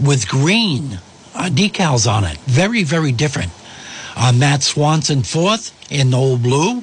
with 0.00 0.28
green 0.28 0.98
decals 1.34 2.10
on 2.10 2.24
it. 2.24 2.38
Very 2.46 2.82
very 2.82 3.12
different. 3.12 3.52
Matt 4.34 4.62
Swanson 4.62 5.22
fourth 5.22 5.72
in 5.90 6.14
old 6.14 6.42
blue. 6.42 6.82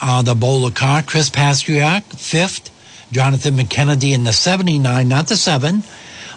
Uh, 0.00 0.22
the 0.22 0.34
Boehler 0.34 0.70
car, 0.70 1.02
Chris 1.02 1.30
Pasteryak 1.30 2.02
fifth. 2.18 2.70
Jonathan 3.12 3.54
McKennedy 3.54 4.12
in 4.12 4.24
the 4.24 4.32
79, 4.32 5.08
not 5.08 5.28
the 5.28 5.36
7. 5.36 5.82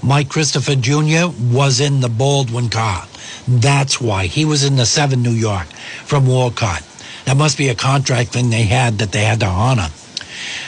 Mike 0.04 0.30
Christopher 0.30 0.76
Jr. 0.76 1.28
was 1.52 1.80
in 1.80 2.00
the 2.00 2.10
Baldwin 2.10 2.70
car. 2.70 3.06
That's 3.48 4.00
why 4.00 4.28
he 4.28 4.46
was 4.46 4.64
in 4.64 4.76
the 4.76 4.86
7 4.86 5.22
New 5.22 5.32
York 5.32 5.68
from 6.06 6.28
Wolcott. 6.28 6.84
That 7.26 7.38
must 7.38 7.58
be 7.58 7.70
a 7.70 7.76
contract 7.76 8.32
thing 8.32 8.50
they 8.50 8.64
had 8.64 9.00
that 9.00 9.12
they 9.12 9.24
had 9.26 9.40
to 9.42 9.48
honor. 9.48 9.90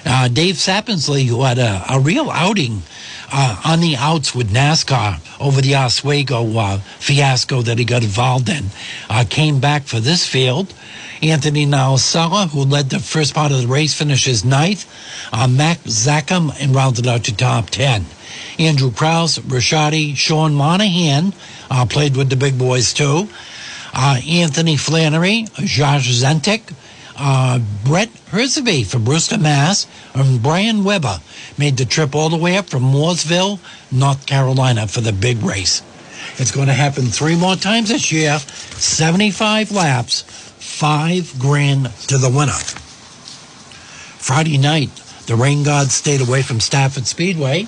Uh, 0.05 0.27
Dave 0.27 0.57
Sapienza, 0.57 1.19
who 1.19 1.43
had 1.43 1.59
a, 1.59 1.83
a 1.89 1.99
real 1.99 2.29
outing 2.29 2.81
uh, 3.31 3.61
on 3.65 3.79
the 3.79 3.95
outs 3.95 4.35
with 4.35 4.51
NASCAR 4.51 5.19
over 5.39 5.61
the 5.61 5.75
Oswego 5.75 6.57
uh, 6.57 6.77
fiasco 6.99 7.61
that 7.61 7.79
he 7.79 7.85
got 7.85 8.03
involved 8.03 8.49
in, 8.49 8.65
uh, 9.09 9.23
came 9.29 9.59
back 9.59 9.83
for 9.83 9.99
this 9.99 10.27
field. 10.27 10.73
Anthony 11.23 11.65
Nocella, 11.65 12.49
who 12.49 12.61
led 12.61 12.89
the 12.89 12.99
first 12.99 13.33
part 13.33 13.51
of 13.51 13.61
the 13.61 13.67
race, 13.67 13.93
finishes 13.93 14.43
ninth. 14.43 14.85
Uh, 15.31 15.47
Mac 15.47 15.77
Zackham 15.83 16.51
and 16.59 16.75
rounded 16.75 17.07
out 17.07 17.25
to 17.25 17.35
top 17.35 17.69
10. 17.69 18.05
Andrew 18.59 18.91
Krause, 18.91 19.39
Rashadi, 19.39 20.15
Sean 20.15 20.53
Monahan 20.53 21.33
uh, 21.69 21.85
played 21.85 22.17
with 22.17 22.29
the 22.29 22.35
big 22.35 22.57
boys 22.57 22.93
too. 22.93 23.29
Uh, 23.93 24.19
Anthony 24.27 24.77
Flannery, 24.77 25.45
Josh 25.57 26.09
Zentik, 26.09 26.73
uh, 27.21 27.59
Brett 27.85 28.09
Herseby 28.31 28.83
from 28.83 29.03
Brewster, 29.03 29.37
Mass, 29.37 29.85
and 30.15 30.41
Brian 30.41 30.83
Weber 30.83 31.19
made 31.55 31.77
the 31.77 31.85
trip 31.85 32.15
all 32.15 32.29
the 32.29 32.37
way 32.37 32.57
up 32.57 32.67
from 32.67 32.81
Mooresville, 32.81 33.59
North 33.91 34.25
Carolina 34.25 34.87
for 34.87 35.01
the 35.01 35.13
big 35.13 35.43
race. 35.43 35.83
It's 36.37 36.51
going 36.51 36.67
to 36.67 36.73
happen 36.73 37.05
three 37.05 37.35
more 37.35 37.55
times 37.55 37.89
this 37.89 38.11
year, 38.11 38.39
75 38.39 39.71
laps, 39.71 40.23
five 40.23 41.37
grand 41.37 41.91
to 42.07 42.17
the 42.17 42.29
winner. 42.29 42.57
Friday 44.17 44.57
night, 44.57 44.89
the 45.27 45.35
rain 45.35 45.63
gods 45.63 45.93
stayed 45.93 46.21
away 46.21 46.41
from 46.41 46.59
Stafford 46.59 47.05
Speedway, 47.05 47.67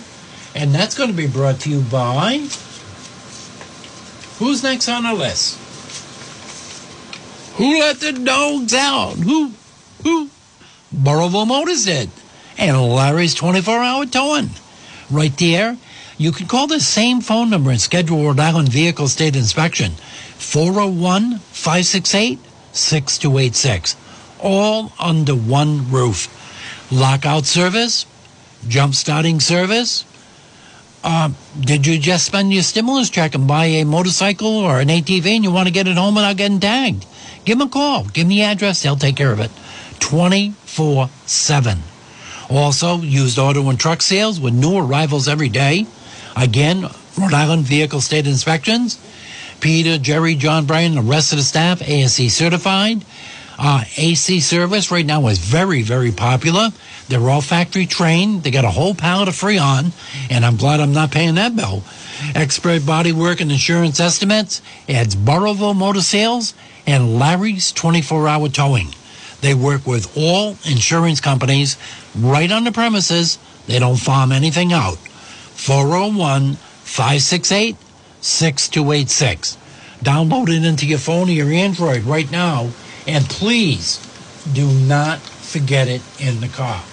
and 0.56 0.74
that's 0.74 0.97
going 0.97 1.12
to 1.12 1.16
be 1.16 1.28
brought 1.28 1.60
to 1.62 1.70
you 1.70 1.82
by. 1.82 2.47
Who's 4.39 4.64
next 4.64 4.89
on 4.89 5.06
our 5.06 5.14
list? 5.14 5.62
Who 7.56 7.80
let 7.80 7.99
the 7.99 8.14
dogs 8.14 8.74
out? 8.74 9.14
Who? 9.14 9.51
Who? 10.04 10.30
Burrillville 10.93 11.47
Motors 11.47 11.86
did. 11.86 12.10
And 12.58 12.80
Larry's 12.82 13.36
24 13.36 13.80
hour 13.80 14.06
towing. 14.06 14.49
Right 15.12 15.36
there. 15.38 15.78
You 16.18 16.32
can 16.32 16.47
call 16.47 16.68
the 16.68 16.80
same 16.80 17.22
phone 17.22 17.49
number 17.49 17.70
and 17.70 17.82
schedule 17.82 18.26
Rhode 18.26 18.39
Island 18.39 18.70
Vehicle 18.70 19.08
State 19.08 19.36
Inspection 19.36 19.91
401 20.38 21.39
568 21.39 22.39
6286. 22.72 23.95
All 24.39 24.91
under 24.99 25.36
one 25.36 25.91
roof. 25.91 26.28
Lockout 26.91 27.45
service, 27.45 28.06
jump 28.68 28.93
starting 28.95 29.39
service. 29.39 30.06
Uh, 31.04 31.32
did 31.60 31.86
you 31.86 31.99
just 31.99 32.26
spend 32.26 32.54
your 32.54 32.64
stimulus 32.64 33.10
check 33.10 33.36
and 33.36 33.47
buy 33.47 33.66
a 33.66 33.84
motorcycle 33.84 34.56
or 34.58 34.80
an 34.80 34.88
ATV 34.88 35.26
and 35.26 35.43
you 35.43 35.51
want 35.51 35.68
to 35.68 35.74
get 35.74 35.88
it 35.88 35.97
home 35.97 36.16
without 36.16 36.38
getting 36.38 36.60
tagged? 36.60 37.06
Give 37.46 37.58
them 37.58 37.68
a 37.68 37.72
call. 37.72 38.04
Give 38.06 38.26
them 38.26 38.30
the 38.30 38.44
address. 38.44 38.82
They'll 38.82 38.96
take 38.96 39.16
care 39.16 39.32
of 39.32 39.39
it. 39.39 39.52
24 40.00 41.10
7. 41.26 41.80
Also, 42.50 42.98
used 42.98 43.39
auto 43.39 43.70
and 43.70 43.80
truck 43.80 44.02
sales 44.02 44.39
with 44.39 44.54
new 44.54 44.78
arrivals 44.78 45.28
every 45.28 45.50
day. 45.50 45.86
Again, 46.36 46.88
Rhode 47.18 47.34
Island 47.34 47.64
Vehicle 47.64 48.02
State 48.02 48.28
Inspections. 48.28 49.00
Peter, 49.60 49.98
Jerry, 49.98 50.36
John, 50.36 50.66
Brian, 50.66 50.96
the 50.96 51.02
rest 51.02 51.32
of 51.32 51.38
the 51.38 51.44
staff, 51.44 51.82
ASE 51.82 52.36
certified. 52.36 53.04
Uh, 53.58 53.84
AC 53.97 54.39
service 54.39 54.91
right 54.91 55.06
now 55.06 55.28
is 55.28 55.39
very, 55.39 55.82
very 55.84 56.12
popular. 56.12 56.70
They're 57.08 57.30
all 57.30 57.41
factory 57.41 57.86
trained. 57.86 58.43
They 58.43 58.51
got 58.51 58.66
a 58.66 58.72
whole 58.72 58.95
pallet 58.95 59.28
of 59.28 59.36
Freon, 59.36 59.91
and 60.30 60.45
I'm 60.45 60.56
glad 60.56 60.80
I'm 60.80 60.93
not 60.93 61.12
paying 61.12 61.36
that 61.36 61.56
bill. 61.56 61.84
Expert 62.36 62.86
body 62.86 63.12
work 63.12 63.41
and 63.41 63.51
insurance 63.51 63.99
estimates. 63.99 64.62
It's 64.88 65.16
Burrillville 65.16 65.76
Motor 65.76 66.01
Sales 66.01 66.54
and 66.88 67.20
Larry's 67.20 67.72
24 67.72 68.28
hour 68.28 68.49
towing. 68.49 68.89
They 69.41 69.54
work 69.54 69.86
with 69.86 70.18
all 70.18 70.58
insurance 70.64 71.20
companies 71.20 71.78
right 72.18 72.51
on 72.51 72.64
the 72.64 72.72
premises. 72.72 73.38
They 73.68 73.80
don't 73.80 73.97
farm 73.97 74.32
anything 74.32 74.72
out. 74.72 74.97
401 74.97 76.54
568 76.56 77.76
6286. 78.22 79.58
Download 80.01 80.49
it 80.49 80.66
into 80.66 80.86
your 80.86 80.97
phone 80.97 81.30
or 81.30 81.34
your 81.34 81.51
Android 81.51 82.04
right 82.04 82.30
now. 82.32 82.70
And 83.08 83.26
please 83.26 83.99
do 84.54 84.68
not 84.68 85.20
forget 85.20 85.88
it 85.88 86.01
in 86.20 86.41
the 86.41 86.47
car. 86.47 86.84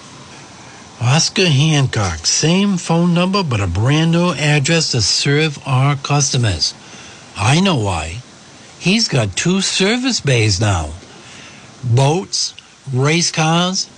Oscar 1.01 1.47
Hancock, 1.47 2.25
same 2.25 2.77
phone 2.77 3.13
number, 3.13 3.43
but 3.43 3.59
a 3.59 3.67
brand 3.67 4.11
new 4.11 4.33
address 4.33 4.91
to 4.91 5.01
serve 5.01 5.57
our 5.65 5.95
customers. 5.95 6.75
I 7.35 7.59
know 7.59 7.77
why. 7.77 8.21
He's 8.79 9.07
got 9.07 9.35
two 9.35 9.61
service 9.61 10.21
bays 10.21 10.59
now 10.59 10.91
boats, 11.83 12.53
race 12.93 13.31
cars, 13.31 13.89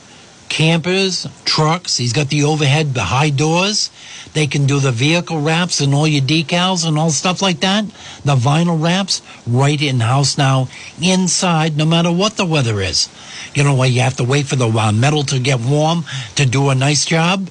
campers, 0.50 1.28
trucks. 1.46 1.98
He's 1.98 2.14
got 2.14 2.30
the 2.30 2.44
overhead, 2.44 2.94
the 2.94 3.04
high 3.04 3.30
doors. 3.30 3.90
They 4.34 4.48
can 4.48 4.66
do 4.66 4.80
the 4.80 4.92
vehicle 4.92 5.42
wraps 5.42 5.80
and 5.80 5.94
all 5.94 6.08
your 6.08 6.22
decals 6.22 6.88
and 6.88 6.98
all 6.98 7.12
stuff 7.12 7.42
like 7.42 7.60
that. 7.60 7.86
The 8.24 8.36
vinyl 8.36 8.82
wraps 8.82 9.22
right 9.48 9.82
in 9.82 10.00
house 10.00 10.38
now, 10.38 10.70
inside, 11.02 11.78
no 11.78 11.86
matter 11.86 12.12
what 12.12 12.38
the 12.38 12.46
weather 12.46 12.82
is. 12.82 13.10
You 13.54 13.64
know, 13.64 13.76
where 13.76 13.90
you 13.90 14.02
have 14.02 14.18
to 14.18 14.24
wait 14.24 14.48
for 14.48 14.56
the 14.56 14.68
uh, 14.68 14.92
metal 14.92 15.24
to 15.24 15.40
get 15.40 15.60
warm 15.60 16.06
to 16.36 16.46
do 16.46 16.70
a 16.70 16.76
nice 16.76 17.06
job. 17.06 17.50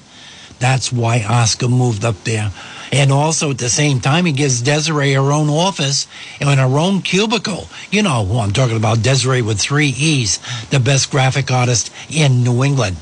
That's 0.59 0.91
why 0.91 1.23
Oscar 1.23 1.67
moved 1.67 2.05
up 2.05 2.23
there. 2.23 2.51
And 2.93 3.11
also 3.11 3.49
at 3.49 3.57
the 3.57 3.69
same 3.69 4.01
time, 4.01 4.25
he 4.25 4.31
gives 4.31 4.61
Desiree 4.61 5.13
her 5.13 5.31
own 5.31 5.49
office 5.49 6.05
and 6.39 6.59
her 6.59 6.77
own 6.77 7.01
cubicle. 7.01 7.67
You 7.89 8.03
know 8.03 8.23
who 8.23 8.37
I'm 8.37 8.53
talking 8.53 8.77
about, 8.77 9.01
Desiree 9.01 9.41
with 9.41 9.59
three 9.59 9.87
E's, 9.87 10.37
the 10.69 10.79
best 10.79 11.09
graphic 11.09 11.49
artist 11.49 11.91
in 12.07 12.43
New 12.43 12.63
England. 12.63 12.97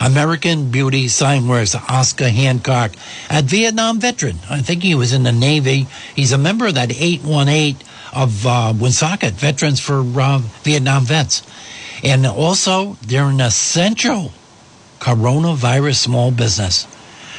American 0.00 0.72
Beauty 0.72 1.06
Sign 1.06 1.48
Oscar 1.48 2.28
Hancock, 2.28 2.90
a 3.30 3.40
Vietnam 3.42 4.00
veteran. 4.00 4.40
I 4.50 4.62
think 4.62 4.82
he 4.82 4.96
was 4.96 5.12
in 5.12 5.22
the 5.22 5.30
Navy. 5.30 5.86
He's 6.16 6.32
a 6.32 6.38
member 6.38 6.66
of 6.66 6.74
that 6.74 6.90
818 6.90 7.86
of 8.12 8.44
uh, 8.44 8.72
Woonsocket, 8.76 9.34
Veterans 9.34 9.78
for 9.78 10.00
uh, 10.20 10.38
Vietnam 10.64 11.04
Vets. 11.04 11.44
And 12.02 12.26
also, 12.26 12.96
they're 13.02 13.26
an 13.26 13.40
essential 13.40 14.32
coronavirus 14.98 15.98
small 15.98 16.32
business. 16.32 16.88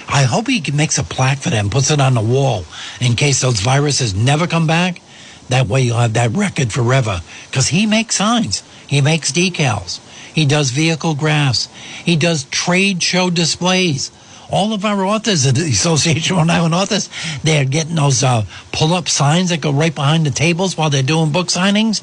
I 0.07 0.23
hope 0.23 0.47
he 0.47 0.63
makes 0.71 0.97
a 0.97 1.03
plaque 1.03 1.39
for 1.39 1.49
them, 1.49 1.69
puts 1.69 1.91
it 1.91 2.01
on 2.01 2.13
the 2.13 2.21
wall 2.21 2.65
in 2.99 3.15
case 3.15 3.41
those 3.41 3.59
viruses 3.59 4.13
never 4.13 4.47
come 4.47 4.67
back. 4.67 5.01
That 5.49 5.67
way 5.67 5.81
you'll 5.81 5.97
have 5.97 6.13
that 6.13 6.31
record 6.31 6.71
forever. 6.71 7.21
Because 7.49 7.67
he 7.67 7.85
makes 7.85 8.15
signs, 8.15 8.63
he 8.87 9.01
makes 9.01 9.31
decals, 9.31 9.99
he 10.33 10.45
does 10.45 10.71
vehicle 10.71 11.15
graphs, 11.15 11.67
he 12.05 12.15
does 12.15 12.45
trade 12.45 13.03
show 13.03 13.29
displays. 13.29 14.11
All 14.49 14.73
of 14.73 14.83
our 14.83 15.05
authors 15.05 15.47
at 15.47 15.55
the 15.55 15.69
Association 15.69 16.35
of 16.35 16.41
Rhode 16.41 16.49
Island 16.49 16.75
Authors, 16.75 17.09
they're 17.41 17.63
getting 17.63 17.95
those 17.95 18.21
uh, 18.21 18.43
pull 18.73 18.93
up 18.93 19.07
signs 19.07 19.49
that 19.49 19.61
go 19.61 19.71
right 19.71 19.95
behind 19.95 20.25
the 20.25 20.31
tables 20.31 20.77
while 20.77 20.89
they're 20.89 21.03
doing 21.03 21.31
book 21.31 21.47
signings, 21.47 22.01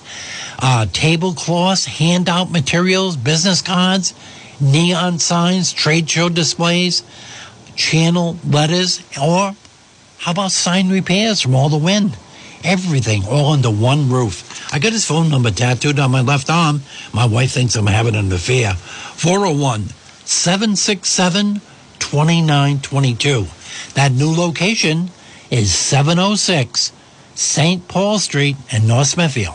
uh, 0.58 0.86
tablecloths, 0.90 1.84
handout 1.84 2.50
materials, 2.50 3.16
business 3.16 3.60
cards, 3.60 4.14
neon 4.60 5.18
signs, 5.18 5.74
trade 5.74 6.08
show 6.08 6.30
displays 6.30 7.02
channel 7.78 8.36
letters, 8.44 9.00
or 9.16 9.54
how 10.18 10.32
about 10.32 10.50
sign 10.50 10.90
repairs 10.90 11.40
from 11.40 11.54
all 11.54 11.68
the 11.70 11.78
wind? 11.78 12.18
Everything 12.64 13.24
all 13.24 13.52
under 13.52 13.70
one 13.70 14.10
roof. 14.10 14.68
I 14.74 14.80
got 14.80 14.92
his 14.92 15.06
phone 15.06 15.30
number 15.30 15.52
tattooed 15.52 16.00
on 16.00 16.10
my 16.10 16.20
left 16.20 16.50
arm. 16.50 16.82
My 17.14 17.24
wife 17.24 17.52
thinks 17.52 17.76
I'm 17.76 17.86
having 17.86 18.16
an 18.16 18.32
affair. 18.32 18.74
401 18.74 19.90
767 20.24 21.60
2922. 22.00 23.46
That 23.94 24.12
new 24.12 24.34
location 24.34 25.10
is 25.50 25.72
706 25.72 26.92
St. 27.36 27.86
Paul 27.86 28.18
Street 28.18 28.56
in 28.72 28.88
North 28.88 29.06
Smithfield. 29.06 29.54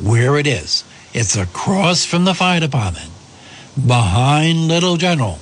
Where 0.00 0.38
it 0.38 0.46
is, 0.46 0.84
it's 1.12 1.36
across 1.36 2.04
from 2.04 2.24
the 2.24 2.34
fire 2.34 2.60
department, 2.60 3.10
behind 3.74 4.68
Little 4.68 4.96
General 4.96 5.40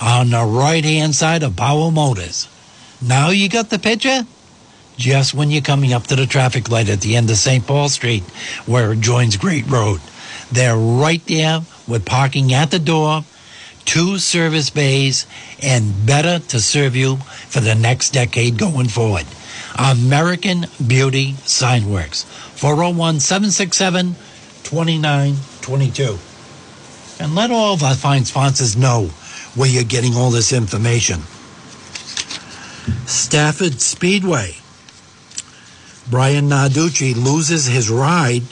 on 0.00 0.30
the 0.30 0.44
right 0.44 0.84
hand 0.84 1.14
side 1.14 1.42
of 1.42 1.56
Power 1.56 1.90
Motors. 1.90 2.48
Now 3.00 3.30
you 3.30 3.48
got 3.48 3.70
the 3.70 3.78
picture? 3.78 4.26
Just 4.96 5.34
when 5.34 5.50
you're 5.50 5.62
coming 5.62 5.92
up 5.92 6.06
to 6.06 6.16
the 6.16 6.26
traffic 6.26 6.70
light 6.70 6.88
at 6.88 7.00
the 7.00 7.16
end 7.16 7.30
of 7.30 7.36
St. 7.36 7.66
Paul 7.66 7.88
Street, 7.88 8.22
where 8.64 8.92
it 8.92 9.00
joins 9.00 9.36
Great 9.36 9.66
Road. 9.66 10.00
They're 10.50 10.76
right 10.76 11.24
there 11.26 11.60
with 11.86 12.06
parking 12.06 12.52
at 12.54 12.70
the 12.70 12.78
door, 12.78 13.24
two 13.84 14.18
service 14.18 14.70
bays, 14.70 15.26
and 15.62 16.06
better 16.06 16.38
to 16.48 16.60
serve 16.60 16.96
you 16.96 17.16
for 17.16 17.60
the 17.60 17.74
next 17.74 18.10
decade 18.10 18.58
going 18.58 18.88
forward. 18.88 19.26
American 19.78 20.66
Beauty 20.84 21.34
Sign 21.44 21.90
Works. 21.90 22.24
401 22.54 23.20
767 23.20 24.14
2922. 24.62 26.18
And 27.22 27.34
let 27.34 27.50
all 27.50 27.74
of 27.74 27.82
our 27.82 27.94
fine 27.94 28.24
sponsors 28.24 28.76
know 28.76 29.10
where 29.56 29.68
you're 29.68 29.84
getting 29.84 30.14
all 30.14 30.30
this 30.30 30.52
information. 30.52 31.20
Stafford 33.06 33.80
Speedway. 33.80 34.56
Brian 36.08 36.48
Narducci 36.48 37.16
loses 37.16 37.66
his 37.66 37.90
ride 37.90 38.42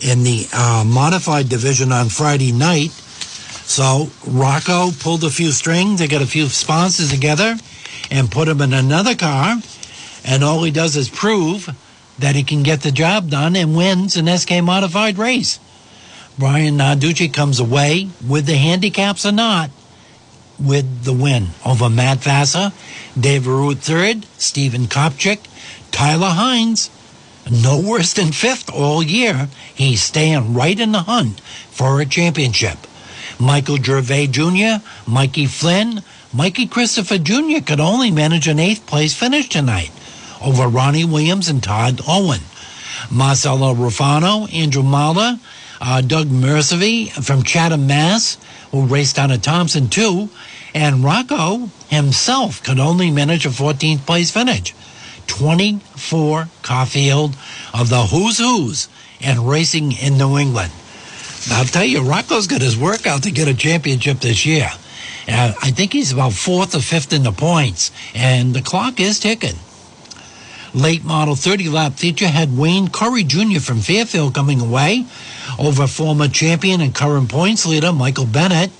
in 0.00 0.22
the 0.22 0.46
uh, 0.54 0.84
modified 0.86 1.48
division 1.48 1.92
on 1.92 2.08
Friday 2.08 2.52
night. 2.52 2.90
So 2.90 4.08
Rocco 4.26 4.90
pulled 4.92 5.24
a 5.24 5.30
few 5.30 5.50
strings 5.52 6.00
to 6.00 6.06
get 6.06 6.22
a 6.22 6.26
few 6.26 6.46
sponsors 6.46 7.10
together 7.10 7.56
and 8.10 8.30
put 8.30 8.48
him 8.48 8.60
in 8.60 8.72
another 8.72 9.14
car. 9.14 9.56
And 10.24 10.44
all 10.44 10.62
he 10.62 10.70
does 10.70 10.96
is 10.96 11.08
prove 11.08 11.68
that 12.18 12.36
he 12.36 12.44
can 12.44 12.62
get 12.62 12.82
the 12.82 12.92
job 12.92 13.28
done 13.28 13.56
and 13.56 13.76
wins 13.76 14.16
an 14.16 14.26
SK 14.38 14.62
modified 14.62 15.18
race. 15.18 15.58
Brian 16.38 16.78
Narducci 16.78 17.32
comes 17.32 17.60
away 17.60 18.08
with 18.26 18.46
the 18.46 18.56
handicaps 18.56 19.26
or 19.26 19.32
not 19.32 19.70
with 20.58 21.04
the 21.04 21.12
win 21.12 21.48
over 21.64 21.88
Matt 21.90 22.18
Vassar, 22.18 22.72
Dave 23.18 23.46
Root 23.46 23.78
third, 23.78 24.26
Stephen 24.38 24.86
Kopchik, 24.86 25.40
Tyler 25.90 26.30
Hines. 26.30 26.90
No 27.50 27.78
worse 27.78 28.14
than 28.14 28.32
fifth 28.32 28.70
all 28.70 29.02
year. 29.02 29.48
He's 29.74 30.02
staying 30.02 30.54
right 30.54 30.78
in 30.78 30.92
the 30.92 31.02
hunt 31.02 31.40
for 31.70 32.00
a 32.00 32.06
championship. 32.06 32.78
Michael 33.38 33.76
Gervais 33.76 34.28
Jr., 34.28 34.82
Mikey 35.06 35.46
Flynn, 35.46 36.02
Mikey 36.32 36.66
Christopher 36.66 37.18
Jr. 37.18 37.60
could 37.64 37.80
only 37.80 38.10
manage 38.10 38.48
an 38.48 38.58
eighth 38.58 38.86
place 38.86 39.14
finish 39.14 39.48
tonight 39.48 39.90
over 40.40 40.68
Ronnie 40.68 41.04
Williams 41.04 41.48
and 41.48 41.62
Todd 41.62 42.00
Owen. 42.08 42.40
Marcelo 43.10 43.74
Rufano, 43.74 44.52
Andrew 44.52 44.82
Mahler, 44.82 45.38
uh, 45.80 46.00
Doug 46.00 46.28
Mercivy 46.28 47.10
from 47.10 47.42
Chatham, 47.42 47.86
Mass., 47.86 48.38
who 48.74 48.86
raced 48.86 49.14
down 49.14 49.30
at 49.30 49.40
Thompson 49.40 49.88
too, 49.88 50.28
and 50.74 51.04
Rocco 51.04 51.70
himself 51.88 52.60
could 52.60 52.80
only 52.80 53.08
manage 53.08 53.46
a 53.46 53.50
14th 53.50 54.04
place 54.04 54.32
finish. 54.32 54.74
24 55.28 56.48
Caulfield 56.62 57.36
of 57.72 57.88
the 57.88 58.02
who's 58.02 58.38
who's 58.38 58.88
and 59.20 59.48
racing 59.48 59.92
in 59.92 60.18
New 60.18 60.36
England. 60.38 60.72
I'll 61.52 61.64
tell 61.64 61.84
you, 61.84 62.02
Rocco's 62.02 62.48
got 62.48 62.62
his 62.62 62.76
work 62.76 63.06
out 63.06 63.22
to 63.22 63.30
get 63.30 63.46
a 63.46 63.54
championship 63.54 64.18
this 64.18 64.44
year. 64.44 64.68
Uh, 65.28 65.52
I 65.62 65.70
think 65.70 65.92
he's 65.92 66.12
about 66.12 66.32
fourth 66.32 66.74
or 66.74 66.80
fifth 66.80 67.12
in 67.12 67.22
the 67.22 67.32
points, 67.32 67.92
and 68.12 68.54
the 68.54 68.60
clock 68.60 68.98
is 68.98 69.20
ticking. 69.20 69.56
Late 70.74 71.04
model 71.04 71.36
30 71.36 71.68
lap 71.68 71.92
feature 71.92 72.26
had 72.26 72.58
Wayne 72.58 72.88
Curry 72.88 73.22
Jr. 73.22 73.60
from 73.60 73.78
Fairfield 73.78 74.34
coming 74.34 74.60
away 74.60 75.06
over 75.56 75.86
former 75.86 76.26
champion 76.26 76.80
and 76.80 76.92
current 76.92 77.30
points 77.30 77.64
leader 77.64 77.92
Michael 77.92 78.26
Bennett. 78.26 78.72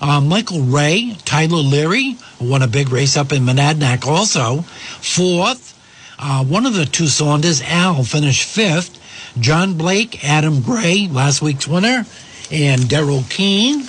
Uh, 0.00 0.22
Michael 0.22 0.62
Ray, 0.62 1.16
Tyler 1.26 1.58
Leary, 1.58 2.16
won 2.40 2.62
a 2.62 2.66
big 2.66 2.88
race 2.88 3.18
up 3.18 3.30
in 3.30 3.42
Monadnock 3.42 4.06
also. 4.06 4.62
Fourth, 4.62 5.78
uh, 6.18 6.42
one 6.44 6.64
of 6.64 6.72
the 6.72 6.86
two 6.86 7.08
Saunders, 7.08 7.60
Al, 7.60 8.04
finished 8.04 8.44
fifth. 8.44 8.98
John 9.38 9.74
Blake, 9.74 10.24
Adam 10.24 10.62
Gray, 10.62 11.08
last 11.10 11.42
week's 11.42 11.68
winner, 11.68 12.06
and 12.50 12.80
Daryl 12.82 13.28
Keene. 13.28 13.82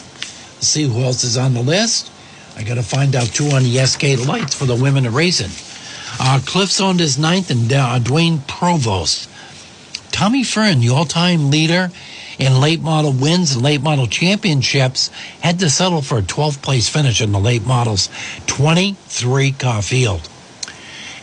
See 0.60 0.84
who 0.84 1.02
else 1.04 1.24
is 1.24 1.38
on 1.38 1.54
the 1.54 1.62
list. 1.62 2.12
I 2.58 2.64
got 2.64 2.76
to 2.76 2.84
find 2.84 3.16
out 3.16 3.28
two 3.28 3.48
on 3.48 3.64
the 3.64 3.86
SK 3.86 4.28
lights 4.28 4.56
for 4.56 4.66
the 4.66 4.76
women 4.76 5.12
racing. 5.14 5.52
Uh, 6.20 6.40
Cliff 6.46 6.72
Saunders 6.72 7.18
ninth 7.18 7.52
and 7.52 7.72
uh, 7.72 8.00
Dwayne 8.00 8.46
Provost. 8.48 9.30
Tommy 10.12 10.44
Fearn, 10.44 10.80
the 10.80 10.90
all-time 10.90 11.52
leader 11.52 11.92
in 12.40 12.62
late 12.62 12.82
model 12.82 13.12
wins 13.12 13.54
and 13.54 13.64
late 13.64 13.82
model 13.82 14.08
championships, 14.08 15.10
had 15.42 15.60
to 15.60 15.70
settle 15.70 16.02
for 16.02 16.20
a 16.20 16.22
12th 16.22 16.62
place 16.62 16.88
finish 16.88 17.22
in 17.22 17.32
the 17.32 17.40
late 17.40 17.66
models. 17.66 18.10
23 18.48 19.52
car 19.54 19.82
field. 19.82 20.30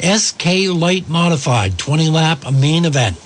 SK 0.01 0.45
Light 0.69 1.09
Modified 1.09 1.79
20 1.79 2.11
lap 2.11 2.53
main 2.53 2.85
event. 2.85 3.17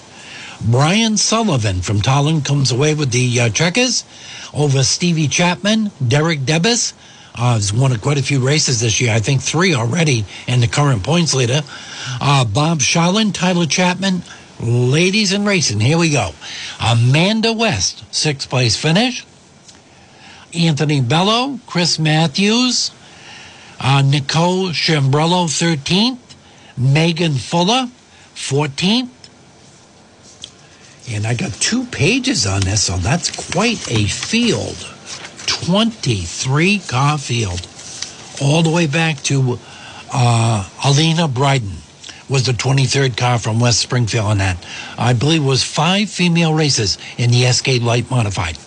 Brian 0.60 1.16
Sullivan 1.16 1.82
from 1.82 2.00
Tolland 2.00 2.44
comes 2.44 2.70
away 2.70 2.94
with 2.94 3.10
the 3.10 3.40
uh, 3.40 3.48
checkers 3.50 4.04
over 4.54 4.82
Stevie 4.82 5.28
Chapman, 5.28 5.90
Derek 6.06 6.40
Debus. 6.40 6.92
Uh, 7.38 7.54
has 7.54 7.72
won 7.72 7.96
quite 7.98 8.18
a 8.18 8.22
few 8.22 8.40
races 8.40 8.80
this 8.80 9.00
year. 9.00 9.12
I 9.12 9.20
think 9.20 9.42
three 9.42 9.74
already, 9.74 10.24
and 10.48 10.62
the 10.62 10.68
current 10.68 11.02
points 11.02 11.34
leader. 11.34 11.60
Uh, 12.20 12.44
Bob 12.44 12.78
Sharlin, 12.78 13.32
Tyler 13.34 13.66
Chapman, 13.66 14.22
ladies 14.60 15.32
in 15.32 15.44
racing. 15.44 15.80
Here 15.80 15.98
we 15.98 16.10
go. 16.10 16.30
Amanda 16.80 17.52
West, 17.52 18.04
sixth 18.14 18.48
place 18.48 18.76
finish. 18.76 19.26
Anthony 20.54 21.02
Bello, 21.02 21.60
Chris 21.66 21.98
Matthews, 21.98 22.90
uh, 23.80 24.02
Nicole 24.02 24.68
Chambrello, 24.68 25.46
13th. 25.46 26.18
Megan 26.76 27.34
Fuller, 27.34 27.88
14th. 28.34 29.08
And 31.08 31.26
I 31.26 31.34
got 31.34 31.52
two 31.54 31.84
pages 31.86 32.46
on 32.46 32.60
this, 32.62 32.84
so 32.84 32.96
that's 32.98 33.30
quite 33.50 33.90
a 33.90 34.06
field. 34.06 34.95
23 35.64 36.78
car 36.80 37.18
field. 37.18 37.66
All 38.42 38.62
the 38.62 38.70
way 38.70 38.86
back 38.86 39.22
to 39.24 39.58
uh, 40.12 40.68
Alina 40.84 41.28
Bryden 41.28 41.72
was 42.28 42.44
the 42.46 42.52
23rd 42.52 43.16
car 43.16 43.38
from 43.38 43.60
West 43.60 43.80
Springfield 43.80 44.26
on 44.26 44.38
that. 44.38 44.56
I 44.98 45.12
believe 45.12 45.44
was 45.44 45.62
five 45.62 46.10
female 46.10 46.52
races 46.54 46.98
in 47.16 47.30
the 47.30 47.50
SK 47.50 47.80
Light 47.80 48.10
Modified. 48.10 48.58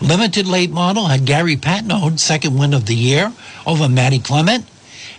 Limited 0.00 0.46
late 0.46 0.70
model 0.70 1.06
had 1.06 1.24
Gary 1.24 1.56
Patnode, 1.56 2.18
second 2.18 2.58
win 2.58 2.74
of 2.74 2.86
the 2.86 2.94
year, 2.94 3.32
over 3.66 3.88
Maddie 3.88 4.20
Clement. 4.20 4.64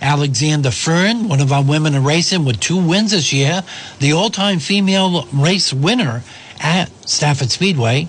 Alexander 0.02 0.72
Fearn, 0.72 1.28
one 1.28 1.42
of 1.42 1.52
our 1.52 1.64
women 1.64 1.94
in 1.94 2.06
racing 2.06 2.46
with 2.46 2.60
two 2.62 2.78
wins 2.78 3.12
this 3.12 3.34
year, 3.34 3.64
the 4.00 4.14
all-time 4.14 4.60
female 4.60 5.28
race 5.34 5.74
winner 5.74 6.24
at 6.62 6.90
Stafford 7.10 7.52
Speedway, 7.52 8.08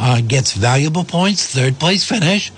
uh, 0.00 0.22
gets 0.22 0.54
valuable 0.54 1.04
points, 1.04 1.46
third 1.54 1.78
place 1.78 2.04
finish. 2.04 2.50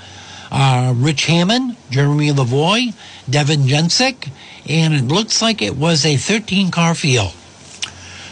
Uh, 0.50 0.94
Rich 0.96 1.26
Hammond, 1.26 1.76
Jeremy 1.90 2.30
Lavoie, 2.30 2.94
Devin 3.28 3.62
Jensick, 3.62 4.30
and 4.68 4.94
it 4.94 5.08
looks 5.08 5.42
like 5.42 5.60
it 5.60 5.76
was 5.76 6.04
a 6.04 6.14
13-car 6.14 6.94
field. 6.94 7.32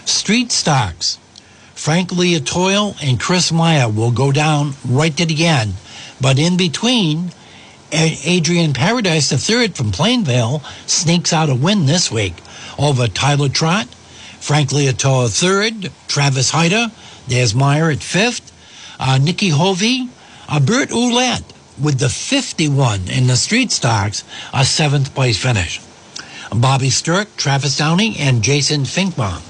Street 0.04 0.52
stocks. 0.52 1.18
Frank 1.74 2.10
Leotoil 2.10 2.94
and 3.02 3.18
Chris 3.18 3.50
Meyer 3.50 3.88
will 3.88 4.12
go 4.12 4.30
down 4.30 4.74
right 4.86 5.16
to 5.16 5.26
the 5.26 5.46
end. 5.46 5.74
But 6.20 6.38
in 6.38 6.56
between, 6.56 7.32
Adrian 7.90 8.74
Paradise 8.74 9.32
III 9.32 9.68
from 9.68 9.90
Plainville 9.90 10.62
sneaks 10.86 11.32
out 11.32 11.48
a 11.48 11.54
win 11.54 11.86
this 11.86 12.12
week 12.12 12.34
over 12.78 13.08
Tyler 13.08 13.48
Trott, 13.48 13.88
Frank 14.38 14.70
Leotoil 14.70 15.36
third, 15.36 15.90
Travis 16.06 16.50
Hyder, 16.50 16.92
there's 17.26 17.54
Meyer 17.54 17.90
at 17.90 18.02
fifth, 18.02 18.49
uh, 19.00 19.18
Nikki 19.18 19.48
Hovey, 19.48 20.08
uh, 20.48 20.60
Bert 20.60 20.90
Ouellette 20.90 21.44
with 21.82 21.98
the 21.98 22.10
51 22.10 23.08
in 23.08 23.26
the 23.26 23.36
street 23.36 23.72
stocks, 23.72 24.22
a 24.52 24.64
seventh 24.64 25.14
place 25.14 25.42
finish. 25.42 25.80
Bobby 26.54 26.88
Sturck, 26.88 27.28
Travis 27.36 27.76
Downey, 27.78 28.16
and 28.18 28.42
Jason 28.42 28.82
Finkbaum. 28.82 29.46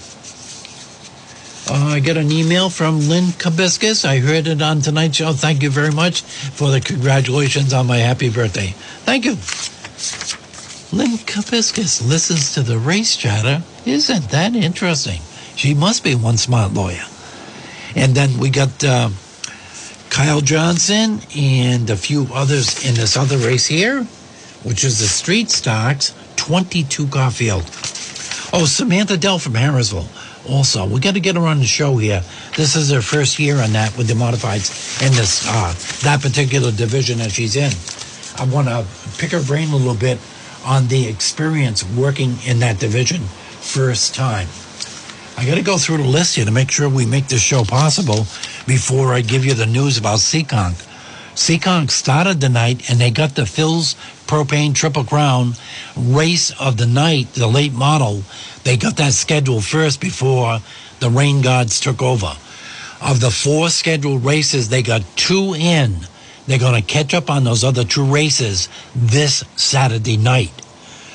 Uh, 1.69 1.95
I 1.95 2.01
got 2.01 2.17
an 2.17 2.31
email 2.31 2.69
from 2.71 3.01
Lynn 3.09 3.27
Kabiscus. 3.27 4.05
I 4.05 4.19
heard 4.19 4.47
it 4.47 4.61
on 4.61 4.81
tonight's 4.81 5.17
show. 5.17 5.33
Thank 5.33 5.63
you 5.63 5.71
very 5.71 5.93
much 5.93 6.23
for 6.23 6.71
the 6.71 6.81
congratulations 6.81 7.73
on 7.73 7.87
my 7.87 7.99
happy 7.99 8.29
birthday. 8.29 8.75
Thank 9.05 9.25
you. 9.25 9.33
Lynn 10.93 11.19
Kabiscus 11.19 12.07
listens 12.07 12.55
to 12.55 12.63
the 12.63 12.79
race 12.79 13.17
chatter. 13.17 13.63
Isn't 13.87 14.31
that 14.31 14.55
interesting? 14.55 15.21
She 15.57 15.75
must 15.75 16.05
be 16.05 16.15
one 16.15 16.37
smart 16.37 16.73
lawyer. 16.73 17.05
And 17.95 18.15
then 18.15 18.39
we 18.39 18.51
got 18.51 18.83
uh, 18.85 19.11
Kyle 20.11 20.41
Johnson 20.41 21.21
and 21.37 21.89
a 21.89 21.97
few 21.97 22.27
others 22.35 22.85
in 22.87 22.95
this 22.95 23.17
other 23.17 23.39
race 23.39 23.67
here, 23.67 24.03
which 24.65 24.85
is 24.85 24.99
the 24.99 25.07
street 25.07 25.51
stocks 25.51 26.13
22 26.37 27.07
car 27.07 27.31
field. 27.31 27.63
Oh, 28.53 28.67
Samantha 28.67 29.17
Dell 29.17 29.39
from 29.39 29.55
Harrisville. 29.55 30.09
Also, 30.51 30.87
we 30.87 31.01
got 31.01 31.15
to 31.15 31.21
get 31.21 31.37
her 31.37 31.47
on 31.47 31.59
the 31.59 31.65
show 31.65 31.97
here. 31.97 32.23
This 32.57 32.75
is 32.75 32.91
her 32.91 33.01
first 33.01 33.39
year 33.39 33.63
on 33.63 33.73
that 33.73 33.97
with 33.97 34.09
the 34.09 34.15
modifieds 34.15 35.01
in 35.01 35.13
this 35.13 35.47
uh, 35.47 35.73
that 36.03 36.21
particular 36.21 36.73
division 36.73 37.19
that 37.19 37.31
she's 37.31 37.55
in. 37.55 37.73
I 38.37 38.53
want 38.53 38.69
to 38.69 38.85
pick 39.19 39.31
her 39.31 39.43
brain 39.43 39.69
a 39.69 39.77
little 39.77 39.95
bit 39.95 40.19
on 40.65 40.89
the 40.89 41.07
experience 41.07 41.85
working 41.85 42.37
in 42.45 42.59
that 42.61 42.81
division 42.81 43.23
first 43.23 44.15
time. 44.15 44.49
I 45.41 45.47
got 45.47 45.55
to 45.55 45.63
go 45.63 45.79
through 45.79 45.97
the 45.97 46.05
list 46.05 46.37
here 46.37 46.45
to 46.45 46.51
make 46.51 46.71
sure 46.71 46.87
we 46.87 47.07
make 47.07 47.29
this 47.29 47.41
show 47.41 47.65
possible 47.65 48.27
before 48.67 49.15
I 49.15 49.23
give 49.23 49.43
you 49.43 49.55
the 49.55 49.65
news 49.65 49.97
about 49.97 50.19
Seekonk. 50.19 50.75
Seekonk 51.35 51.91
started 51.91 52.43
the 52.43 52.51
night 52.51 52.91
and 52.91 53.01
they 53.01 53.11
got 53.11 53.35
the 53.35 53.47
Phil's 53.47 53.95
Propane 54.27 54.75
Triple 54.75 55.05
Crown 55.05 55.53
race 55.97 56.51
of 56.61 56.77
the 56.77 56.85
night, 56.85 57.33
the 57.33 57.47
late 57.47 57.73
model. 57.73 58.23
They 58.65 58.77
got 58.77 58.99
that 58.99 59.15
scheduled 59.15 59.65
first 59.65 59.99
before 59.99 60.59
the 60.99 61.09
rain 61.09 61.41
gods 61.41 61.81
took 61.81 62.03
over. 62.03 62.37
Of 63.01 63.21
the 63.21 63.31
four 63.31 63.71
scheduled 63.71 64.23
races, 64.23 64.69
they 64.69 64.83
got 64.83 65.01
two 65.17 65.55
in. 65.55 66.01
They're 66.49 66.59
going 66.59 66.79
to 66.79 66.87
catch 66.87 67.15
up 67.15 67.31
on 67.31 67.45
those 67.45 67.65
other 67.65 67.85
two 67.85 68.05
races 68.05 68.69
this 68.95 69.43
Saturday 69.57 70.19
night. 70.19 70.53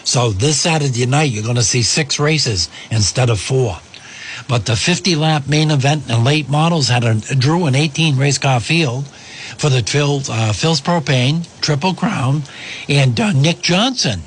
So 0.04 0.32
this 0.32 0.60
Saturday 0.60 1.06
night, 1.06 1.30
you're 1.30 1.44
going 1.44 1.58
to 1.58 1.64
see 1.64 1.84
six 1.84 2.20
races 2.20 2.72
instead 2.90 3.30
of 3.30 3.40
four. 3.40 3.78
But 4.48 4.66
the 4.66 4.76
50 4.76 5.16
lap 5.16 5.48
main 5.48 5.72
event 5.72 6.04
and 6.10 6.24
late 6.24 6.50
models 6.50 6.90
had 6.90 7.04
a 7.04 7.16
drew 7.36 7.66
an 7.66 7.76
18 7.76 8.18
race 8.18 8.38
car 8.38 8.60
field 8.60 9.08
for 9.58 9.70
the 9.70 9.82
Phil, 9.82 10.22
uh, 10.30 10.54
Phil's 10.54 10.82
Propane 10.82 11.48
Triple 11.62 11.94
Crown 11.94 12.44
and 12.88 13.20
uh, 13.20 13.32
Nick 13.32 13.62
Johnson, 13.62 14.22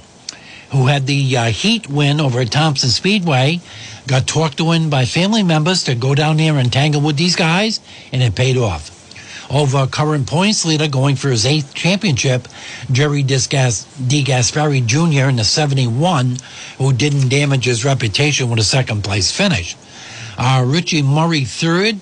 who 0.72 0.86
had 0.86 1.06
the 1.06 1.36
uh, 1.36 1.44
heat 1.46 1.88
win 1.88 2.20
over 2.20 2.40
at 2.40 2.50
Thompson 2.50 2.90
Speedway, 2.90 3.60
got 4.06 4.26
talked 4.26 4.56
to 4.58 4.72
in 4.72 4.90
by 4.90 5.04
family 5.04 5.42
members 5.42 5.84
to 5.84 5.94
go 5.94 6.14
down 6.14 6.38
there 6.38 6.56
and 6.56 6.72
tangle 6.72 7.00
with 7.00 7.16
these 7.16 7.36
guys, 7.36 7.80
and 8.12 8.22
it 8.22 8.34
paid 8.34 8.56
off. 8.56 8.94
Over 9.50 9.86
current 9.86 10.26
points 10.26 10.66
leader 10.66 10.88
going 10.88 11.16
for 11.16 11.30
his 11.30 11.46
eighth 11.46 11.74
championship, 11.74 12.48
Jerry 12.92 13.22
Disgas- 13.24 13.86
DeGasperi 13.96 14.84
Jr. 14.84 15.28
in 15.28 15.36
the 15.36 15.44
71, 15.44 16.36
who 16.76 16.92
didn't 16.92 17.28
damage 17.28 17.64
his 17.64 17.84
reputation 17.84 18.50
with 18.50 18.58
a 18.58 18.64
second 18.64 19.04
place 19.04 19.30
finish. 19.30 19.74
Uh, 20.38 20.64
Richie 20.66 21.02
Murray 21.02 21.44
third. 21.44 21.98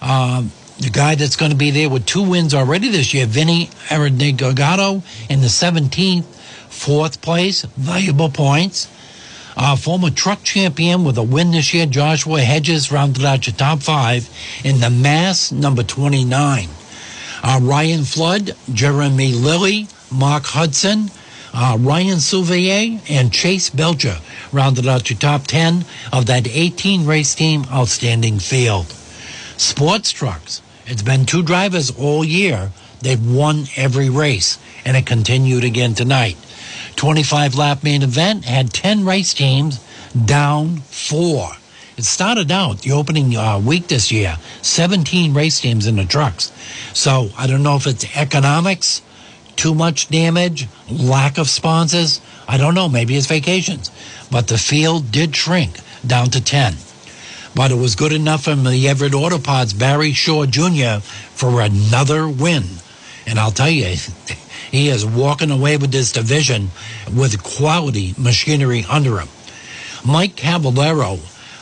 Um, 0.00 0.52
the 0.78 0.88
guy 0.90 1.14
that's 1.14 1.36
going 1.36 1.50
to 1.50 1.58
be 1.58 1.70
there 1.70 1.90
with 1.90 2.06
two 2.06 2.22
wins 2.22 2.54
already 2.54 2.88
this 2.88 3.12
year, 3.12 3.26
Vinny 3.26 3.66
Arenegagato 3.88 5.02
in 5.28 5.40
the 5.40 5.48
17th, 5.48 6.24
fourth 6.24 7.20
place, 7.20 7.62
valuable 7.62 8.30
points. 8.30 8.88
Uh, 9.56 9.76
former 9.76 10.08
truck 10.08 10.42
champion 10.42 11.04
with 11.04 11.18
a 11.18 11.22
win 11.22 11.50
this 11.50 11.74
year, 11.74 11.84
Joshua 11.84 12.40
Hedges 12.40 12.90
rounded 12.90 13.24
out 13.24 13.46
your 13.46 13.54
top 13.56 13.82
five 13.82 14.30
in 14.64 14.80
the 14.80 14.88
mass 14.88 15.52
number 15.52 15.82
29. 15.82 16.68
Uh, 17.42 17.60
Ryan 17.62 18.04
Flood, 18.04 18.52
Jeremy 18.72 19.32
Lilly, 19.32 19.88
Mark 20.10 20.44
Hudson, 20.44 21.10
uh, 21.52 21.76
Ryan 21.80 22.18
Souvier, 22.18 23.00
and 23.08 23.32
Chase 23.32 23.70
Belcher 23.70 24.18
rounded 24.52 24.86
out 24.86 25.10
your 25.10 25.18
top 25.18 25.46
10 25.46 25.84
of 26.12 26.26
that 26.26 26.48
18 26.48 27.06
race 27.06 27.34
team 27.34 27.64
outstanding 27.70 28.38
field. 28.38 28.86
Sports 29.56 30.12
trucks. 30.12 30.62
It's 30.86 31.02
been 31.02 31.26
two 31.26 31.42
drivers 31.42 31.90
all 31.90 32.24
year. 32.24 32.72
They've 33.00 33.24
won 33.24 33.66
every 33.76 34.10
race, 34.10 34.58
and 34.84 34.96
it 34.96 35.06
continued 35.06 35.64
again 35.64 35.94
tonight. 35.94 36.36
25 36.96 37.54
lap 37.54 37.82
main 37.82 38.02
event 38.02 38.44
had 38.44 38.72
10 38.72 39.04
race 39.04 39.32
teams 39.32 39.80
down 40.12 40.78
four. 40.78 41.50
It 41.96 42.04
started 42.04 42.50
out 42.50 42.80
the 42.80 42.92
opening 42.92 43.36
uh, 43.36 43.58
week 43.58 43.88
this 43.88 44.10
year, 44.10 44.38
17 44.62 45.34
race 45.34 45.60
teams 45.60 45.86
in 45.86 45.96
the 45.96 46.04
trucks. 46.04 46.50
So 46.94 47.30
I 47.36 47.46
don't 47.46 47.62
know 47.62 47.76
if 47.76 47.86
it's 47.86 48.16
economics, 48.16 49.02
too 49.60 49.74
much 49.74 50.08
damage, 50.08 50.68
lack 50.90 51.36
of 51.36 51.46
sponsors. 51.46 52.22
I 52.48 52.56
don't 52.56 52.74
know. 52.74 52.88
Maybe 52.88 53.14
it's 53.14 53.26
vacations. 53.26 53.90
But 54.30 54.48
the 54.48 54.56
field 54.56 55.12
did 55.12 55.36
shrink 55.36 55.76
down 56.06 56.30
to 56.30 56.42
10 56.42 56.74
but 57.52 57.72
it 57.72 57.74
was 57.74 57.96
good 57.96 58.12
enough 58.12 58.44
for 58.44 58.54
the 58.54 58.88
Everett 58.88 59.12
Autopods 59.12 59.76
Barry 59.76 60.12
Shaw 60.12 60.46
Jr. 60.46 61.00
for 61.02 61.60
another 61.60 62.28
win. 62.28 62.62
And 63.26 63.40
I'll 63.40 63.50
tell 63.50 63.68
you, 63.68 63.84
he 64.70 64.88
is 64.88 65.04
walking 65.04 65.50
away 65.50 65.76
with 65.76 65.90
this 65.90 66.12
division 66.12 66.70
with 67.12 67.42
quality 67.42 68.14
machinery 68.16 68.86
under 68.88 69.18
him. 69.18 69.28
Mike 70.06 70.36
Cavallero, 70.36 71.18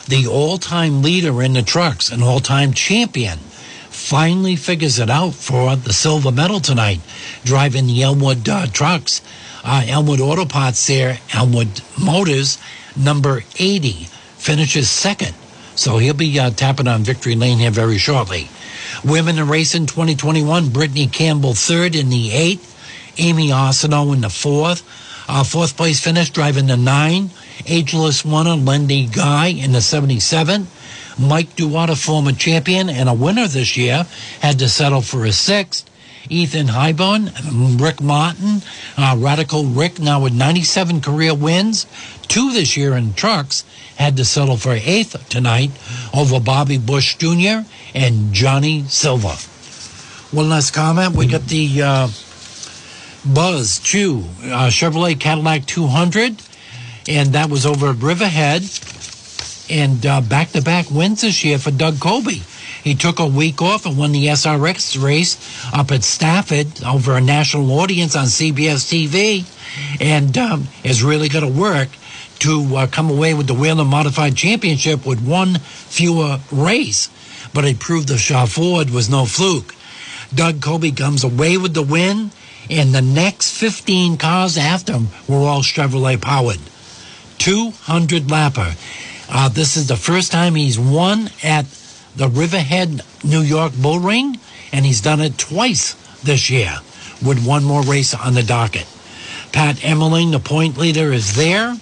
the 0.07 0.27
all-time 0.27 1.01
leader 1.01 1.41
in 1.41 1.53
the 1.53 1.63
trucks, 1.63 2.11
an 2.11 2.21
all-time 2.21 2.71
champion, 2.71 3.39
finally 3.99 4.55
figures 4.55 4.97
it 4.97 5.09
out 5.09 5.35
for 5.35 5.75
the 5.75 5.93
silver 5.93 6.31
medal 6.31 6.59
tonight, 6.59 6.99
driving 7.43 7.85
the 7.85 8.01
Elmwood 8.01 8.47
uh, 8.47 8.65
trucks, 8.67 9.21
uh, 9.63 9.83
Elmwood 9.85 10.49
Parts 10.49 10.87
there, 10.87 11.19
Elmwood 11.33 11.81
Motors, 12.01 12.57
number 12.95 13.43
80, 13.59 14.07
finishes 14.37 14.89
second. 14.89 15.35
So 15.75 15.97
he'll 15.97 16.13
be 16.13 16.39
uh, 16.39 16.49
tapping 16.49 16.87
on 16.87 17.03
victory 17.03 17.35
lane 17.35 17.59
here 17.59 17.71
very 17.71 17.97
shortly. 17.97 18.47
Women 19.03 19.37
in 19.37 19.47
racing 19.47 19.85
2021, 19.85 20.69
Brittany 20.69 21.07
Campbell 21.07 21.53
third 21.53 21.95
in 21.95 22.09
the 22.09 22.31
eighth, 22.31 22.75
Amy 23.19 23.49
Arsenault 23.49 24.13
in 24.13 24.21
the 24.21 24.29
fourth. 24.29 24.81
Uh, 25.27 25.43
fourth 25.43 25.77
place 25.77 25.99
finish 25.99 26.31
driving 26.31 26.67
the 26.67 26.77
nine. 26.77 27.29
Ageless 27.67 28.25
winner 28.25 28.55
Lindy 28.55 29.05
Guy 29.05 29.47
in 29.47 29.73
the 29.73 29.81
77. 29.81 30.67
Mike 31.19 31.55
Duwata, 31.55 31.97
former 31.97 32.31
champion 32.31 32.89
and 32.89 33.09
a 33.09 33.13
winner 33.13 33.47
this 33.47 33.75
year, 33.75 34.05
had 34.41 34.59
to 34.59 34.69
settle 34.69 35.01
for 35.01 35.25
a 35.25 35.31
sixth. 35.31 35.85
Ethan 36.29 36.67
Highborn, 36.67 37.31
Rick 37.77 38.01
Martin, 38.01 38.61
uh, 38.97 39.15
Radical 39.17 39.65
Rick, 39.65 39.99
now 39.99 40.21
with 40.21 40.33
97 40.33 41.01
career 41.01 41.33
wins, 41.33 41.87
two 42.27 42.51
this 42.53 42.77
year 42.77 42.93
in 42.93 43.13
trucks, 43.13 43.63
had 43.95 44.15
to 44.17 44.25
settle 44.25 44.55
for 44.55 44.73
eighth 44.73 45.27
tonight 45.29 45.71
over 46.13 46.39
Bobby 46.39 46.77
Bush 46.77 47.15
Jr. 47.15 47.67
and 47.95 48.31
Johnny 48.31 48.83
Silva. 48.83 49.35
One 50.31 50.49
last 50.49 50.71
comment. 50.71 51.15
We 51.15 51.25
got 51.25 51.47
the 51.47 51.81
uh, 51.81 52.07
Buzz 53.25 53.79
Chew 53.79 54.25
uh, 54.43 54.69
Chevrolet 54.69 55.19
Cadillac 55.19 55.65
200, 55.65 56.41
and 57.07 57.33
that 57.33 57.49
was 57.49 57.65
over 57.65 57.89
at 57.89 57.97
Riverhead. 57.97 58.61
And 59.69 60.03
uh, 60.05 60.21
back-to-back 60.21 60.89
wins 60.89 61.21
this 61.21 61.43
year 61.43 61.59
for 61.59 61.71
Doug 61.71 61.99
Colby. 61.99 62.41
He 62.83 62.95
took 62.95 63.19
a 63.19 63.27
week 63.27 63.61
off 63.61 63.85
and 63.85 63.97
won 63.97 64.13
the 64.13 64.27
SRX 64.27 65.01
race 65.01 65.37
up 65.73 65.91
at 65.91 66.03
Stafford 66.03 66.83
over 66.83 67.15
a 67.15 67.21
national 67.21 67.71
audience 67.79 68.15
on 68.15 68.25
CBS 68.25 68.87
TV, 68.87 69.45
and 70.01 70.35
um, 70.37 70.67
is 70.83 71.03
really 71.03 71.29
going 71.29 71.45
to 71.45 71.59
work 71.59 71.89
to 72.39 72.77
uh, 72.77 72.87
come 72.87 73.09
away 73.09 73.33
with 73.33 73.47
the 73.47 73.53
Whelen 73.53 73.87
Modified 73.87 74.35
Championship 74.35 75.05
with 75.05 75.21
one 75.21 75.55
fewer 75.59 76.39
race. 76.51 77.09
But 77.53 77.65
it 77.65 77.79
proved 77.79 78.07
the 78.07 78.17
Shaw 78.17 78.45
Ford 78.45 78.89
was 78.89 79.09
no 79.09 79.25
fluke. 79.25 79.75
Doug 80.33 80.61
Colby 80.61 80.91
comes 80.91 81.23
away 81.23 81.57
with 81.57 81.73
the 81.73 81.83
win, 81.83 82.31
and 82.69 82.93
the 82.93 83.01
next 83.01 83.57
15 83.57 84.17
cars 84.17 84.57
after 84.57 84.93
him 84.93 85.09
were 85.27 85.39
all 85.39 85.61
Chevrolet 85.61 86.21
powered. 86.21 86.59
200 87.39 88.23
lapper. 88.23 88.75
Uh, 89.31 89.47
this 89.47 89.77
is 89.77 89.87
the 89.87 89.95
first 89.95 90.31
time 90.31 90.55
he's 90.55 90.79
won 90.79 91.29
at 91.43 91.65
the 92.15 92.27
Riverhead, 92.27 93.03
New 93.23 93.41
York 93.41 93.73
Bull 93.79 93.99
Ring, 93.99 94.39
and 94.73 94.85
he's 94.85 95.01
done 95.01 95.21
it 95.21 95.37
twice 95.37 95.93
this 96.23 96.49
year 96.49 96.77
with 97.23 97.45
one 97.45 97.63
more 97.63 97.83
race 97.83 98.15
on 98.15 98.33
the 98.33 98.41
docket. 98.41 98.87
Pat 99.51 99.77
Emmerling, 99.77 100.31
the 100.31 100.39
point 100.39 100.77
leader, 100.77 101.13
is 101.13 101.35
there, 101.35 101.75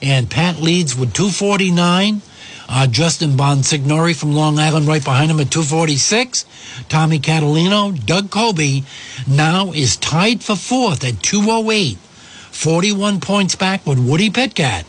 and 0.00 0.30
Pat 0.30 0.60
leads 0.60 0.96
with 0.96 1.12
249. 1.12 2.22
Uh, 2.68 2.86
Justin 2.86 3.32
Bonsignore 3.32 4.16
from 4.16 4.32
Long 4.32 4.58
Island 4.58 4.88
right 4.88 5.04
behind 5.04 5.30
him 5.30 5.38
at 5.38 5.50
246. 5.50 6.46
Tommy 6.88 7.18
Catalano, 7.18 7.92
Doug 8.06 8.30
Colby 8.30 8.84
now 9.28 9.70
is 9.72 9.96
tied 9.96 10.42
for 10.42 10.56
fourth 10.56 11.04
at 11.04 11.22
208. 11.22 11.98
41 11.98 13.20
points 13.20 13.54
back 13.54 13.86
with 13.86 13.98
Woody 13.98 14.30
Pitkat 14.30 14.84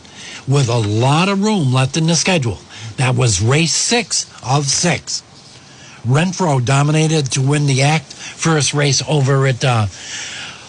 with 0.48 0.68
a 0.68 0.78
lot 0.78 1.28
of 1.28 1.42
room 1.42 1.72
left 1.72 1.96
in 1.96 2.06
the 2.06 2.14
schedule. 2.14 2.58
That 2.96 3.14
was 3.14 3.40
race 3.40 3.74
six 3.74 4.26
of 4.42 4.66
six. 4.66 5.22
Renfro 6.06 6.64
dominated 6.64 7.32
to 7.32 7.42
win 7.42 7.66
the 7.66 7.82
ACT 7.82 8.12
first 8.12 8.72
race 8.72 9.02
over 9.08 9.46
at 9.46 9.64
uh, 9.64 9.86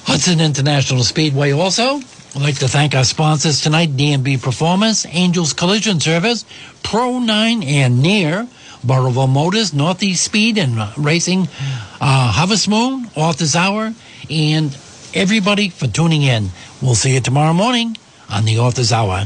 Hudson 0.03 0.41
International 0.41 1.03
Speedway. 1.03 1.51
Also, 1.51 2.01
I'd 2.36 2.41
like 2.41 2.59
to 2.59 2.67
thank 2.67 2.93
our 2.93 3.03
sponsors 3.03 3.61
tonight 3.61 3.95
D&B 3.95 4.38
Performance, 4.38 5.05
Angels 5.09 5.53
Collision 5.53 5.99
Service, 5.99 6.45
Pro 6.84 7.19
9 7.19 7.63
and 7.63 8.01
NEAR, 8.01 8.47
Burrillville 8.84 9.27
Motors, 9.27 9.73
Northeast 9.73 10.23
Speed 10.23 10.57
and 10.57 10.77
Racing, 10.97 11.47
uh, 12.01 12.32
Harvest 12.32 12.67
Moon, 12.67 13.09
Author's 13.15 13.55
Hour, 13.55 13.93
and 14.30 14.77
everybody 15.13 15.69
for 15.69 15.88
tuning 15.88 16.23
in. 16.23 16.49
We'll 16.82 16.95
see 16.95 17.13
you 17.13 17.21
tomorrow 17.21 17.53
morning 17.53 17.97
on 18.30 18.45
the 18.45 18.59
Author's 18.59 18.91
Hour. 18.91 19.25